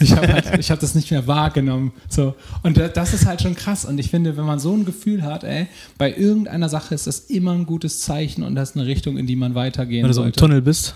Ich 0.00 0.12
habe 0.14 0.32
halt, 0.32 0.58
ich 0.58 0.70
hab 0.70 0.78
das 0.78 0.94
nicht 0.94 1.10
mehr 1.10 1.26
wahrgenommen. 1.26 1.92
So. 2.08 2.34
Und 2.62 2.76
da- 2.76 2.88
das 2.88 3.14
ist 3.14 3.26
halt 3.26 3.40
schon 3.42 3.54
krass. 3.56 3.84
Und 3.84 3.98
ich 3.98 4.10
finde, 4.10 4.36
wenn 4.36 4.44
man 4.44 4.58
so 4.60 4.72
ein 4.74 4.84
Gefühl 4.84 5.22
hat, 5.24 5.42
ey, 5.42 5.66
bei 5.96 6.14
irgendeiner 6.14 6.68
Sache 6.68 6.94
ist 6.94 7.06
das 7.06 7.18
immer 7.20 7.52
ein 7.52 7.64
gutes 7.66 8.00
Zeichen 8.00 8.42
und 8.44 8.54
das 8.54 8.70
ist 8.70 8.76
eine 8.76 8.86
Richtung, 8.86 9.16
in 9.16 9.26
die 9.26 9.34
man 9.36 9.54
weitergehen 9.56 10.02
Wenn 10.02 10.08
du 10.08 10.14
so 10.14 10.20
im 10.20 10.26
sollte. 10.26 10.40
Tunnel 10.40 10.62
bist. 10.62 10.94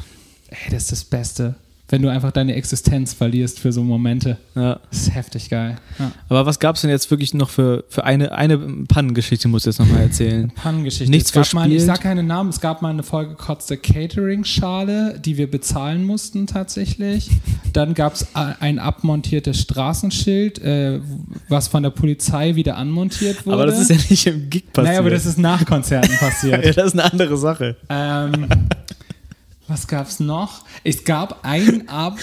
Ey, 0.51 0.71
das 0.71 0.83
ist 0.85 0.93
das 0.93 1.05
Beste. 1.05 1.55
Wenn 1.93 2.01
du 2.01 2.09
einfach 2.09 2.33
deine 2.33 2.55
Existenz 2.55 3.13
verlierst 3.13 3.61
für 3.61 3.71
so 3.71 3.85
Momente. 3.85 4.39
Ja. 4.55 4.81
Das 4.89 5.03
ist 5.03 5.15
heftig 5.15 5.51
geil. 5.51 5.77
Ja. 5.99 6.11
Aber 6.31 6.47
was 6.47 6.59
gab 6.59 6.77
es 6.77 6.81
denn 6.81 6.89
jetzt 6.89 7.11
wirklich 7.11 7.35
noch 7.35 7.51
für, 7.51 7.85
für 7.91 8.05
eine, 8.05 8.33
eine 8.33 8.57
Pannengeschichte, 8.89 9.47
musst 9.47 9.67
du 9.67 9.71
jetzt 9.71 9.79
nochmal 9.79 10.01
erzählen? 10.01 10.51
Pannengeschichte. 10.55 11.11
Nichts 11.11 11.29
es 11.29 11.35
gab 11.35 11.53
mal, 11.53 11.67
ich 11.67 11.75
verspielt? 11.75 11.83
sag 11.83 12.01
keine 12.01 12.23
Namen, 12.23 12.49
es 12.49 12.63
gab 12.63 12.81
mal 12.81 12.89
eine 12.89 13.03
vollgekotzte 13.03 13.77
Catering-Schale, 13.77 15.21
die 15.23 15.37
wir 15.37 15.51
bezahlen 15.51 16.07
mussten 16.07 16.47
tatsächlich. 16.47 17.29
Dann 17.75 17.93
gab 17.93 18.15
es 18.15 18.27
ein 18.35 18.79
abmontiertes 18.79 19.61
Straßenschild, 19.61 20.63
äh, 20.63 20.99
was 21.51 21.69
von 21.69 21.83
der 21.83 21.91
Polizei 21.91 22.55
wieder 22.55 22.79
anmontiert 22.79 23.45
wurde. 23.45 23.55
Aber 23.55 23.67
das 23.67 23.79
ist 23.79 23.91
ja 23.91 23.97
nicht 24.09 24.27
im 24.27 24.49
Gig 24.49 24.73
passiert. 24.73 24.87
Naja, 24.87 24.99
aber 25.01 25.11
das 25.11 25.27
ist 25.27 25.37
nach 25.37 25.67
Konzerten 25.67 26.17
passiert. 26.17 26.65
ja, 26.65 26.73
das 26.73 26.87
ist 26.87 26.93
eine 26.99 27.13
andere 27.13 27.37
Sache. 27.37 27.77
Ähm, 27.91 28.47
was 29.73 29.87
gab's 29.87 30.21
noch? 30.21 30.65
Es 30.85 31.05
gab 31.05 31.45
einen 31.45 31.89
Abend, 31.89 32.21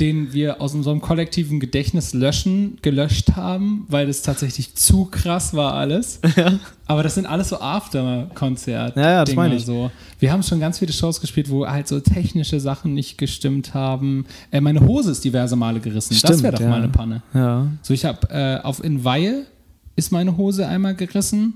den 0.00 0.32
wir 0.32 0.60
aus 0.60 0.74
unserem 0.74 1.00
kollektiven 1.00 1.60
Gedächtnis 1.60 2.14
löschen, 2.14 2.78
gelöscht 2.82 3.36
haben, 3.36 3.84
weil 3.88 4.06
das 4.06 4.22
tatsächlich 4.22 4.74
zu 4.74 5.04
krass 5.04 5.54
war 5.54 5.74
alles. 5.74 6.20
Aber 6.86 7.02
das 7.02 7.14
sind 7.14 7.26
alles 7.26 7.48
so 7.48 7.60
After-Konzert. 7.60 8.96
Ja, 8.96 9.10
ja, 9.10 9.24
das 9.24 9.34
meine 9.34 9.56
ich. 9.56 9.64
So. 9.64 9.90
Wir 10.18 10.32
haben 10.32 10.42
schon 10.42 10.58
ganz 10.58 10.78
viele 10.78 10.92
Shows 10.92 11.20
gespielt, 11.20 11.48
wo 11.48 11.66
halt 11.66 11.86
so 11.86 12.00
technische 12.00 12.58
Sachen 12.58 12.94
nicht 12.94 13.18
gestimmt 13.18 13.74
haben. 13.74 14.26
Äh, 14.50 14.60
meine 14.60 14.80
Hose 14.80 15.12
ist 15.12 15.24
diverse 15.24 15.54
Male 15.54 15.80
gerissen. 15.80 16.10
das 16.14 16.18
Stimmt, 16.18 16.42
wäre 16.42 16.54
doch 16.54 16.60
ja. 16.60 16.68
mal 16.68 16.78
eine 16.78 16.88
Panne. 16.88 17.22
Ja. 17.32 17.66
So, 17.82 17.94
ich 17.94 18.04
habe 18.04 18.28
äh, 18.30 18.60
auf 18.64 18.82
in 18.82 19.04
Weihe 19.04 19.46
ist 19.96 20.10
meine 20.10 20.36
Hose 20.36 20.66
einmal 20.66 20.96
gerissen 20.96 21.54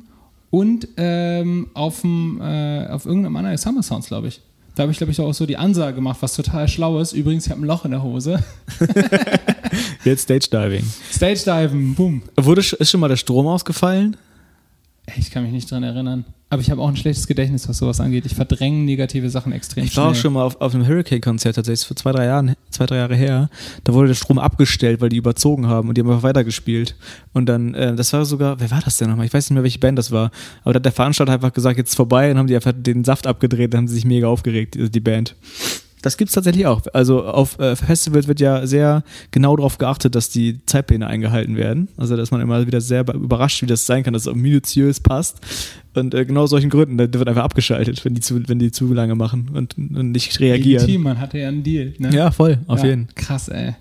und 0.51 0.87
ähm, 0.97 1.69
auf, 1.75 2.03
dem, 2.03 2.41
äh, 2.41 2.87
auf 2.87 3.05
irgendeinem 3.05 3.37
anderen 3.37 3.59
Summer 3.59 3.83
Sounds, 3.83 4.07
glaube 4.07 4.29
ich. 4.29 4.41
Da 4.79 4.83
habe 4.83 4.93
ich, 4.93 4.99
glaube 4.99 5.11
ich, 5.11 5.21
auch 5.21 5.35
so 5.35 5.45
die 5.45 5.57
Ansage 5.57 5.97
gemacht, 5.97 6.19
was 6.21 6.37
total 6.37 6.69
schlau 6.69 7.01
ist. 7.01 7.13
Übrigens, 7.13 7.47
ich 7.47 7.51
habe 7.51 7.61
ein 7.61 7.65
Loch 7.65 7.85
in 7.85 7.91
der 7.91 8.01
Hose. 8.01 8.45
Jetzt 10.05 10.23
Stage 10.23 10.47
Diving. 10.53 10.85
Stage 11.13 11.41
Diven, 11.45 11.97
boom. 11.97 12.23
Wurde, 12.37 12.61
ist 12.61 12.89
schon 12.89 13.01
mal 13.01 13.09
der 13.09 13.17
Strom 13.17 13.49
ausgefallen? 13.49 14.17
Ich 15.17 15.31
kann 15.31 15.43
mich 15.43 15.53
nicht 15.53 15.71
dran 15.71 15.83
erinnern. 15.83 16.25
Aber 16.51 16.63
ich 16.63 16.71
habe 16.71 16.81
auch 16.81 16.89
ein 16.89 16.97
schlechtes 16.97 17.27
Gedächtnis, 17.27 17.69
was 17.69 17.79
sowas 17.79 18.01
angeht. 18.01 18.25
Ich 18.25 18.35
verdränge 18.35 18.83
negative 18.85 19.29
Sachen 19.29 19.53
extrem 19.53 19.85
Ich 19.85 19.97
war 19.97 20.05
schnell. 20.05 20.13
auch 20.13 20.23
schon 20.23 20.33
mal 20.33 20.43
auf, 20.45 20.61
auf 20.61 20.75
einem 20.75 20.87
Hurricane-Konzert 20.87 21.57
tatsächlich, 21.57 21.87
vor 21.87 21.97
zwei, 21.97 22.13
drei 22.13 22.25
Jahren, 22.25 22.55
zwei, 22.71 22.87
drei 22.87 22.97
Jahre 22.97 23.17
her. 23.17 23.51
Da 23.85 23.93
wurde 23.93 24.09
der 24.09 24.15
Strom 24.15 24.39
abgestellt, 24.39 25.01
weil 25.03 25.11
die 25.11 25.17
überzogen 25.19 25.67
haben 25.67 25.89
und 25.89 25.97
die 25.97 26.01
haben 26.01 26.09
einfach 26.11 26.23
weitergespielt. 26.23 26.97
Und 27.35 27.47
dann, 27.47 27.75
äh, 27.75 27.95
das 27.95 28.13
war 28.15 28.25
sogar, 28.25 28.61
wer 28.61 28.71
war 28.71 28.81
das 28.81 28.97
denn 28.97 29.11
nochmal? 29.11 29.27
Ich 29.27 29.35
weiß 29.35 29.51
nicht 29.51 29.55
mehr, 29.55 29.63
welche 29.63 29.79
Band 29.79 29.99
das 29.99 30.11
war. 30.11 30.31
Aber 30.63 30.73
da 30.73 30.79
hat 30.79 30.85
der 30.87 30.93
Veranstalter 30.93 31.33
einfach 31.35 31.53
gesagt, 31.53 31.77
jetzt 31.77 31.91
ist 31.91 31.97
vorbei 31.97 32.31
und 32.31 32.39
haben 32.39 32.47
die 32.47 32.55
einfach 32.57 32.73
den 32.75 33.05
Saft 33.05 33.27
abgedreht, 33.27 33.75
dann 33.75 33.79
haben 33.81 33.89
sie 33.89 33.95
sich 33.97 34.05
mega 34.07 34.27
aufgeregt, 34.29 34.75
die, 34.75 34.91
die 34.91 35.01
Band. 35.01 35.37
Das 36.03 36.17
gibt's 36.17 36.35
tatsächlich 36.35 36.67
auch. 36.67 36.83
Also 36.93 37.25
auf 37.25 37.59
äh, 37.59 37.75
Festivals 37.77 38.29
wird 38.29 38.41
ja 38.41 38.67
sehr 38.67 39.03
genau 39.31 39.57
darauf 39.57 39.79
geachtet, 39.79 40.15
dass 40.15 40.31
die 40.31 40.65
Zeitpläne 40.67 41.07
eingehalten 41.07 41.57
werden. 41.57 41.89
Also 41.97 42.17
dass 42.17 42.31
man 42.31 42.41
immer 42.41 42.67
wieder 42.67 42.81
sehr 42.81 43.01
überrascht, 43.13 43.63
wie 43.63 43.67
das 43.67 43.87
sein 43.87 44.03
kann, 44.05 44.13
dass 44.13 44.23
es 44.23 44.29
auch 44.29 44.35
minutiös 44.35 45.01
passt. 45.01 45.39
Und 45.95 46.15
äh, 46.15 46.25
genau 46.25 46.43
aus 46.43 46.51
solchen 46.51 46.71
Gründen, 46.71 46.97
da 46.99 47.13
wird 47.13 47.29
einfach 47.29 47.43
abgeschaltet, 47.45 48.05
wenn 48.05 48.15
die 48.15 48.21
zu, 48.21 48.49
wenn 48.49 48.59
die 48.59 48.71
zu 48.71 48.93
lange 48.93 49.15
machen 49.15 49.51
und, 49.55 49.77
und 49.77 50.13
nicht 50.13 50.39
reagieren. 50.39 50.83
Legitim, 50.83 51.03
man 51.03 51.19
hatte 51.21 51.39
ja 51.39 51.49
einen 51.49 51.63
Deal. 51.63 51.95
Ne? 51.99 52.11
Ja, 52.15 52.31
voll, 52.31 52.59
auf 52.69 52.81
Ja, 52.81 52.87
jeden. 52.91 53.09
Krass, 53.15 53.49
ey. 53.49 53.75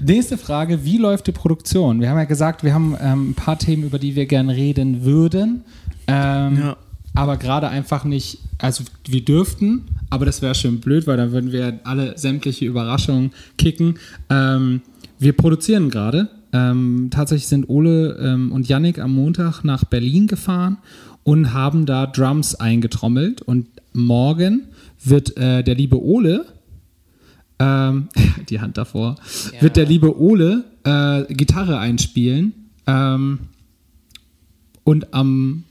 Nächste 0.00 0.38
Frage, 0.38 0.84
wie 0.84 0.98
läuft 0.98 1.26
die 1.26 1.32
Produktion? 1.32 2.00
Wir 2.00 2.10
haben 2.10 2.18
ja 2.18 2.24
gesagt, 2.24 2.62
wir 2.62 2.72
haben 2.72 2.96
ähm, 3.02 3.30
ein 3.30 3.34
paar 3.34 3.58
Themen, 3.58 3.82
über 3.82 3.98
die 3.98 4.14
wir 4.14 4.26
gerne 4.26 4.54
reden 4.54 5.04
würden. 5.04 5.64
Ähm, 6.06 6.58
Ja. 6.58 6.76
Aber 7.14 7.36
gerade 7.36 7.68
einfach 7.68 8.04
nicht, 8.04 8.38
also 8.58 8.84
wir 9.06 9.24
dürften, 9.24 9.86
aber 10.10 10.24
das 10.24 10.42
wäre 10.42 10.54
schön 10.54 10.80
blöd, 10.80 11.06
weil 11.06 11.16
dann 11.16 11.32
würden 11.32 11.52
wir 11.52 11.80
alle 11.84 12.16
sämtliche 12.16 12.64
Überraschungen 12.64 13.32
kicken. 13.56 13.98
Ähm, 14.30 14.82
wir 15.18 15.32
produzieren 15.32 15.90
gerade. 15.90 16.28
Ähm, 16.52 17.08
tatsächlich 17.10 17.48
sind 17.48 17.68
Ole 17.68 18.16
ähm, 18.20 18.52
und 18.52 18.68
Yannick 18.68 18.98
am 18.98 19.14
Montag 19.14 19.64
nach 19.64 19.84
Berlin 19.84 20.26
gefahren 20.26 20.78
und 21.24 21.52
haben 21.52 21.84
da 21.84 22.06
Drums 22.06 22.54
eingetrommelt. 22.54 23.42
Und 23.42 23.66
morgen 23.92 24.68
wird 25.04 25.36
äh, 25.36 25.62
der 25.62 25.74
liebe 25.74 26.02
Ole, 26.02 26.46
ähm, 27.58 28.08
die 28.48 28.60
Hand 28.60 28.78
davor, 28.78 29.16
wird 29.60 29.76
der 29.76 29.86
liebe 29.86 30.18
Ole 30.18 30.64
äh, 30.84 31.24
Gitarre 31.34 31.78
einspielen. 31.78 32.54
Ähm, 32.86 33.40
und 34.84 35.12
am, 35.12 35.64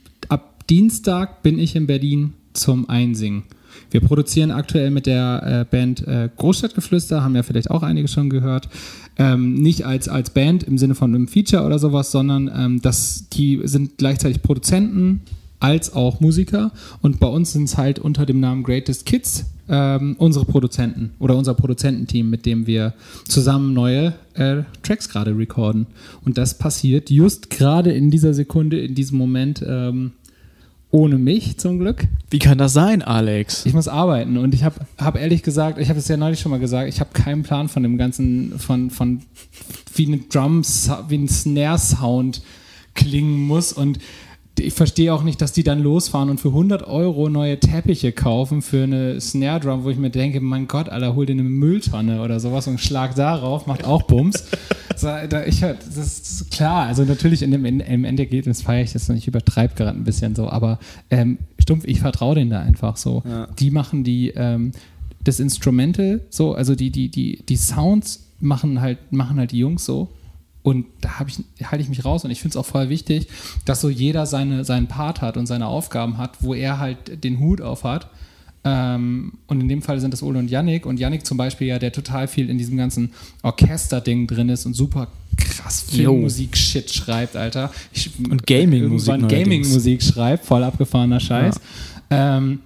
Dienstag 0.70 1.42
bin 1.42 1.58
ich 1.58 1.74
in 1.76 1.86
Berlin 1.86 2.34
zum 2.52 2.90
Einsingen. 2.90 3.44
Wir 3.90 4.00
produzieren 4.00 4.50
aktuell 4.50 4.90
mit 4.90 5.06
der 5.06 5.42
äh, 5.42 5.64
Band 5.64 6.06
äh, 6.06 6.28
Großstadtgeflüster, 6.36 7.24
haben 7.24 7.34
ja 7.36 7.42
vielleicht 7.42 7.70
auch 7.70 7.82
einige 7.82 8.08
schon 8.08 8.28
gehört. 8.28 8.68
Ähm, 9.16 9.54
nicht 9.54 9.86
als, 9.86 10.08
als 10.08 10.30
Band 10.30 10.62
im 10.64 10.76
Sinne 10.76 10.94
von 10.94 11.14
einem 11.14 11.26
Feature 11.26 11.64
oder 11.64 11.78
sowas, 11.78 12.10
sondern 12.10 12.50
ähm, 12.54 12.82
das, 12.82 13.28
die 13.30 13.60
sind 13.64 13.96
gleichzeitig 13.96 14.42
Produzenten 14.42 15.22
als 15.58 15.94
auch 15.94 16.20
Musiker. 16.20 16.70
Und 17.00 17.18
bei 17.18 17.28
uns 17.28 17.52
sind 17.52 17.64
es 17.64 17.78
halt 17.78 17.98
unter 17.98 18.26
dem 18.26 18.40
Namen 18.40 18.62
Greatest 18.62 19.06
Kids 19.06 19.46
ähm, 19.70 20.16
unsere 20.18 20.44
Produzenten 20.44 21.12
oder 21.18 21.36
unser 21.36 21.54
Produzententeam, 21.54 22.28
mit 22.28 22.46
dem 22.46 22.66
wir 22.66 22.94
zusammen 23.26 23.72
neue 23.72 24.14
äh, 24.34 24.62
Tracks 24.82 25.08
gerade 25.08 25.36
recorden. 25.36 25.86
Und 26.24 26.38
das 26.38 26.58
passiert 26.58 27.10
just 27.10 27.50
gerade 27.50 27.92
in 27.92 28.10
dieser 28.10 28.34
Sekunde, 28.34 28.80
in 28.80 28.94
diesem 28.94 29.18
Moment, 29.18 29.64
ähm, 29.66 30.12
ohne 30.90 31.18
mich 31.18 31.58
zum 31.58 31.78
Glück. 31.78 32.06
Wie 32.30 32.38
kann 32.38 32.58
das 32.58 32.72
sein, 32.72 33.02
Alex? 33.02 33.66
Ich 33.66 33.74
muss 33.74 33.88
arbeiten 33.88 34.38
und 34.38 34.54
ich 34.54 34.64
habe 34.64 34.76
hab 34.96 35.16
ehrlich 35.16 35.42
gesagt, 35.42 35.78
ich 35.78 35.88
habe 35.88 35.98
es 35.98 36.08
ja 36.08 36.16
neulich 36.16 36.40
schon 36.40 36.50
mal 36.50 36.60
gesagt, 36.60 36.88
ich 36.88 37.00
habe 37.00 37.10
keinen 37.12 37.42
Plan 37.42 37.68
von 37.68 37.82
dem 37.82 37.98
ganzen, 37.98 38.58
von, 38.58 38.90
von 38.90 39.22
wie 39.94 40.06
eine 40.06 40.18
Drum, 40.18 40.62
wie 40.62 41.18
ein 41.18 41.28
Snare-Sound 41.28 42.42
klingen 42.94 43.46
muss 43.46 43.72
und 43.72 43.98
ich 44.58 44.74
verstehe 44.74 45.12
auch 45.12 45.22
nicht, 45.22 45.40
dass 45.40 45.52
die 45.52 45.62
dann 45.62 45.80
losfahren 45.80 46.30
und 46.30 46.40
für 46.40 46.48
100 46.48 46.86
Euro 46.86 47.28
neue 47.28 47.58
Teppiche 47.58 48.12
kaufen 48.12 48.62
für 48.62 48.84
eine 48.84 49.20
Snare 49.20 49.60
Drum, 49.60 49.84
wo 49.84 49.90
ich 49.90 49.98
mir 49.98 50.10
denke, 50.10 50.40
mein 50.40 50.68
Gott, 50.68 50.88
Alter, 50.88 51.14
hol 51.14 51.26
dir 51.26 51.32
eine 51.32 51.42
Mülltonne 51.42 52.22
oder 52.22 52.40
sowas 52.40 52.66
und 52.66 52.80
schlag 52.80 53.14
darauf, 53.14 53.66
macht 53.66 53.84
auch 53.84 54.02
Bums. 54.02 54.44
ich, 55.46 55.60
das 55.60 55.96
ist 55.96 56.50
klar, 56.50 56.86
also 56.86 57.04
natürlich 57.04 57.42
in 57.42 57.52
dem, 57.52 57.64
im 57.64 58.04
Endergebnis 58.04 58.62
feiere 58.62 58.82
ich 58.82 58.92
das 58.92 59.08
noch, 59.08 59.16
ich 59.16 59.28
übertreibe 59.28 59.74
gerade 59.74 59.96
ein 59.96 60.04
bisschen 60.04 60.34
so, 60.34 60.48
aber 60.48 60.78
ähm, 61.10 61.38
stumpf, 61.58 61.84
ich 61.86 62.00
vertraue 62.00 62.34
denen 62.34 62.50
da 62.50 62.60
einfach 62.60 62.96
so. 62.96 63.22
Die 63.58 63.70
machen 63.70 64.02
die, 64.02 64.32
ähm, 64.34 64.72
das 65.22 65.40
Instrumental 65.40 66.20
so, 66.30 66.54
also 66.54 66.74
die, 66.74 66.90
die, 66.90 67.10
die, 67.10 67.44
die 67.48 67.56
Sounds 67.56 68.24
machen 68.40 68.80
halt, 68.80 69.12
machen 69.12 69.38
halt 69.38 69.52
die 69.52 69.58
Jungs 69.58 69.84
so 69.84 70.08
und 70.62 70.86
da 71.00 71.18
habe 71.18 71.30
ich, 71.30 71.38
halte 71.70 71.82
ich 71.82 71.88
mich 71.88 72.04
raus 72.04 72.24
und 72.24 72.30
ich 72.30 72.40
finde 72.40 72.52
es 72.52 72.56
auch 72.56 72.66
voll 72.66 72.88
wichtig, 72.88 73.28
dass 73.64 73.80
so 73.80 73.88
jeder 73.88 74.26
seine, 74.26 74.64
seinen 74.64 74.86
Part 74.86 75.22
hat 75.22 75.36
und 75.36 75.46
seine 75.46 75.66
Aufgaben 75.66 76.18
hat, 76.18 76.42
wo 76.42 76.54
er 76.54 76.78
halt 76.78 77.24
den 77.24 77.38
Hut 77.38 77.60
auf 77.60 77.84
hat. 77.84 78.08
Ähm, 78.64 79.34
und 79.46 79.60
in 79.60 79.68
dem 79.68 79.82
Fall 79.82 80.00
sind 80.00 80.12
das 80.12 80.22
Ole 80.22 80.38
und 80.38 80.50
Yannick. 80.50 80.84
Und 80.84 80.98
Yannick 80.98 81.24
zum 81.24 81.38
Beispiel 81.38 81.68
ja, 81.68 81.78
der 81.78 81.92
total 81.92 82.28
viel 82.28 82.50
in 82.50 82.58
diesem 82.58 82.76
ganzen 82.76 83.12
Orchester-Ding 83.42 84.26
drin 84.26 84.48
ist 84.48 84.66
und 84.66 84.74
super 84.74 85.08
krass 85.36 85.82
Filmmusik-Shit 85.88 86.92
schreibt, 86.92 87.36
Alter. 87.36 87.70
Ich, 87.92 88.10
Und 88.18 88.46
Gaming-Musik 88.46 89.20
neuerdings. 89.20 89.32
Gaming-Musik 89.32 90.02
schreibt, 90.02 90.44
voll 90.44 90.64
abgefahrener 90.64 91.20
Scheiß. 91.20 91.60
Ähm, 92.10 92.60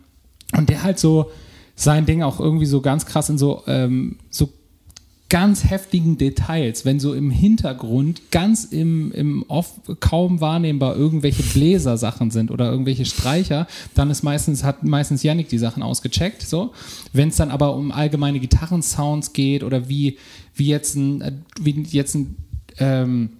und 0.56 0.68
der 0.68 0.82
halt 0.82 0.98
so 0.98 1.30
sein 1.76 2.06
Ding 2.06 2.22
auch 2.22 2.40
irgendwie 2.40 2.66
so 2.66 2.80
ganz 2.80 3.06
krass 3.06 3.28
in 3.28 3.38
so, 3.38 3.62
ähm, 3.66 4.16
so 4.30 4.48
ganz 5.32 5.64
heftigen 5.64 6.18
Details, 6.18 6.84
wenn 6.84 7.00
so 7.00 7.14
im 7.14 7.30
Hintergrund 7.30 8.30
ganz 8.30 8.64
im, 8.64 9.10
im 9.12 9.46
Off 9.48 9.80
kaum 10.00 10.42
wahrnehmbar 10.42 10.94
irgendwelche 10.94 11.42
Bläsersachen 11.42 12.30
sind 12.30 12.50
oder 12.50 12.70
irgendwelche 12.70 13.06
Streicher, 13.06 13.66
dann 13.94 14.10
ist 14.10 14.22
meistens, 14.22 14.62
hat 14.62 14.84
meistens 14.84 15.22
Yannick 15.22 15.48
die 15.48 15.56
Sachen 15.56 15.82
ausgecheckt. 15.82 16.42
So. 16.42 16.74
Wenn 17.14 17.30
es 17.30 17.36
dann 17.36 17.50
aber 17.50 17.74
um 17.76 17.92
allgemeine 17.92 18.40
Gitarrensounds 18.40 19.32
geht 19.32 19.64
oder 19.64 19.88
wie, 19.88 20.18
wie 20.54 20.66
jetzt 20.66 20.96
ein, 20.96 21.22
äh, 21.22 21.32
wie 21.58 21.80
jetzt 21.80 22.14
ein 22.14 22.36
ähm, 22.76 23.30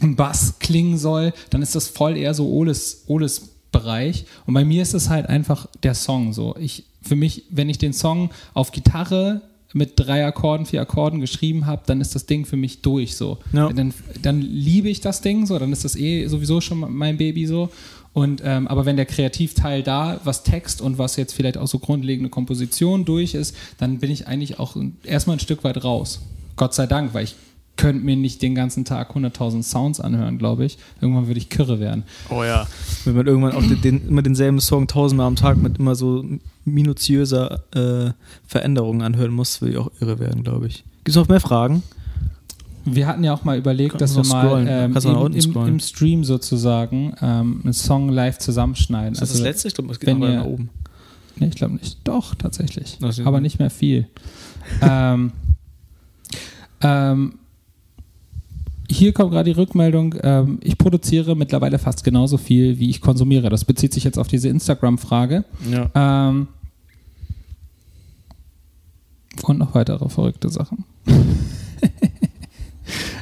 ein 0.00 0.16
Bass 0.16 0.54
klingen 0.60 0.96
soll, 0.96 1.34
dann 1.50 1.60
ist 1.60 1.74
das 1.74 1.88
voll 1.88 2.16
eher 2.16 2.32
so 2.32 2.48
Oles, 2.48 3.02
Oles 3.06 3.50
Bereich. 3.70 4.24
Und 4.46 4.54
bei 4.54 4.64
mir 4.64 4.80
ist 4.80 4.94
es 4.94 5.10
halt 5.10 5.26
einfach 5.26 5.66
der 5.82 5.94
Song 5.94 6.32
so. 6.32 6.56
Ich, 6.58 6.84
für 7.02 7.16
mich, 7.16 7.44
wenn 7.50 7.68
ich 7.68 7.76
den 7.76 7.92
Song 7.92 8.30
auf 8.54 8.72
Gitarre 8.72 9.42
mit 9.74 9.92
drei 9.96 10.24
Akkorden, 10.24 10.66
vier 10.66 10.80
Akkorden 10.80 11.20
geschrieben 11.20 11.66
habe, 11.66 11.82
dann 11.86 12.00
ist 12.00 12.14
das 12.14 12.26
Ding 12.26 12.46
für 12.46 12.56
mich 12.56 12.80
durch 12.80 13.16
so. 13.16 13.38
Ja. 13.52 13.70
Dann, 13.70 13.92
dann 14.22 14.40
liebe 14.40 14.88
ich 14.88 15.00
das 15.00 15.20
Ding 15.20 15.46
so, 15.46 15.58
dann 15.58 15.72
ist 15.72 15.84
das 15.84 15.94
eh 15.96 16.26
sowieso 16.26 16.60
schon 16.60 16.84
mein 16.92 17.18
Baby 17.18 17.46
so. 17.46 17.70
Und 18.14 18.40
ähm, 18.44 18.66
aber 18.66 18.86
wenn 18.86 18.96
der 18.96 19.06
Kreativteil 19.06 19.82
da, 19.82 20.20
was 20.24 20.42
Text 20.42 20.80
und 20.80 20.98
was 20.98 21.16
jetzt 21.16 21.34
vielleicht 21.34 21.58
auch 21.58 21.68
so 21.68 21.78
grundlegende 21.78 22.30
Komposition 22.30 23.04
durch 23.04 23.34
ist, 23.34 23.54
dann 23.76 23.98
bin 23.98 24.10
ich 24.10 24.26
eigentlich 24.26 24.58
auch 24.58 24.76
erstmal 25.04 25.36
ein 25.36 25.40
Stück 25.40 25.62
weit 25.62 25.84
raus. 25.84 26.20
Gott 26.56 26.74
sei 26.74 26.86
Dank, 26.86 27.14
weil 27.14 27.24
ich 27.24 27.36
könnte 27.78 28.04
mir 28.04 28.16
nicht 28.16 28.42
den 28.42 28.54
ganzen 28.54 28.84
Tag 28.84 29.16
100.000 29.16 29.62
Sounds 29.62 30.00
anhören, 30.00 30.36
glaube 30.36 30.66
ich. 30.66 30.76
Irgendwann 31.00 31.26
würde 31.28 31.38
ich 31.38 31.48
kirre 31.48 31.80
werden. 31.80 32.02
Oh 32.28 32.44
ja. 32.44 32.66
Wenn 33.06 33.16
man 33.16 33.26
irgendwann 33.26 33.52
auch 33.52 33.62
den, 33.62 33.80
den, 33.80 34.08
immer 34.08 34.20
denselben 34.20 34.60
Song 34.60 34.86
tausendmal 34.86 35.26
am 35.26 35.36
Tag 35.36 35.56
mit 35.56 35.78
immer 35.78 35.94
so 35.94 36.22
minutiöser 36.66 37.62
äh, 37.74 38.12
Veränderungen 38.46 39.00
anhören 39.00 39.30
muss, 39.32 39.62
will 39.62 39.70
ich 39.70 39.78
auch 39.78 39.90
irre 40.00 40.18
werden, 40.18 40.42
glaube 40.42 40.66
ich. 40.66 40.84
Gibt 41.04 41.08
es 41.08 41.14
noch 41.16 41.28
mehr 41.28 41.40
Fragen? 41.40 41.82
Wir 42.84 43.06
hatten 43.06 43.22
ja 43.24 43.32
auch 43.34 43.44
mal 43.44 43.56
überlegt, 43.58 43.98
Kannst 43.98 44.16
dass 44.16 44.30
wir 44.30 44.34
mal 44.34 44.66
ähm, 44.66 44.96
im, 44.96 45.32
im, 45.34 45.66
im 45.68 45.80
Stream 45.80 46.24
sozusagen 46.24 47.14
ähm, 47.20 47.60
einen 47.64 47.72
Song 47.72 48.08
live 48.08 48.38
zusammenschneiden. 48.38 49.12
Ist 49.12 49.22
das 49.22 49.30
Also, 49.30 49.42
das 49.44 49.48
letzte? 49.52 49.68
Ich 49.68 49.74
glaube, 49.74 49.92
es 49.92 50.00
geht 50.00 50.08
wenn 50.08 50.22
ihr- 50.22 50.36
nach 50.36 50.44
oben. 50.44 50.70
Nee, 51.36 51.46
ich 51.48 51.54
glaube 51.54 51.74
nicht. 51.74 51.98
Doch, 52.04 52.34
tatsächlich. 52.34 52.98
Aber 53.24 53.40
nicht 53.40 53.58
mehr 53.60 53.70
viel. 53.70 54.08
ähm, 54.82 55.30
ähm, 56.80 57.34
hier 58.90 59.12
kommt 59.12 59.32
gerade 59.32 59.52
die 59.52 59.58
Rückmeldung, 59.58 60.14
ähm, 60.22 60.58
ich 60.62 60.78
produziere 60.78 61.36
mittlerweile 61.36 61.78
fast 61.78 62.04
genauso 62.04 62.38
viel, 62.38 62.78
wie 62.78 62.88
ich 62.88 63.00
konsumiere. 63.00 63.50
Das 63.50 63.64
bezieht 63.64 63.92
sich 63.92 64.04
jetzt 64.04 64.18
auf 64.18 64.28
diese 64.28 64.48
Instagram-Frage. 64.48 65.44
Ja. 65.70 65.90
Ähm, 65.94 66.48
und 69.42 69.58
noch 69.58 69.74
weitere 69.74 70.08
verrückte 70.08 70.48
Sachen. 70.48 70.84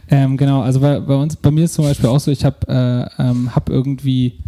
ähm, 0.08 0.36
genau, 0.36 0.62
also 0.62 0.80
bei, 0.80 1.00
bei 1.00 1.14
uns, 1.14 1.36
bei 1.36 1.50
mir 1.50 1.64
ist 1.64 1.74
zum 1.74 1.84
Beispiel 1.84 2.08
auch 2.08 2.20
so, 2.20 2.30
ich 2.30 2.44
habe 2.44 2.66
äh, 2.68 3.22
ähm, 3.22 3.54
hab 3.54 3.68
irgendwie, 3.68 4.38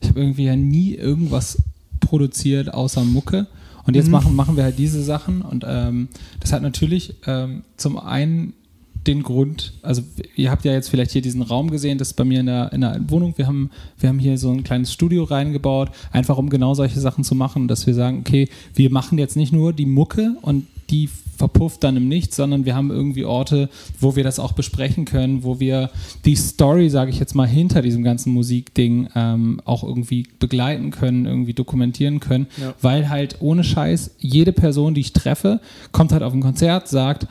ich 0.00 0.08
habe 0.08 0.20
irgendwie 0.20 0.44
ja 0.44 0.56
nie 0.56 0.94
irgendwas 0.94 1.62
produziert 2.00 2.72
außer 2.72 3.04
Mucke. 3.04 3.46
Und 3.84 3.96
jetzt 3.96 4.08
machen, 4.08 4.36
machen 4.36 4.56
wir 4.56 4.62
halt 4.62 4.78
diese 4.78 5.02
Sachen 5.02 5.42
und 5.42 5.64
ähm, 5.66 6.06
das 6.38 6.52
hat 6.52 6.62
natürlich 6.62 7.16
ähm, 7.26 7.64
zum 7.76 7.98
einen 7.98 8.52
den 9.06 9.22
Grund, 9.22 9.72
also 9.82 10.02
ihr 10.36 10.50
habt 10.50 10.64
ja 10.64 10.72
jetzt 10.72 10.88
vielleicht 10.88 11.10
hier 11.10 11.22
diesen 11.22 11.42
Raum 11.42 11.70
gesehen, 11.70 11.98
das 11.98 12.08
ist 12.08 12.14
bei 12.14 12.24
mir 12.24 12.40
in 12.40 12.46
der, 12.46 12.72
in 12.72 12.82
der 12.82 13.00
Wohnung. 13.08 13.34
Wir 13.36 13.46
haben, 13.46 13.70
wir 13.98 14.08
haben 14.08 14.18
hier 14.18 14.38
so 14.38 14.50
ein 14.50 14.62
kleines 14.62 14.92
Studio 14.92 15.24
reingebaut, 15.24 15.90
einfach 16.12 16.38
um 16.38 16.48
genau 16.50 16.74
solche 16.74 17.00
Sachen 17.00 17.24
zu 17.24 17.34
machen, 17.34 17.66
dass 17.68 17.86
wir 17.86 17.94
sagen, 17.94 18.18
okay, 18.20 18.48
wir 18.74 18.90
machen 18.90 19.18
jetzt 19.18 19.36
nicht 19.36 19.52
nur 19.52 19.72
die 19.72 19.86
Mucke 19.86 20.36
und 20.42 20.66
die 20.90 21.08
verpufft 21.36 21.82
dann 21.82 21.96
im 21.96 22.06
Nichts, 22.08 22.36
sondern 22.36 22.66
wir 22.66 22.76
haben 22.76 22.90
irgendwie 22.90 23.24
Orte, 23.24 23.68
wo 23.98 24.14
wir 24.14 24.22
das 24.22 24.38
auch 24.38 24.52
besprechen 24.52 25.06
können, 25.06 25.42
wo 25.42 25.58
wir 25.58 25.90
die 26.24 26.36
Story, 26.36 26.90
sage 26.90 27.10
ich 27.10 27.18
jetzt 27.18 27.34
mal, 27.34 27.48
hinter 27.48 27.82
diesem 27.82 28.04
ganzen 28.04 28.32
Musikding 28.32 29.08
ähm, 29.16 29.60
auch 29.64 29.82
irgendwie 29.82 30.26
begleiten 30.38 30.90
können, 30.90 31.24
irgendwie 31.24 31.54
dokumentieren 31.54 32.20
können, 32.20 32.46
Ja. 32.60 32.74
weil 32.82 33.08
halt 33.08 33.36
ohne 33.40 33.64
Scheiß 33.64 34.12
jede 34.18 34.52
Person, 34.52 34.94
die 34.94 35.00
ich 35.00 35.12
treffe, 35.14 35.60
kommt 35.90 36.12
halt 36.12 36.22
auf 36.22 36.34
ein 36.34 36.40
Konzert, 36.42 36.86
sagt, 36.88 37.26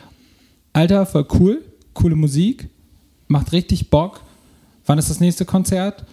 Alter, 0.73 1.05
voll 1.05 1.27
cool, 1.33 1.61
coole 1.93 2.15
Musik, 2.15 2.69
macht 3.27 3.51
richtig 3.51 3.89
Bock. 3.89 4.21
Wann 4.85 4.97
ist 4.97 5.09
das 5.09 5.19
nächste 5.19 5.45
Konzert? 5.45 6.05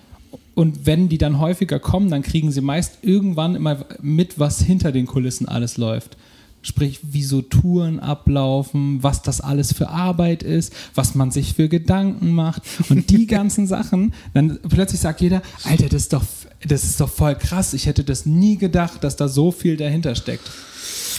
Und 0.54 0.86
wenn 0.86 1.08
die 1.08 1.18
dann 1.18 1.38
häufiger 1.38 1.78
kommen, 1.78 2.10
dann 2.10 2.22
kriegen 2.22 2.50
sie 2.50 2.60
meist 2.60 2.98
irgendwann 3.02 3.54
immer 3.54 3.84
mit, 4.00 4.38
was 4.38 4.60
hinter 4.60 4.90
den 4.90 5.06
Kulissen 5.06 5.48
alles 5.48 5.76
läuft. 5.76 6.16
Sprich, 6.62 6.98
wie 7.02 7.22
so 7.22 7.40
Touren 7.40 8.00
ablaufen, 8.00 9.00
was 9.00 9.22
das 9.22 9.40
alles 9.40 9.72
für 9.72 9.88
Arbeit 9.88 10.42
ist, 10.42 10.72
was 10.96 11.14
man 11.14 11.30
sich 11.30 11.54
für 11.54 11.68
Gedanken 11.68 12.32
macht 12.32 12.62
und 12.90 13.10
die 13.10 13.26
ganzen 13.28 13.68
Sachen. 13.68 14.12
Dann 14.34 14.58
plötzlich 14.68 15.00
sagt 15.00 15.20
jeder, 15.20 15.42
Alter, 15.62 15.88
das 15.88 16.02
ist 16.02 16.12
doch, 16.12 16.24
das 16.66 16.84
ist 16.84 17.00
doch 17.00 17.08
voll 17.08 17.34
krass. 17.36 17.72
Ich 17.74 17.86
hätte 17.86 18.04
das 18.04 18.26
nie 18.26 18.56
gedacht, 18.56 19.04
dass 19.04 19.16
da 19.16 19.28
so 19.28 19.52
viel 19.52 19.76
dahinter 19.76 20.14
steckt. 20.14 20.50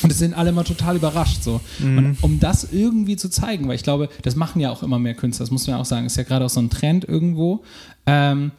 Und 0.01 0.11
es 0.11 0.19
sind 0.19 0.33
alle 0.33 0.49
immer 0.49 0.63
total 0.63 0.95
überrascht 0.95 1.43
so. 1.43 1.59
Und 1.79 2.17
um 2.21 2.39
das 2.39 2.71
irgendwie 2.71 3.15
zu 3.15 3.29
zeigen, 3.29 3.67
weil 3.67 3.75
ich 3.75 3.83
glaube, 3.83 4.09
das 4.21 4.35
machen 4.35 4.61
ja 4.61 4.71
auch 4.71 4.83
immer 4.83 4.99
mehr 4.99 5.13
Künstler, 5.13 5.45
das 5.45 5.51
muss 5.51 5.67
man 5.67 5.75
ja 5.75 5.81
auch 5.81 5.85
sagen, 5.85 6.05
ist 6.05 6.17
ja 6.17 6.23
gerade 6.23 6.45
auch 6.45 6.49
so 6.49 6.61
ein 6.61 6.69
Trend 6.69 7.05
irgendwo. 7.05 7.63
Ähm, 8.05 8.51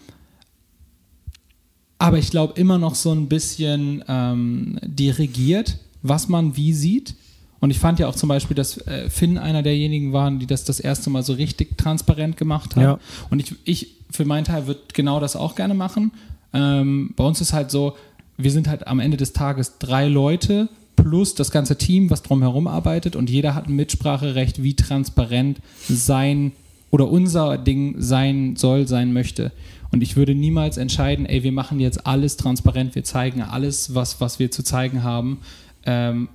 aber 1.99 2.19
ich 2.19 2.31
glaube 2.31 2.59
immer 2.59 2.79
noch 2.79 2.95
so 2.95 3.13
ein 3.13 3.29
bisschen 3.29 4.03
ähm, 4.09 4.79
dirigiert, 4.83 5.79
was 6.03 6.29
man 6.29 6.57
wie 6.57 6.73
sieht. 6.73 7.15
Und 7.61 7.71
ich 7.71 7.79
fand 7.79 7.99
ja 7.99 8.09
auch 8.09 8.17
zum 8.17 8.31
Beispiel, 8.31 8.55
dass 8.55 8.79
äh, 8.87 9.11
Finn 9.11 9.37
einer 9.37 9.63
derjenigen 9.63 10.15
waren, 10.15 10.39
die 10.39 10.47
das 10.47 10.65
das 10.65 10.81
erste 10.81 11.11
Mal 11.11 11.23
so 11.23 11.35
richtig 11.35 11.77
transparent 11.77 12.39
gemacht 12.39 12.75
haben. 12.77 12.83
Ja. 12.83 12.99
Und 13.29 13.41
ich, 13.41 13.55
ich 13.65 13.97
für 14.11 14.25
meinen 14.25 14.45
Teil 14.45 14.67
würde 14.67 14.81
genau 14.95 15.21
das 15.21 15.37
auch 15.37 15.55
gerne 15.55 15.75
machen. 15.75 16.13
Ähm, 16.53 17.13
bei 17.17 17.25
uns 17.25 17.41
ist 17.41 17.53
halt 17.53 17.71
so, 17.71 17.97
wir 18.37 18.51
sind 18.51 18.69
halt 18.69 18.87
am 18.87 19.01
Ende 19.01 19.17
des 19.17 19.33
Tages 19.33 19.79
drei 19.79 20.09
Leute 20.09 20.69
plus 20.97 21.35
das 21.35 21.51
ganze 21.51 21.77
Team, 21.77 22.11
was 22.11 22.23
drumherum 22.23 22.67
arbeitet 22.67 23.17
und 23.17 23.31
jeder 23.31 23.55
hat 23.55 23.69
ein 23.69 23.77
Mitspracherecht, 23.77 24.63
wie 24.63 24.75
transparent 24.75 25.61
sein 25.89 26.53
oder 26.91 27.09
unser 27.09 27.57
Ding 27.59 27.97
sein 27.99 28.57
soll, 28.57 28.87
sein 28.87 29.13
möchte. 29.13 29.53
Und 29.93 30.03
ich 30.03 30.17
würde 30.17 30.35
niemals 30.35 30.77
entscheiden, 30.77 31.27
ey, 31.27 31.43
wir 31.43 31.53
machen 31.53 31.81
jetzt 31.81 32.07
alles 32.07 32.37
transparent, 32.37 32.95
wir 32.95 33.05
zeigen 33.05 33.43
alles, 33.43 33.95
was, 33.95 34.21
was 34.21 34.39
wir 34.39 34.51
zu 34.51 34.63
zeigen 34.63 35.03
haben, 35.03 35.39
ähm, 35.85 36.29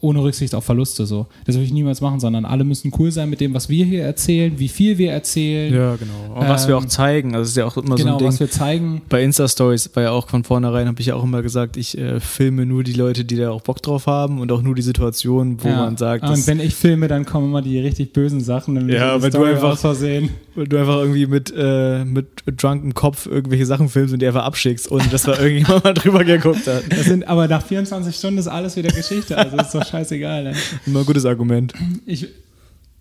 ohne 0.00 0.22
Rücksicht 0.22 0.54
auf 0.54 0.64
Verluste 0.64 1.06
so. 1.06 1.26
Das 1.46 1.54
würde 1.56 1.64
ich 1.66 1.72
niemals 1.72 2.00
machen, 2.00 2.20
sondern 2.20 2.44
alle 2.44 2.64
müssen 2.64 2.92
cool 2.98 3.10
sein 3.10 3.30
mit 3.30 3.40
dem, 3.40 3.54
was 3.54 3.68
wir 3.68 3.84
hier 3.84 4.02
erzählen, 4.04 4.52
wie 4.58 4.68
viel 4.68 4.98
wir 4.98 5.12
erzählen, 5.12 5.72
Ja, 5.74 5.96
genau. 5.96 6.38
Und 6.40 6.48
was 6.48 6.68
wir 6.68 6.76
auch 6.76 6.82
Ähm, 6.82 6.88
zeigen, 6.88 7.34
also 7.34 7.42
es 7.42 7.48
ist 7.50 7.56
ja 7.56 7.64
auch 7.64 7.76
immer 7.76 7.96
genau, 7.96 8.10
so 8.10 8.14
ein 8.14 8.18
Ding. 8.18 8.28
was 8.28 8.40
wir 8.40 8.50
zeigen. 8.50 9.02
Bei 9.08 9.22
Insta-Stories 9.22 9.90
war 9.94 10.02
ja 10.02 10.10
auch 10.10 10.28
von 10.28 10.44
vornherein, 10.44 10.86
habe 10.86 11.00
ich 11.00 11.06
ja 11.06 11.14
auch 11.14 11.24
immer 11.24 11.42
gesagt, 11.42 11.76
ich 11.76 11.96
äh, 11.98 12.20
filme 12.20 12.66
nur 12.66 12.84
die 12.84 12.92
Leute, 12.92 13.24
die 13.24 13.36
da 13.36 13.50
auch 13.50 13.62
Bock 13.62 13.82
drauf 13.82 14.06
haben 14.06 14.40
und 14.40 14.52
auch 14.52 14.62
nur 14.62 14.74
die 14.74 14.82
Situation, 14.82 15.58
wo 15.62 15.68
Ja. 15.68 15.76
man 15.86 15.96
sagt, 15.96 16.24
und 16.28 16.46
wenn 16.46 16.60
ich 16.60 16.74
filme, 16.74 17.08
dann 17.08 17.24
kommen 17.24 17.46
immer 17.48 17.62
die 17.62 17.78
richtig 17.80 18.12
bösen 18.12 18.40
Sachen. 18.40 18.88
Ja, 18.88 19.20
wenn 19.22 19.30
du 19.30 19.42
einfach- 19.44 19.72
aus 19.72 19.80
Versehen. 19.80 20.30
weil 20.54 20.66
du 20.66 20.78
einfach 20.78 20.96
irgendwie 20.98 21.26
mit, 21.26 21.52
äh, 21.56 22.04
mit 22.04 22.26
drunken 22.46 22.94
Kopf 22.94 23.26
irgendwelche 23.26 23.66
Sachen 23.66 23.88
filmst 23.88 24.12
und 24.14 24.20
die 24.22 24.26
einfach 24.26 24.44
abschickst, 24.44 24.90
ohne 24.90 25.04
dass 25.08 25.22
da 25.24 25.32
irgendjemand 25.40 25.84
mal 25.84 25.94
drüber 25.94 26.24
geguckt 26.24 26.66
hat. 26.66 26.82
Das 26.90 27.04
sind, 27.04 27.26
aber 27.28 27.46
nach 27.48 27.62
24 27.62 28.14
Stunden 28.14 28.38
ist 28.38 28.48
alles 28.48 28.76
wieder 28.76 28.90
Geschichte. 28.90 29.36
Also 29.36 29.56
ist 29.56 29.74
doch 29.74 29.84
scheißegal. 29.86 30.48
Ey. 30.48 30.54
Immer 30.86 31.00
ein 31.00 31.06
gutes 31.06 31.24
Argument. 31.24 31.72
Ich, 32.04 32.26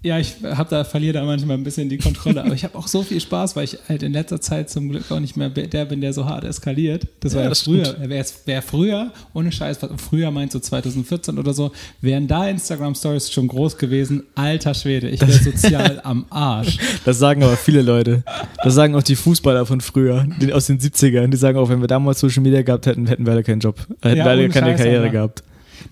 ja, 0.04 0.20
ich 0.20 0.36
hab 0.44 0.70
da, 0.70 0.84
verliere 0.84 1.14
da 1.14 1.24
manchmal 1.26 1.58
ein 1.58 1.64
bisschen 1.64 1.90
die 1.90 1.98
Kontrolle, 1.98 2.44
aber 2.44 2.54
ich 2.54 2.64
habe 2.64 2.78
auch 2.78 2.86
so 2.88 3.02
viel 3.02 3.20
Spaß, 3.20 3.56
weil 3.56 3.64
ich 3.64 3.76
halt 3.90 4.04
in 4.04 4.14
letzter 4.14 4.40
Zeit 4.40 4.70
zum 4.70 4.90
Glück 4.90 5.10
auch 5.12 5.20
nicht 5.20 5.36
mehr 5.36 5.50
der 5.50 5.86
bin, 5.86 6.00
der 6.00 6.14
so 6.14 6.26
hart 6.26 6.44
eskaliert. 6.44 7.08
Das 7.22 7.34
war 7.34 7.40
Ja, 7.40 7.46
ja, 7.46 7.50
das 7.50 7.62
früher. 7.64 7.96
Wäre 8.08 8.26
wär 8.46 8.62
früher, 8.62 9.12
ohne 9.34 9.52
Scheiß, 9.52 9.82
was- 9.82 9.90
früher 10.00 10.30
meint 10.30 10.52
so 10.52 10.60
2014 10.60 11.40
oder 11.40 11.56
so, 11.56 11.72
wären 12.02 12.28
da 12.28 12.48
Instagram-Stories 12.48 13.32
schon 13.32 13.48
groß 13.48 13.80
gewesen. 13.80 14.22
Alter 14.36 14.76
Schwede, 14.76 15.10
ich 15.10 15.22
wäre 15.22 15.32
sozial 15.32 16.00
am 16.04 16.26
Arsch. 16.30 16.78
Das 17.04 17.18
sagen 17.18 17.42
aber 17.42 17.58
viele 17.58 17.82
Leute. 17.82 18.24
Das 18.64 18.76
sagen 18.76 18.94
auch 18.94 19.02
die 19.04 19.16
Fußballer 19.16 19.66
von 19.66 19.82
früher, 19.82 20.28
die, 20.40 20.54
aus 20.54 20.68
den 20.68 20.78
70ern. 20.80 21.30
Die 21.30 21.38
sagen 21.38 21.58
auch, 21.58 21.70
wenn 21.70 21.82
wir 21.82 21.88
damals 21.88 22.20
Social 22.20 22.44
Media 22.44 22.62
gehabt 22.62 22.86
hätten, 22.86 23.08
hätten 23.08 23.26
wir 23.26 23.34
alle 23.34 23.42
keinen 23.44 23.60
Job. 23.60 23.80
Hätten 24.04 24.18
Ja, 24.20 24.26
wir 24.26 24.30
alle 24.32 24.50
keine 24.50 24.68
Scheiß, 24.68 24.78
Karriere 24.82 25.00
Alter. 25.02 25.12
gehabt. 25.12 25.44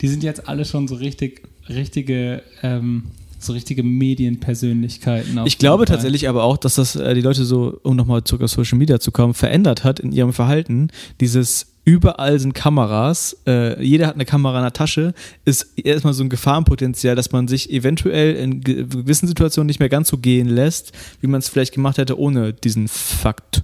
Die 0.01 0.07
sind 0.07 0.23
jetzt 0.23 0.47
alle 0.47 0.65
schon 0.65 0.87
so 0.87 0.95
richtig, 0.95 1.41
richtige, 1.69 2.43
ähm, 2.61 3.03
so 3.39 3.53
richtige 3.53 3.83
Medienpersönlichkeiten. 3.83 5.39
Ich 5.45 5.57
glaube 5.57 5.85
Fall. 5.85 5.95
tatsächlich 5.95 6.29
aber 6.29 6.43
auch, 6.43 6.57
dass 6.57 6.75
das 6.75 6.95
äh, 6.95 7.13
die 7.13 7.21
Leute 7.21 7.45
so, 7.45 7.79
um 7.83 7.95
nochmal 7.95 8.23
zurück 8.23 8.41
auf 8.43 8.51
Social 8.51 8.77
Media 8.77 8.99
zu 8.99 9.11
kommen, 9.11 9.33
verändert 9.33 9.83
hat 9.83 9.99
in 9.99 10.11
ihrem 10.11 10.33
Verhalten. 10.33 10.89
Dieses 11.19 11.67
überall 11.85 12.39
sind 12.39 12.53
Kameras, 12.53 13.35
äh, 13.45 13.83
jeder 13.83 14.07
hat 14.07 14.15
eine 14.15 14.23
Kamera 14.23 14.57
in 14.59 14.63
der 14.63 14.71
Tasche, 14.71 15.13
ist 15.43 15.77
erstmal 15.77 16.13
so 16.13 16.23
ein 16.23 16.29
Gefahrenpotenzial, 16.29 17.15
dass 17.17 17.33
man 17.33 17.49
sich 17.49 17.69
eventuell 17.71 18.35
in 18.35 18.61
ge- 18.61 18.85
gewissen 18.85 19.27
Situationen 19.27 19.67
nicht 19.67 19.81
mehr 19.81 19.89
ganz 19.89 20.07
so 20.07 20.17
gehen 20.17 20.47
lässt, 20.47 20.93
wie 21.19 21.27
man 21.27 21.39
es 21.39 21.49
vielleicht 21.49 21.73
gemacht 21.73 21.97
hätte 21.97 22.17
ohne 22.17 22.53
diesen 22.53 22.87
Fakt. 22.87 23.63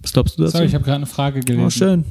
Was 0.00 0.14
glaubst 0.14 0.38
du 0.38 0.42
dazu? 0.44 0.52
Sorry, 0.52 0.66
ich 0.66 0.74
habe 0.74 0.84
gerade 0.84 0.96
eine 0.96 1.06
Frage 1.06 1.40
gelesen. 1.40 1.66
oh, 1.66 1.68
schön. 1.70 2.04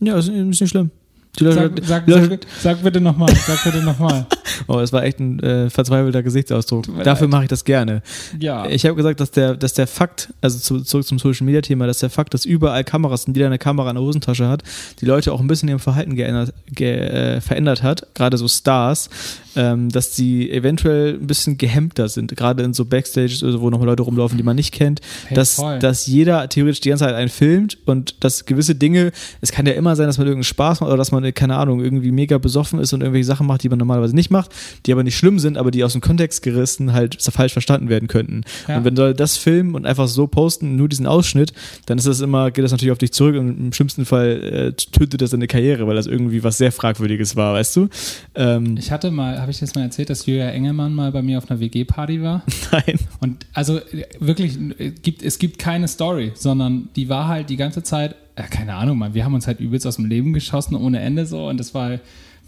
Ja, 0.00 0.18
ist, 0.18 0.28
ist 0.28 0.60
nicht 0.60 0.68
schlimm. 0.68 0.90
Sag, 1.38 1.72
sag, 1.84 2.04
sag, 2.06 2.38
sag 2.60 2.82
bitte 2.82 3.00
nochmal, 3.00 3.34
sag 3.46 3.62
bitte 3.64 3.82
nochmal. 3.82 4.26
oh, 4.66 4.78
das 4.78 4.92
war 4.92 5.04
echt 5.04 5.20
ein 5.20 5.40
äh, 5.40 5.70
verzweifelter 5.70 6.22
Gesichtsausdruck. 6.22 6.86
Dafür 7.04 7.28
mache 7.28 7.44
ich 7.44 7.48
das 7.48 7.64
gerne. 7.64 8.02
Ja. 8.38 8.66
Ich 8.66 8.84
habe 8.84 8.96
gesagt, 8.96 9.20
dass 9.20 9.30
der, 9.30 9.54
dass 9.54 9.74
der 9.74 9.86
Fakt, 9.86 10.32
also 10.40 10.58
zu, 10.58 10.80
zurück 10.82 11.06
zum 11.06 11.18
Social 11.18 11.44
Media 11.44 11.60
Thema, 11.60 11.86
dass 11.86 11.98
der 11.98 12.10
Fakt, 12.10 12.34
dass 12.34 12.44
überall 12.44 12.84
Kameras 12.84 13.22
sind, 13.22 13.36
jeder 13.36 13.46
eine 13.46 13.58
Kamera 13.58 13.90
in 13.90 13.96
der 13.96 14.04
Hosentasche 14.04 14.48
hat, 14.48 14.62
die 15.00 15.06
Leute 15.06 15.32
auch 15.32 15.40
ein 15.40 15.46
bisschen 15.46 15.68
ihr 15.68 15.78
Verhalten 15.78 16.16
geändert, 16.16 16.52
ge, 16.66 16.96
äh, 16.96 17.40
verändert 17.40 17.82
hat, 17.82 18.06
gerade 18.14 18.36
so 18.36 18.48
Stars, 18.48 19.10
ähm, 19.56 19.88
dass 19.88 20.12
die 20.14 20.50
eventuell 20.50 21.14
ein 21.14 21.26
bisschen 21.26 21.58
gehemmter 21.58 22.08
sind, 22.08 22.36
gerade 22.36 22.62
in 22.62 22.74
so 22.74 22.84
Backstages 22.84 23.42
oder 23.42 23.52
so, 23.52 23.60
wo 23.60 23.70
noch 23.70 23.82
Leute 23.84 24.02
rumlaufen, 24.02 24.36
die 24.36 24.44
man 24.44 24.56
nicht 24.56 24.72
kennt, 24.72 25.00
Hey, 25.26 25.34
dass, 25.34 25.54
voll. 25.54 25.78
dass 25.78 26.06
jeder 26.06 26.48
theoretisch 26.48 26.80
die 26.80 26.90
ganze 26.90 27.04
Zeit 27.04 27.14
einen 27.14 27.28
filmt 27.28 27.78
und 27.86 28.16
dass 28.24 28.44
gewisse 28.46 28.74
Dinge, 28.74 29.12
es 29.40 29.52
kann 29.52 29.66
ja 29.66 29.72
immer 29.72 29.96
sein, 29.96 30.06
dass 30.06 30.18
man 30.18 30.26
irgendeinen 30.26 30.44
Spaß 30.44 30.80
macht 30.80 30.88
oder 30.88 30.96
dass 30.96 31.12
man, 31.12 31.32
keine 31.34 31.56
Ahnung, 31.56 31.80
irgendwie 31.82 32.10
mega 32.12 32.38
besoffen 32.38 32.78
ist 32.78 32.92
und 32.92 33.00
irgendwelche 33.00 33.26
Sachen 33.26 33.46
macht, 33.46 33.62
die 33.62 33.68
man 33.68 33.78
normalerweise 33.78 34.14
nicht 34.14 34.30
macht, 34.30 34.50
die 34.86 34.92
aber 34.92 35.02
nicht 35.02 35.16
schlimm 35.16 35.38
sind, 35.38 35.56
aber 35.58 35.70
die 35.70 35.82
aus 35.84 35.92
dem 35.92 36.00
Kontext 36.00 36.42
gerissen 36.42 36.92
halt 36.92 37.16
falsch 37.22 37.52
verstanden 37.52 37.88
werden 37.88 38.08
könnten. 38.08 38.42
Ja. 38.68 38.78
Und 38.78 38.84
wenn 38.84 38.96
Leute 38.96 39.14
das 39.14 39.36
filmen 39.36 39.74
und 39.74 39.86
einfach 39.86 40.08
so 40.08 40.26
posten, 40.26 40.76
nur 40.76 40.88
diesen 40.88 41.06
Ausschnitt, 41.06 41.52
dann 41.86 41.98
ist 41.98 42.06
das 42.06 42.20
immer, 42.20 42.50
geht 42.50 42.64
das 42.64 42.72
natürlich 42.72 42.92
auf 42.92 42.98
dich 42.98 43.12
zurück 43.12 43.36
und 43.36 43.58
im 43.58 43.72
schlimmsten 43.72 44.04
Fall 44.04 44.42
äh, 44.42 44.72
tötet 44.72 45.22
das 45.22 45.30
deine 45.30 45.46
Karriere, 45.46 45.86
weil 45.86 45.96
das 45.96 46.06
irgendwie 46.06 46.42
was 46.44 46.58
sehr 46.58 46.72
Fragwürdiges 46.72 47.36
war, 47.36 47.54
weißt 47.54 47.76
du? 47.76 47.88
Ähm, 48.34 48.76
Ich 48.78 48.90
hatte 48.92 49.10
mal, 49.10 49.38
habe 49.48 49.52
ich 49.54 49.60
das 49.60 49.74
mal 49.74 49.80
erzählt, 49.80 50.10
dass 50.10 50.26
Julia 50.26 50.50
Engelmann 50.50 50.94
mal 50.94 51.10
bei 51.10 51.22
mir 51.22 51.38
auf 51.38 51.50
einer 51.50 51.58
WG-Party 51.58 52.20
war? 52.20 52.42
nein. 52.70 52.98
Und 53.20 53.46
also 53.54 53.78
äh, 53.78 54.04
wirklich, 54.20 54.58
äh, 54.78 54.90
gibt, 54.90 55.22
es 55.22 55.38
gibt 55.38 55.58
keine 55.58 55.88
Story, 55.88 56.32
sondern 56.34 56.90
die 56.96 57.08
war 57.08 57.28
halt 57.28 57.48
die 57.48 57.56
ganze 57.56 57.82
Zeit, 57.82 58.14
äh, 58.36 58.42
keine 58.42 58.74
Ahnung, 58.74 58.98
man, 58.98 59.14
wir 59.14 59.24
haben 59.24 59.32
uns 59.32 59.46
halt 59.46 59.58
übelst 59.58 59.86
aus 59.86 59.96
dem 59.96 60.04
Leben 60.04 60.34
geschossen 60.34 60.74
ohne 60.74 61.00
Ende 61.00 61.24
so 61.24 61.48
und 61.48 61.58
das 61.58 61.72
war, 61.72 61.98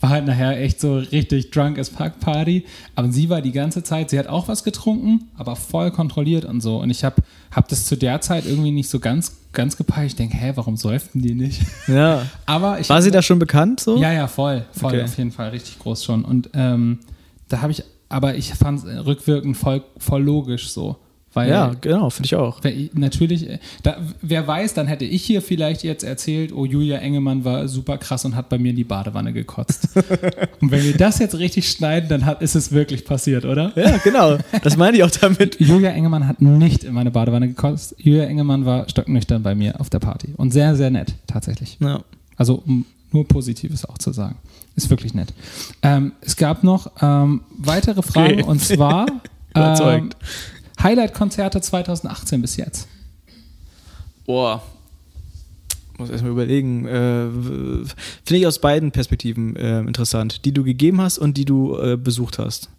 war 0.00 0.10
halt 0.10 0.24
nachher 0.26 0.58
echt 0.58 0.80
so 0.80 0.96
richtig 0.96 1.50
drunk 1.50 1.78
as 1.78 1.90
fuck 1.90 2.18
Party. 2.20 2.64
Aber 2.94 3.12
sie 3.12 3.28
war 3.28 3.42
die 3.42 3.52
ganze 3.52 3.82
Zeit, 3.82 4.10
sie 4.10 4.18
hat 4.18 4.26
auch 4.28 4.48
was 4.48 4.64
getrunken, 4.64 5.28
aber 5.36 5.56
voll 5.56 5.90
kontrolliert 5.90 6.44
und 6.46 6.60
so. 6.62 6.78
Und 6.80 6.88
ich 6.90 7.04
habe 7.04 7.16
hab 7.50 7.68
das 7.68 7.84
zu 7.84 7.96
der 7.96 8.20
Zeit 8.22 8.46
irgendwie 8.46 8.70
nicht 8.70 8.88
so 8.88 8.98
ganz, 8.98 9.36
ganz 9.52 9.76
gepeilt. 9.76 10.06
Ich 10.08 10.16
denke, 10.16 10.36
hä, 10.36 10.52
warum 10.54 10.76
säuften 10.76 11.20
die 11.20 11.34
nicht? 11.34 11.62
Ja. 11.86 12.22
Aber 12.46 12.80
ich 12.80 12.88
War 12.88 13.02
sie 13.02 13.10
da 13.10 13.20
schon 13.20 13.38
bekannt 13.38 13.80
so? 13.80 13.96
ja, 14.00 14.12
ja, 14.12 14.26
voll, 14.26 14.64
voll, 14.72 14.92
Okay. 14.94 15.02
auf 15.02 15.18
jeden 15.18 15.32
Fall, 15.32 15.50
richtig 15.50 15.78
groß 15.78 16.02
schon. 16.04 16.24
Und 16.24 16.50
ähm, 16.54 17.00
da 17.48 17.60
habe 17.60 17.72
ich, 17.72 17.82
aber 18.08 18.36
ich 18.36 18.54
fand 18.54 18.84
es 18.84 19.06
rückwirkend 19.06 19.56
voll, 19.56 19.82
voll 19.98 20.22
logisch 20.22 20.70
so. 20.70 20.96
Weil, 21.32 21.48
Ja, 21.48 21.72
genau, 21.80 22.10
finde 22.10 22.26
ich 22.26 22.34
auch. 22.34 22.60
natürlich, 22.92 23.48
äh, 23.48 23.58
da, 23.84 23.98
wer 24.20 24.46
weiß, 24.46 24.74
dann 24.74 24.88
hätte 24.88 25.04
ich 25.04 25.22
hier 25.22 25.42
vielleicht 25.42 25.84
jetzt 25.84 26.02
erzählt, 26.02 26.52
oh, 26.52 26.64
Julia 26.64 26.98
Engelmann 26.98 27.44
war 27.44 27.68
super 27.68 27.98
krass 27.98 28.24
und 28.24 28.34
hat 28.34 28.48
bei 28.48 28.58
mir 28.58 28.70
in 28.70 28.76
die 28.76 28.84
Badewanne 28.84 29.32
gekotzt. 29.32 29.88
und 30.60 30.70
wenn 30.72 30.82
wir 30.82 30.96
das 30.96 31.20
jetzt 31.20 31.38
richtig 31.38 31.70
schneiden, 31.70 32.08
dann 32.08 32.26
hat, 32.26 32.42
ist 32.42 32.56
es 32.56 32.72
wirklich 32.72 33.04
passiert, 33.04 33.44
oder? 33.44 33.72
Ja, 33.76 33.98
genau. 33.98 34.38
Das 34.62 34.76
meine 34.76 34.96
ich 34.96 35.04
auch 35.04 35.10
damit. 35.10 35.60
Julia 35.60 35.90
Engelmann 35.90 36.26
hat 36.26 36.42
nicht 36.42 36.82
in 36.82 36.94
meine 36.94 37.12
Badewanne 37.12 37.46
gekotzt. 37.46 37.94
Julia 37.98 38.24
Engelmann 38.24 38.64
war 38.64 38.88
stocknüchtern 38.88 39.42
bei 39.44 39.54
mir 39.54 39.80
auf 39.80 39.88
der 39.88 40.00
Party. 40.00 40.34
Und 40.36 40.52
sehr, 40.52 40.74
sehr 40.74 40.90
nett, 40.90 41.14
tatsächlich. 41.28 41.78
Ja. 41.80 42.00
Also 42.36 42.62
um 42.66 42.86
nur 43.12 43.26
Positives 43.26 43.84
auch 43.84 43.98
zu 43.98 44.12
sagen. 44.12 44.36
Ist 44.76 44.90
wirklich 44.90 45.14
nett. 45.14 45.32
Ähm, 45.82 46.12
es 46.20 46.36
gab 46.36 46.64
noch 46.64 46.90
ähm, 47.02 47.42
weitere 47.56 48.02
Fragen 48.02 48.34
Okay. 48.40 48.42
und 48.44 48.60
zwar 48.62 49.06
ähm, 49.10 49.20
Überzeugt. 49.54 50.16
Highlight-Konzerte 50.82 51.60
2018 51.60 52.40
bis 52.40 52.56
jetzt. 52.56 52.88
Boah. 54.26 54.62
Muss 55.98 56.10
erstmal 56.10 56.32
überlegen. 56.32 56.86
Äh, 56.86 57.28
Finde 58.24 58.40
ich 58.40 58.46
aus 58.46 58.58
beiden 58.58 58.90
Perspektiven 58.92 59.56
äh, 59.56 59.80
interessant. 59.80 60.44
Die 60.44 60.52
du 60.52 60.64
gegeben 60.64 61.00
hast 61.00 61.18
und 61.18 61.36
die 61.36 61.44
du 61.44 61.76
äh, 61.76 61.96
besucht 61.96 62.38
hast. 62.38 62.70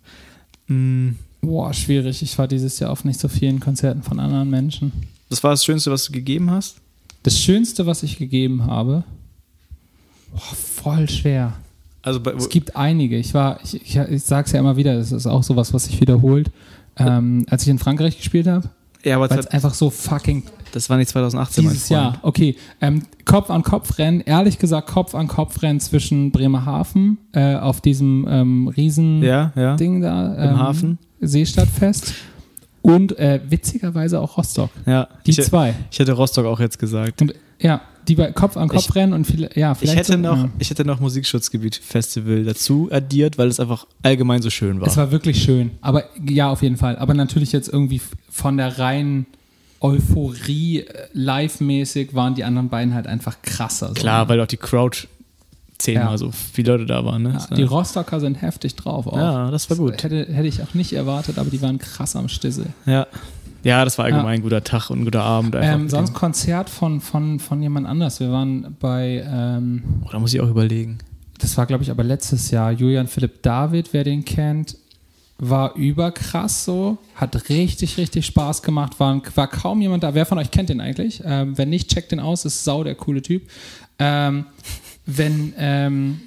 Mm, 0.68 1.12
Boah, 1.42 1.74
schwierig. 1.74 2.22
Ich 2.22 2.38
war 2.38 2.48
dieses 2.48 2.80
Jahr 2.80 2.92
auf 2.92 3.04
nicht 3.04 3.20
so 3.20 3.28
vielen 3.28 3.60
Konzerten 3.60 4.04
von 4.04 4.20
anderen 4.20 4.50
Menschen. 4.50 4.92
Das 5.30 5.44
war 5.44 5.52
das 5.52 5.66
Schönste, 5.66 5.92
was 5.92 6.06
du 6.06 6.12
gegeben 6.12 6.52
hast? 6.52 6.78
Das 7.24 7.40
Schönste, 7.40 7.86
was 7.86 8.04
ich 8.04 8.18
gegeben 8.18 8.66
habe, 8.66 9.04
boah, 10.32 10.40
voll 10.40 11.10
schwer. 11.10 11.54
Also 12.04 12.20
Es 12.38 12.50
gibt 12.50 12.76
einige. 12.76 13.18
Ich 13.18 13.34
war, 13.34 13.60
ich, 13.64 13.76
ich, 13.76 13.96
ich 13.96 14.24
sag's 14.24 14.52
ja 14.52 14.60
immer 14.60 14.76
wieder, 14.78 14.96
das 14.96 15.12
ist 15.12 15.28
auch 15.28 15.44
sowas, 15.44 15.74
was 15.74 15.86
sich 15.86 16.00
wiederholt. 16.02 16.50
Ähm, 16.98 17.46
als 17.50 17.64
ich 17.64 17.70
in 17.70 17.80
Frankreich 17.80 18.18
gespielt 18.18 18.48
habe, 18.48 18.70
ja, 19.04 19.16
aber 19.16 19.30
weil 19.30 19.40
es 19.40 19.48
einfach 19.48 19.74
so 19.74 19.90
fucking 19.90 20.44
das 20.72 20.90
war 20.90 20.98
nicht 20.98 21.10
2018, 21.10 21.64
mein 21.66 21.74
Dieses. 21.74 21.90
Jahr, 21.90 22.18
okay. 22.22 22.56
Ähm, 22.80 23.04
Kopf 23.26 23.50
an 23.50 23.64
Kopf 23.64 23.98
rennen, 23.98 24.22
ehrlich 24.22 24.58
gesagt, 24.58 24.88
Kopf 24.88 25.16
an 25.16 25.28
Kopf 25.28 25.62
rennen 25.62 25.80
zwischen 25.80 26.32
Bremerhaven 26.32 27.18
äh, 27.34 27.56
auf 27.56 27.82
diesem 27.82 28.26
ähm, 28.30 28.68
riesen 28.70 29.22
Ja, 29.22 29.52
ja. 29.56 29.76
Ding 29.76 30.02
da, 30.02 30.34
Im 30.34 30.50
ähm, 30.52 30.60
Hafen. 30.60 30.98
Seestadtfest 31.20 32.14
und 32.82 33.18
äh, 33.20 33.42
witzigerweise 33.48 34.20
auch 34.20 34.38
Rostock. 34.38 34.72
ja. 34.86 35.08
Die 35.26 35.32
ich, 35.32 35.42
zwei. 35.44 35.76
ich 35.92 36.00
hätte 36.00 36.14
Rostock 36.14 36.46
auch 36.46 36.60
jetzt 36.60 36.80
gesagt. 36.80 37.22
Und 37.22 37.34
ja, 37.60 37.82
die 38.08 38.16
bei 38.16 38.32
Kopf 38.32 38.58
an 38.58 38.68
Kopf 38.70 38.90
Ich- 38.90 38.96
rennen 38.96 39.14
und 39.14 39.26
viele, 39.26 39.50
ja, 39.56 39.72
Ich 39.74 39.78
vielleicht 39.80 39.98
hätte, 39.98 40.12
so, 40.14 40.18
noch, 40.18 40.38
ja. 40.38 40.50
ich 40.60 40.70
hätte 40.70 40.86
noch 40.86 41.00
Musikschutzgebiet 41.00 41.76
Festival 41.76 42.44
dazu 42.44 42.90
addiert, 42.92 43.38
weil 43.38 43.48
es 43.48 43.60
einfach 43.60 43.86
allgemein 44.04 44.42
so 44.42 44.50
schön 44.50 44.80
war. 44.82 44.88
Es 44.88 44.98
war 44.98 45.12
wirklich 45.12 45.42
schön. 45.44 45.72
Aber 45.82 46.04
ja, 46.28 46.50
auf 46.50 46.62
jeden 46.64 46.78
Fall. 46.78 46.98
Aber 46.98 47.14
natürlich 47.14 47.52
jetzt 47.52 47.70
irgendwie 47.70 48.02
von 48.30 48.58
der 48.58 48.80
reinen 48.80 49.26
Euphorie 49.80 50.80
äh, 50.82 51.08
live-mäßig 51.14 52.14
waren 52.14 52.36
die 52.36 52.44
anderen 52.44 52.70
beiden 52.70 52.94
halt 52.94 53.08
einfach 53.08 53.38
krasser. 53.42 53.88
So. 53.90 53.94
Klar, 53.96 54.30
weil 54.30 54.40
auch 54.40 54.48
die 54.48 54.58
Crowd 54.58 55.08
zehnmal 55.80 56.12
Ja. 56.12 56.18
so 56.18 56.32
viele 56.32 56.74
Leute 56.74 56.86
da 56.86 57.04
waren. 57.04 57.24
Ne? 57.24 57.38
Ja, 57.50 57.56
die 57.56 57.64
Rostocker 57.64 58.20
sind 58.20 58.42
heftig 58.42 58.76
drauf 58.76 59.08
auch. 59.08 59.18
Ja, 59.18 59.50
das 59.52 59.70
war 59.70 59.78
gut. 59.78 60.04
Hätte, 60.04 60.28
hätte 60.32 60.48
ich 60.48 60.62
auch 60.62 60.74
nicht 60.76 60.94
erwartet, 60.94 61.40
aber 61.40 61.50
die 61.50 61.62
waren 61.62 61.80
krass 61.80 62.16
am 62.16 62.28
Stissel. 62.30 62.68
ja. 62.86 63.08
Ja, 63.64 63.86
das 63.86 63.98
war 63.98 64.06
allgemein 64.06 64.40
ein 64.40 64.42
guter 64.42 64.64
Tag 64.64 64.90
und 64.90 65.02
ein 65.02 65.06
guter 65.06 65.24
Abend. 65.24 65.56
Ähm, 65.60 65.90
sonst 65.90 66.14
Konzert 66.14 66.70
von, 66.70 67.02
von, 67.02 67.40
von 67.40 67.62
jemand 67.62 67.88
anders. 67.88 68.20
Wir 68.20 68.32
waren 68.32 68.76
bei, 68.80 69.24
ähm, 69.28 69.84
oh, 70.06 70.10
da 70.12 70.20
muss 70.20 70.34
ich 70.34 70.42
auch 70.42 70.50
überlegen. 70.50 70.98
das 71.40 71.58
war 71.58 71.66
glaube 71.66 71.84
ich 71.84 71.92
aber 71.92 72.04
letztes 72.04 72.52
Jahr, 72.52 72.72
Julian 72.72 73.08
Philipp 73.08 73.42
David, 73.44 73.94
wer 73.94 74.04
den 74.04 74.26
kennt, 74.26 74.78
war 75.44 75.76
überkrass 75.76 76.66
so, 76.66 77.00
hat 77.16 77.50
richtig, 77.50 77.98
richtig 77.98 78.28
Spaß 78.28 78.62
gemacht, 78.62 79.00
war, 79.00 79.22
war 79.36 79.48
kaum 79.48 79.82
jemand 79.82 80.04
da. 80.04 80.14
Wer 80.14 80.28
von 80.28 80.38
euch 80.38 80.52
kennt 80.52 80.70
den 80.70 80.80
eigentlich? 80.80 81.24
Ähm, 81.26 81.58
wenn 81.58 81.70
nicht, 81.70 81.90
checkt 81.90 82.12
den 82.12 82.20
aus, 82.20 82.46
ist 82.46 82.64
sau 82.64 82.84
der 82.84 82.94
coole 82.94 83.24
Typ. 83.24 83.50
Ähm, 83.98 84.46
wenn, 85.08 85.54
ähm, 85.58 86.22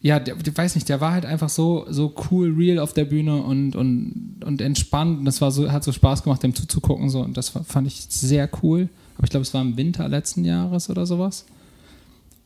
ja, 0.00 0.20
der, 0.20 0.36
der 0.36 0.56
weiß 0.56 0.74
nicht, 0.76 0.88
der 0.88 1.00
war 1.00 1.12
halt 1.12 1.26
einfach 1.26 1.48
so, 1.48 1.86
so 1.90 2.14
cool, 2.30 2.54
real 2.56 2.78
auf 2.78 2.92
der 2.92 3.04
Bühne 3.04 3.42
und, 3.42 3.74
und, 3.74 4.36
und 4.44 4.60
entspannt. 4.60 5.18
Und 5.20 5.24
das 5.24 5.40
war 5.40 5.50
so, 5.50 5.70
hat 5.72 5.82
so 5.84 5.90
Spaß 5.92 6.22
gemacht, 6.22 6.42
dem 6.42 6.54
zuzugucken. 6.54 7.10
So. 7.10 7.20
Und 7.20 7.36
das 7.36 7.48
fa- 7.48 7.64
fand 7.64 7.86
ich 7.88 8.06
sehr 8.08 8.48
cool. 8.62 8.88
Aber 9.16 9.24
ich 9.24 9.30
glaube, 9.30 9.42
es 9.42 9.52
war 9.54 9.60
im 9.62 9.76
Winter 9.76 10.08
letzten 10.08 10.44
Jahres 10.44 10.88
oder 10.88 11.04
sowas. 11.06 11.46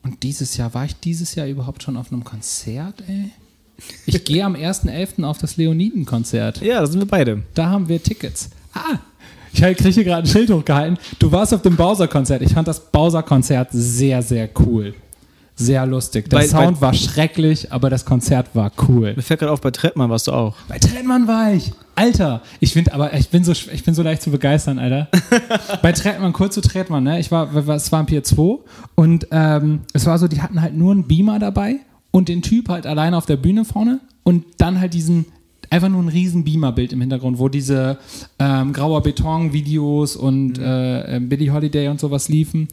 Und 0.01 0.23
dieses 0.23 0.57
Jahr, 0.57 0.73
war 0.73 0.85
ich 0.85 0.95
dieses 0.95 1.35
Jahr 1.35 1.47
überhaupt 1.47 1.83
schon 1.83 1.95
auf 1.95 2.11
einem 2.11 2.23
Konzert, 2.23 3.03
ey? 3.07 3.29
Ich 4.05 4.23
gehe 4.25 4.43
am 4.43 4.55
1.11. 4.55 5.23
auf 5.23 5.37
das 5.37 5.57
Leoniden-Konzert. 5.57 6.61
Ja, 6.61 6.79
da 6.79 6.87
sind 6.87 6.99
wir 6.99 7.07
beide. 7.07 7.43
Da 7.53 7.69
haben 7.69 7.87
wir 7.87 8.01
Tickets. 8.01 8.49
Ah, 8.73 8.97
ich 9.51 9.59
kriege 9.61 9.89
hier 9.89 10.03
gerade 10.03 10.27
ein 10.27 10.31
Schild 10.31 10.49
hochgehalten. 10.49 10.97
Du 11.19 11.31
warst 11.31 11.53
auf 11.53 11.61
dem 11.61 11.75
Bowser-Konzert. 11.75 12.41
Ich 12.41 12.53
fand 12.53 12.67
das 12.67 12.91
Bowser-Konzert 12.91 13.69
sehr, 13.71 14.21
sehr 14.21 14.49
cool. 14.59 14.93
Sehr 15.55 15.85
lustig. 15.85 16.29
Der 16.29 16.37
Bei- 16.37 16.47
Sound 16.47 16.79
bei- 16.79 16.87
war 16.87 16.93
schrecklich, 16.93 17.71
aber 17.71 17.89
das 17.89 18.05
Konzert 18.05 18.47
war 18.55 18.71
cool. 18.87 19.13
Mir 19.15 19.21
fällt 19.21 19.39
gerade 19.39 19.51
auf, 19.51 19.61
bei 19.61 19.71
Trettmann 19.71 20.09
warst 20.09 20.27
du 20.27 20.31
auch. 20.31 20.55
Bei 20.67 20.79
Trettmann 20.79 21.27
war 21.27 21.53
ich. 21.53 21.71
Alter, 21.95 22.41
ich 22.59 22.73
finde, 22.73 22.91
aber 22.93 23.13
ich 23.13 23.29
bin 23.29 23.43
so, 23.43 23.51
ich 23.51 23.83
bin 23.83 23.93
so 23.93 24.01
leicht 24.01 24.23
zu 24.23 24.31
begeistern, 24.31 24.79
Alter. 24.79 25.09
Bei 25.83 25.91
Trettmann, 25.91 26.33
kurz 26.33 26.55
zu 26.55 26.61
Trettmann, 26.61 27.03
ne? 27.03 27.19
Ich 27.19 27.29
war, 27.31 27.55
es 27.55 27.91
war 27.91 27.99
ein 27.99 28.07
Pier 28.07 28.23
2 28.23 28.57
und 28.95 29.27
ähm, 29.29 29.81
es 29.93 30.07
war 30.07 30.17
so, 30.17 30.27
die 30.27 30.41
hatten 30.41 30.59
halt 30.59 30.73
nur 30.75 30.91
einen 30.91 31.03
Beamer 31.07 31.37
dabei 31.37 31.75
und 32.09 32.29
den 32.29 32.41
Typ 32.41 32.69
halt 32.69 32.87
alleine 32.87 33.15
auf 33.15 33.27
der 33.27 33.37
Bühne 33.37 33.63
vorne 33.63 33.99
und 34.23 34.43
dann 34.57 34.79
halt 34.79 34.95
diesen, 34.95 35.25
einfach 35.69 35.89
nur 35.89 36.01
ein 36.01 36.07
riesen 36.07 36.43
Beamer-Bild 36.43 36.93
im 36.93 37.01
Hintergrund, 37.01 37.37
wo 37.37 37.47
diese 37.47 37.99
ähm, 38.39 38.73
grauer 38.73 39.03
Beton-Videos 39.03 40.15
und 40.15 40.57
äh, 40.57 41.17
äh, 41.17 41.19
Billie 41.19 41.53
Holiday 41.53 41.89
und 41.89 41.99
sowas 41.99 42.27
liefen. 42.27 42.69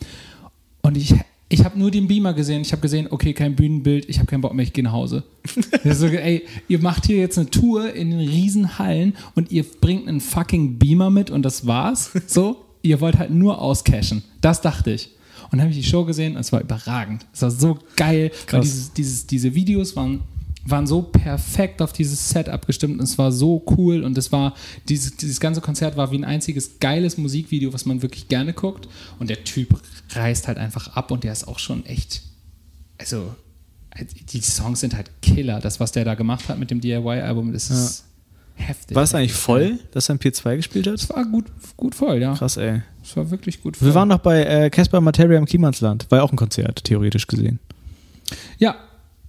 Und 0.80 0.96
ich, 0.96 1.14
Ich 1.52 1.64
habe 1.64 1.76
nur 1.76 1.90
den 1.90 2.06
Beamer 2.06 2.32
gesehen. 2.32 2.62
Ich 2.62 2.70
habe 2.70 2.80
gesehen, 2.80 3.08
okay, 3.10 3.32
kein 3.32 3.56
Bühnenbild. 3.56 4.08
Ich 4.08 4.18
habe 4.18 4.26
keinen 4.26 4.40
Bock 4.40 4.54
mehr. 4.54 4.62
Ich 4.62 4.72
gehe 4.72 4.84
nach 4.84 4.92
Hause. 4.92 5.24
So, 5.84 6.06
ey, 6.06 6.44
ihr 6.68 6.78
macht 6.78 7.06
hier 7.06 7.16
jetzt 7.16 7.38
eine 7.38 7.50
Tour 7.50 7.92
in 7.92 8.10
den 8.10 8.20
Riesenhallen 8.20 9.14
und 9.34 9.50
ihr 9.50 9.64
bringt 9.64 10.06
einen 10.06 10.20
fucking 10.20 10.78
Beamer 10.78 11.10
mit 11.10 11.30
und 11.30 11.42
das 11.42 11.66
war's. 11.66 12.10
So, 12.26 12.64
ihr 12.82 13.00
wollt 13.00 13.18
halt 13.18 13.30
nur 13.32 13.60
auscashen. 13.60 14.22
Das 14.40 14.60
dachte 14.60 14.92
ich. 14.92 15.10
Und 15.44 15.58
dann 15.58 15.62
habe 15.62 15.70
ich 15.70 15.78
die 15.78 15.88
Show 15.90 16.04
gesehen 16.04 16.34
und 16.34 16.40
es 16.42 16.52
war 16.52 16.60
überragend. 16.60 17.26
Es 17.32 17.42
war 17.42 17.50
so 17.50 17.78
geil, 17.96 18.30
Krass. 18.46 18.62
dieses, 18.62 18.92
dieses, 18.92 19.26
diese 19.26 19.54
Videos 19.54 19.96
waren, 19.96 20.20
waren 20.70 20.86
so 20.86 21.02
perfekt 21.02 21.82
auf 21.82 21.92
dieses 21.92 22.28
Set 22.30 22.48
abgestimmt 22.48 22.98
und 22.98 23.04
es 23.04 23.18
war 23.18 23.32
so 23.32 23.64
cool 23.76 24.02
und 24.02 24.16
es 24.18 24.32
war, 24.32 24.54
dieses, 24.88 25.16
dieses 25.16 25.40
ganze 25.40 25.60
Konzert 25.60 25.96
war 25.96 26.10
wie 26.12 26.18
ein 26.18 26.24
einziges 26.24 26.78
geiles 26.80 27.18
Musikvideo, 27.18 27.72
was 27.72 27.86
man 27.86 28.02
wirklich 28.02 28.28
gerne 28.28 28.52
guckt 28.52 28.88
und 29.18 29.30
der 29.30 29.44
Typ 29.44 29.80
reißt 30.10 30.48
halt 30.48 30.58
einfach 30.58 30.88
ab 30.96 31.10
und 31.10 31.24
der 31.24 31.32
ist 31.32 31.46
auch 31.48 31.58
schon 31.58 31.84
echt, 31.86 32.22
also 32.98 33.34
die 34.32 34.40
Songs 34.40 34.80
sind 34.80 34.94
halt 34.94 35.10
Killer. 35.22 35.60
Das, 35.60 35.80
was 35.80 35.92
der 35.92 36.04
da 36.04 36.14
gemacht 36.14 36.48
hat 36.48 36.58
mit 36.58 36.70
dem 36.70 36.80
DIY-Album, 36.80 37.52
das 37.52 37.70
ist 37.70 38.04
heftig. 38.54 38.94
War 38.94 39.02
es 39.02 39.14
eigentlich 39.14 39.32
voll, 39.32 39.78
dass 39.92 40.08
er 40.08 40.14
ein 40.14 40.18
P2 40.18 40.56
gespielt 40.56 40.86
hat? 40.86 40.94
Es 40.94 41.08
war 41.10 41.24
gut, 41.24 41.46
gut 41.76 41.94
voll, 41.94 42.20
ja. 42.20 42.34
Krass, 42.34 42.56
ey. 42.56 42.82
Es 43.02 43.16
war 43.16 43.30
wirklich 43.30 43.60
gut 43.62 43.76
voll. 43.76 43.88
Wir 43.88 43.94
waren 43.94 44.08
noch 44.08 44.18
bei 44.20 44.44
äh, 44.44 44.70
Casper 44.70 45.00
Materia 45.00 45.38
im 45.38 45.46
Klimansland. 45.46 46.06
War 46.10 46.18
ja 46.18 46.24
auch 46.24 46.32
ein 46.32 46.36
Konzert, 46.36 46.84
theoretisch 46.84 47.26
gesehen. 47.26 47.58
ja, 48.58 48.76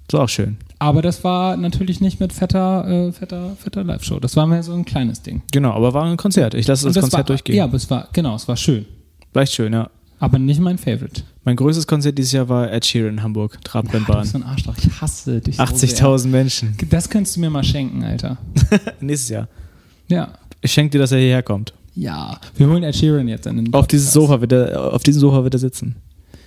Das 0.07 0.17
war 0.17 0.25
auch 0.25 0.29
schön. 0.29 0.57
Aber 0.81 1.01
das 1.01 1.23
war 1.23 1.55
natürlich 1.57 2.01
nicht 2.01 2.19
mit 2.19 2.33
fetter, 2.33 2.87
äh, 2.87 3.11
fetter, 3.11 3.55
fetter 3.57 3.83
Live-Show. 3.83 4.19
Das 4.19 4.35
war 4.35 4.47
mehr 4.47 4.63
so 4.63 4.73
ein 4.73 4.83
kleines 4.83 5.21
Ding. 5.21 5.43
Genau, 5.51 5.71
aber 5.71 5.93
war 5.93 6.05
ein 6.05 6.17
Konzert. 6.17 6.53
Ich 6.55 6.67
lasse 6.67 6.87
das, 6.87 6.95
Und 6.97 7.01
Konzert 7.03 7.19
war, 7.19 7.23
durchgehen. 7.25 7.55
Ja, 7.55 7.65
aber 7.65 7.75
es 7.75 7.89
war, 7.89 8.07
genau, 8.13 8.35
es 8.35 8.47
war 8.47 8.57
schön. 8.57 8.85
War 9.33 9.43
echt 9.43 9.53
schön, 9.53 9.71
ja. 9.73 9.89
Aber 10.19 10.37
nicht 10.39 10.59
mein 10.59 10.77
Favorite. 10.77 11.23
Mein 11.43 11.55
größtes 11.55 11.87
Konzert 11.87 12.17
dieses 12.17 12.31
Jahr 12.31 12.47
war 12.49 12.71
Ed 12.71 12.85
Sheeran 12.85 13.13
in 13.13 13.23
Hamburg, 13.23 13.53
Ja, 13.53 13.57
du 13.59 13.63
Trabrennbahn. 13.63 14.25
so 14.25 14.37
ein 14.37 14.43
Arschloch. 14.43 14.75
Ich 14.77 15.01
hasse 15.01 15.39
dich 15.41 15.57
so 15.57 15.63
80.000 15.63 16.27
Menschen. 16.27 16.75
sehr. 16.77 16.87
Das 16.89 17.09
könntest 17.09 17.35
du 17.35 17.39
mir 17.41 17.49
mal 17.49 17.63
schenken, 17.63 18.03
Alter. 18.03 18.37
Nächstes 18.99 19.29
Jahr. 19.29 19.47
Ja. 20.07 20.29
Ich 20.61 20.71
schenke 20.71 20.91
dir, 20.91 20.99
dass 20.99 21.11
er 21.11 21.19
hierher 21.19 21.41
kommt. 21.43 21.73
Ja. 21.95 22.39
Wir 22.55 22.67
holen 22.67 22.83
Ed 22.83 22.95
Sheeran 22.95 23.27
jetzt 23.27 23.45
in 23.47 23.57
den 23.57 23.73
Auf 23.73 23.87
dieses. 23.87 24.13
Sofa 24.13 24.41
wird 24.41 24.51
er, 24.51 24.93
auf 24.93 25.03
diesem 25.03 25.19
Sofa 25.21 25.43
wird 25.43 25.53
er 25.55 25.59
sitzen. 25.59 25.95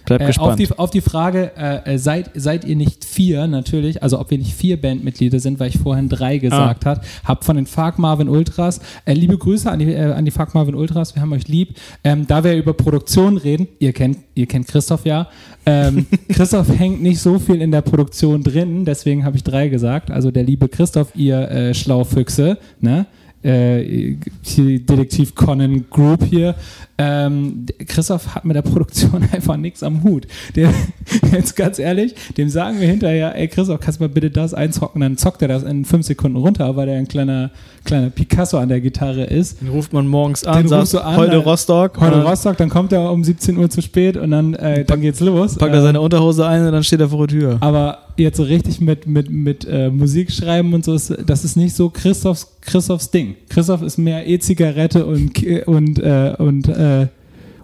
Bleib 0.05 0.21
Äh, 0.21 0.25
auf, 0.25 0.29
gespannt. 0.29 0.59
die, 0.61 0.79
auf 0.79 0.91
die 0.91 1.01
Frage, 1.01 1.53
äh, 1.57 1.95
äh, 1.95 1.99
seid, 1.99 2.31
seid 2.35 2.65
ihr 2.65 2.77
nicht 2.77 3.05
vier 3.05 3.47
natürlich, 3.47 4.03
also 4.03 4.21
ob 4.21 4.31
wir 4.31 4.39
nicht 4.39 4.55
vier 4.55 4.81
Bandmitglieder 4.81 5.41
sind, 5.41 5.61
weil 5.61 5.69
ich 5.69 5.79
vorhin 5.79 6.09
drei 6.09 6.39
gesagt 6.39 6.87
habe, 6.87 7.01
hab 7.25 7.45
von 7.45 7.57
den 7.57 7.67
Fark 7.67 7.99
Marvin 7.99 8.29
Ultras, 8.29 8.81
äh, 9.05 9.15
liebe 9.15 9.39
Grüße 9.39 9.71
an 9.71 9.79
die, 9.79 9.93
äh, 9.93 10.13
an 10.13 10.25
die 10.25 10.31
Fark 10.31 10.55
Marvin 10.55 10.75
Ultras, 10.75 11.15
wir 11.15 11.23
haben 11.23 11.33
euch 11.33 11.49
lieb. 11.49 11.77
Ähm, 12.03 12.27
da 12.27 12.45
wir 12.45 12.55
über 12.57 12.75
Produktion 12.75 13.37
reden, 13.37 13.69
ihr 13.79 13.93
kennt, 13.93 14.19
ihr 14.35 14.47
kennt 14.47 14.67
Christoph 14.69 15.07
ja, 15.07 15.29
ähm, 15.67 16.07
Christoph 16.29 16.69
hängt 16.79 17.03
nicht 17.03 17.21
so 17.21 17.39
viel 17.39 17.63
in 17.63 17.71
der 17.71 17.83
Produktion 17.83 18.43
drin, 18.43 18.85
deswegen 18.85 19.25
habe 19.25 19.37
ich 19.37 19.45
drei 19.45 19.69
gesagt, 19.69 20.11
also 20.11 20.31
der 20.31 20.45
liebe 20.45 20.69
Christoph, 20.69 21.15
ihr 21.15 21.51
äh, 21.51 21.75
Schlaufüchse, 21.75 22.59
ne? 22.81 23.07
äh, 23.45 24.17
Detektiv 24.57 25.35
Conan 25.35 25.85
Group 25.91 26.25
hier. 26.25 26.55
Ähm, 26.97 27.67
Christoph 27.89 28.35
hat 28.37 28.45
mit 28.45 28.55
der 28.55 28.63
Produktion 28.63 29.27
einfach 29.33 29.57
nichts 29.57 29.83
am 29.83 30.05
Hut. 30.05 30.27
Der, 30.55 30.73
jetzt 31.33 31.57
ganz 31.57 31.79
ehrlich, 31.81 32.15
dem 32.37 32.49
sagen 32.49 32.79
wir 32.81 32.87
hinterher, 32.87 33.35
ey 33.37 33.49
Christoph, 33.49 33.81
kannst 33.81 33.99
du 33.99 34.05
mal 34.05 34.09
bitte 34.09 34.31
das 34.31 34.55
einzocken? 34.55 35.01
Dann 35.01 35.17
zockt 35.17 35.43
er 35.43 35.49
das 35.49 35.65
in 35.65 35.85
fünf 35.85 36.07
Sekunden 36.07 36.37
runter, 36.37 36.77
weil 36.77 36.89
er 36.89 36.97
ein 36.99 37.09
kleiner, 37.09 37.51
kleiner 37.85 38.11
Picasso 38.11 38.59
an 38.59 38.69
der 38.69 38.81
Gitarre 38.81 39.25
ist. 39.25 39.61
Den 39.61 39.69
ruft 39.71 39.93
man 39.93 40.07
morgens 40.07 40.45
an, 40.45 40.59
Den 40.59 40.69
sagt, 40.69 40.93
du 40.93 41.01
an, 41.05 41.17
heute 41.17 41.33
dann- 41.33 41.41
Rostock. 41.41 42.01
Heute 42.01 42.23
Rostock, 42.23 42.57
dann 42.59 42.69
kommt 42.69 42.93
er 42.93 43.11
um 43.11 43.25
17 43.25 43.57
Uhr 43.59 43.69
zu 43.71 43.83
spät 43.83 44.17
und 44.17 44.31
dann, 44.31 44.55
äh, 44.55 44.85
dann 44.85 45.01
geht's 45.01 45.19
los. 45.21 45.57
Packt 45.57 45.73
er 45.75 45.81
Äh, 45.81 45.83
seine 45.83 46.01
Unterhose 46.01 46.47
ein 46.47 46.65
und 46.65 46.71
dann 46.73 46.85
steht 46.85 47.01
er 47.01 47.09
vor 47.09 47.27
der 47.27 47.39
Tür. 47.39 47.57
aber 47.61 47.99
jetzt 48.17 48.37
so 48.37 48.45
richtig 48.45 48.81
mit, 48.81 49.09
mit, 49.09 49.29
mit 49.29 49.67
äh, 49.69 49.91
Musik 49.91 50.31
schreiben 50.31 50.73
und 50.73 50.85
so, 50.85 50.95
ist, 50.95 51.13
das 51.27 51.45
ist 51.45 51.57
nicht 51.57 51.75
so 51.75 51.91
Christophs, 51.91 52.47
Christophs 52.61 53.11
Ding. 53.11 53.35
Christoph 53.49 53.83
ist 53.83 53.99
mehr 53.99 54.29
E-Zigarette 54.29 55.05
und, 55.05 55.33
und, 55.67 55.99
äh, 55.99 56.33
und, 56.39 56.69
äh, 56.69 56.84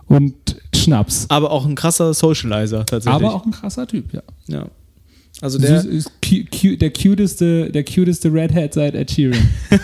und 0.06 0.34
Schnaps. 0.74 1.26
Aber 1.28 1.50
auch 1.50 1.66
ein 1.66 1.74
krasser 1.74 2.14
Socializer 2.14 2.84
tatsächlich. 2.86 3.22
Aber 3.24 3.34
auch 3.34 3.44
ein 3.44 3.50
krasser 3.52 3.86
Typ, 3.86 4.12
ja. 4.12 4.22
Ja. 4.48 4.66
Also 5.40 5.58
der, 5.58 5.80
Süß, 5.82 6.10
cu 6.22 6.36
cu 6.54 6.76
der 6.76 6.92
cuteste, 6.92 7.70
der 7.70 7.84
cuteste 7.84 8.32
Redhead 8.32 8.74
seit 8.74 8.94
Ed 8.94 9.10
Sheeran. 9.10 9.48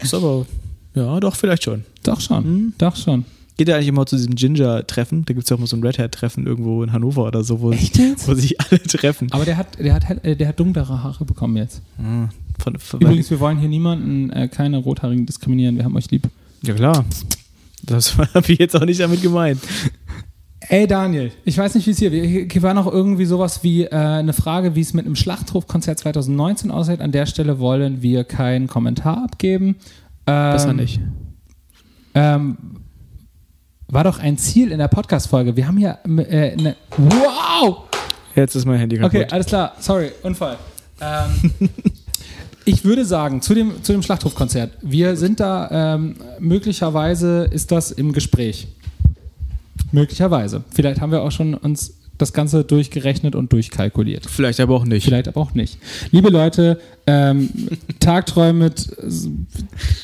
ist 0.00 0.14
aber, 0.14 0.46
ja, 0.94 1.20
doch, 1.20 1.36
vielleicht 1.36 1.64
schon. 1.64 1.84
Doch 2.02 2.20
schon, 2.20 2.44
Mhm. 2.44 2.72
doch 2.78 2.96
schon. 2.96 3.24
Geht 3.56 3.68
er 3.68 3.76
eigentlich 3.76 3.88
immer 3.88 4.06
zu 4.06 4.16
diesem 4.16 4.34
Ginger-Treffen? 4.34 5.26
Da 5.26 5.34
gibt 5.34 5.44
es 5.44 5.50
ja 5.50 5.56
auch 5.56 5.60
mal 5.60 5.66
so 5.66 5.76
ein 5.76 5.82
Red 5.84 5.98
Hat-Treffen 5.98 6.46
irgendwo 6.46 6.82
in 6.82 6.92
Hannover 6.92 7.26
oder 7.26 7.44
so, 7.44 7.60
wo, 7.60 7.72
Echt 7.72 7.98
jetzt? 7.98 8.26
wo 8.26 8.34
sich 8.34 8.58
alle 8.58 8.80
treffen. 8.82 9.28
Aber 9.32 9.44
der 9.44 9.58
hat, 9.58 9.78
der 9.78 9.92
hat, 9.94 10.24
äh, 10.24 10.34
der 10.34 10.48
hat 10.48 10.58
dunklere 10.58 11.02
Haare 11.02 11.26
bekommen 11.26 11.58
jetzt. 11.58 11.82
Ah, 11.98 12.28
Von, 12.58 12.78
von, 12.78 13.00
Übrigens, 13.02 13.30
wir 13.30 13.38
wollen 13.38 13.58
hier 13.58 13.68
niemanden, 13.68 14.30
äh, 14.30 14.48
keine 14.48 14.78
Rothaarigen 14.78 15.26
diskriminieren. 15.26 15.76
Wir 15.76 15.84
haben 15.84 15.94
euch 15.96 16.10
lieb. 16.10 16.28
Ja 16.62 16.74
klar. 16.74 17.04
Das 17.82 18.16
habe 18.34 18.52
ich 18.52 18.58
jetzt 18.58 18.76
auch 18.76 18.84
nicht 18.84 19.00
damit 19.00 19.22
gemeint. 19.22 19.60
Ey 20.68 20.86
Daniel, 20.86 21.32
ich 21.44 21.58
weiß 21.58 21.74
nicht, 21.74 21.86
wie 21.86 21.90
es 21.90 21.98
hier, 21.98 22.10
hier 22.10 22.62
war 22.62 22.74
noch 22.74 22.86
irgendwie 22.86 23.24
sowas 23.24 23.64
wie 23.64 23.84
äh, 23.84 23.90
eine 23.90 24.32
Frage, 24.32 24.76
wie 24.76 24.82
es 24.82 24.94
mit 24.94 25.04
einem 25.04 25.16
Schlachtrufkonzert 25.16 25.98
2019 25.98 26.70
aussieht. 26.70 27.00
An 27.00 27.12
der 27.12 27.26
Stelle 27.26 27.58
wollen 27.58 28.02
wir 28.02 28.24
keinen 28.24 28.68
Kommentar 28.68 29.24
abgeben. 29.24 29.76
Ähm, 30.26 30.52
Besser 30.52 30.72
nicht. 30.72 31.00
Ähm, 32.14 32.56
war 33.88 34.04
doch 34.04 34.20
ein 34.20 34.38
Ziel 34.38 34.70
in 34.70 34.78
der 34.78 34.88
Podcast-Folge. 34.88 35.56
Wir 35.56 35.66
haben 35.66 35.76
hier 35.76 35.98
äh, 36.04 36.52
eine. 36.52 36.76
Wow! 36.96 37.84
Jetzt 38.36 38.54
ist 38.54 38.64
mein 38.64 38.78
Handy 38.78 38.96
kaputt. 38.96 39.12
Okay, 39.12 39.26
alles 39.30 39.46
klar. 39.46 39.74
Sorry, 39.80 40.12
Unfall. 40.22 40.56
Ähm, 41.00 41.50
ich 42.70 42.84
würde 42.84 43.04
sagen, 43.04 43.42
zu 43.42 43.52
dem, 43.52 43.82
zu 43.82 43.90
dem 43.92 44.02
Schlachtrufkonzert, 44.02 44.70
wir 44.80 45.16
sind 45.16 45.40
da, 45.40 45.94
ähm, 45.94 46.14
möglicherweise 46.38 47.48
ist 47.50 47.72
das 47.72 47.90
im 47.90 48.12
Gespräch. 48.12 48.68
Möglicherweise. 49.90 50.62
Vielleicht 50.70 51.00
haben 51.00 51.10
wir 51.10 51.22
auch 51.22 51.32
schon 51.32 51.54
uns 51.54 51.94
das 52.20 52.32
Ganze 52.32 52.64
durchgerechnet 52.64 53.34
und 53.34 53.52
durchkalkuliert. 53.52 54.26
Vielleicht 54.28 54.60
aber 54.60 54.74
auch 54.74 54.84
nicht. 54.84 55.04
Vielleicht 55.04 55.28
aber 55.28 55.40
auch 55.40 55.54
nicht. 55.54 55.78
Liebe 56.10 56.30
Leute, 56.30 56.80
ähm, 57.06 57.50
tagträumet 58.00 58.88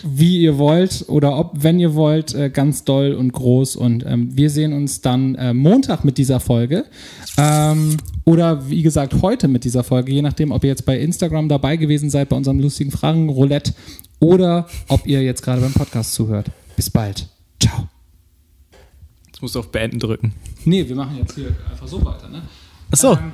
wie 0.05 0.41
ihr 0.41 0.59
wollt 0.59 1.05
oder 1.09 1.39
ob, 1.39 1.63
wenn 1.63 1.79
ihr 1.79 1.95
wollt, 1.95 2.35
äh, 2.35 2.51
ganz 2.51 2.85
doll 2.85 3.13
und 3.13 3.33
groß. 3.33 3.77
Und 3.77 4.05
ähm, 4.07 4.37
wir 4.37 4.51
sehen 4.51 4.73
uns 4.73 5.01
dann 5.01 5.35
äh, 5.35 5.53
Montag 5.55 6.05
mit 6.05 6.19
dieser 6.19 6.41
Folge. 6.41 6.85
Ähm, 7.39 7.97
oder 8.25 8.69
wie 8.69 8.83
gesagt, 8.83 9.23
heute 9.23 9.49
mit 9.49 9.65
dieser 9.65 9.85
Folge, 9.85 10.13
je 10.13 10.23
nachdem, 10.23 10.51
ob 10.51 10.65
ihr 10.65 10.71
jetzt 10.71 10.87
bei 10.87 10.99
Instagram 10.99 11.49
dabei 11.49 11.77
gewesen 11.77 12.11
seid, 12.11 12.29
bei 12.29 12.37
unserem 12.37 12.61
lustigen 12.61 12.91
Fragen-Roulette 12.91 13.75
oder 14.19 14.67
ob 14.89 15.07
ihr 15.07 15.23
jetzt 15.23 15.43
gerade 15.43 15.61
beim 15.61 15.73
Podcast 15.73 16.15
zuhört. 16.15 16.51
Bis 16.77 16.91
bald. 16.91 17.29
Ciao. 17.61 17.96
Musst 19.47 19.57
auf 19.57 19.71
Beenden 19.71 20.01
drücken. 20.01 20.33
Nee, 20.65 20.89
wir 20.89 20.97
machen 20.97 21.19
jetzt 21.19 21.37
hier 21.37 21.55
einfach 21.71 21.87
so 21.87 22.05
weiter, 22.05 22.29
ne? 22.29 22.43
Achso. 22.91 23.13
Ähm, 23.13 23.31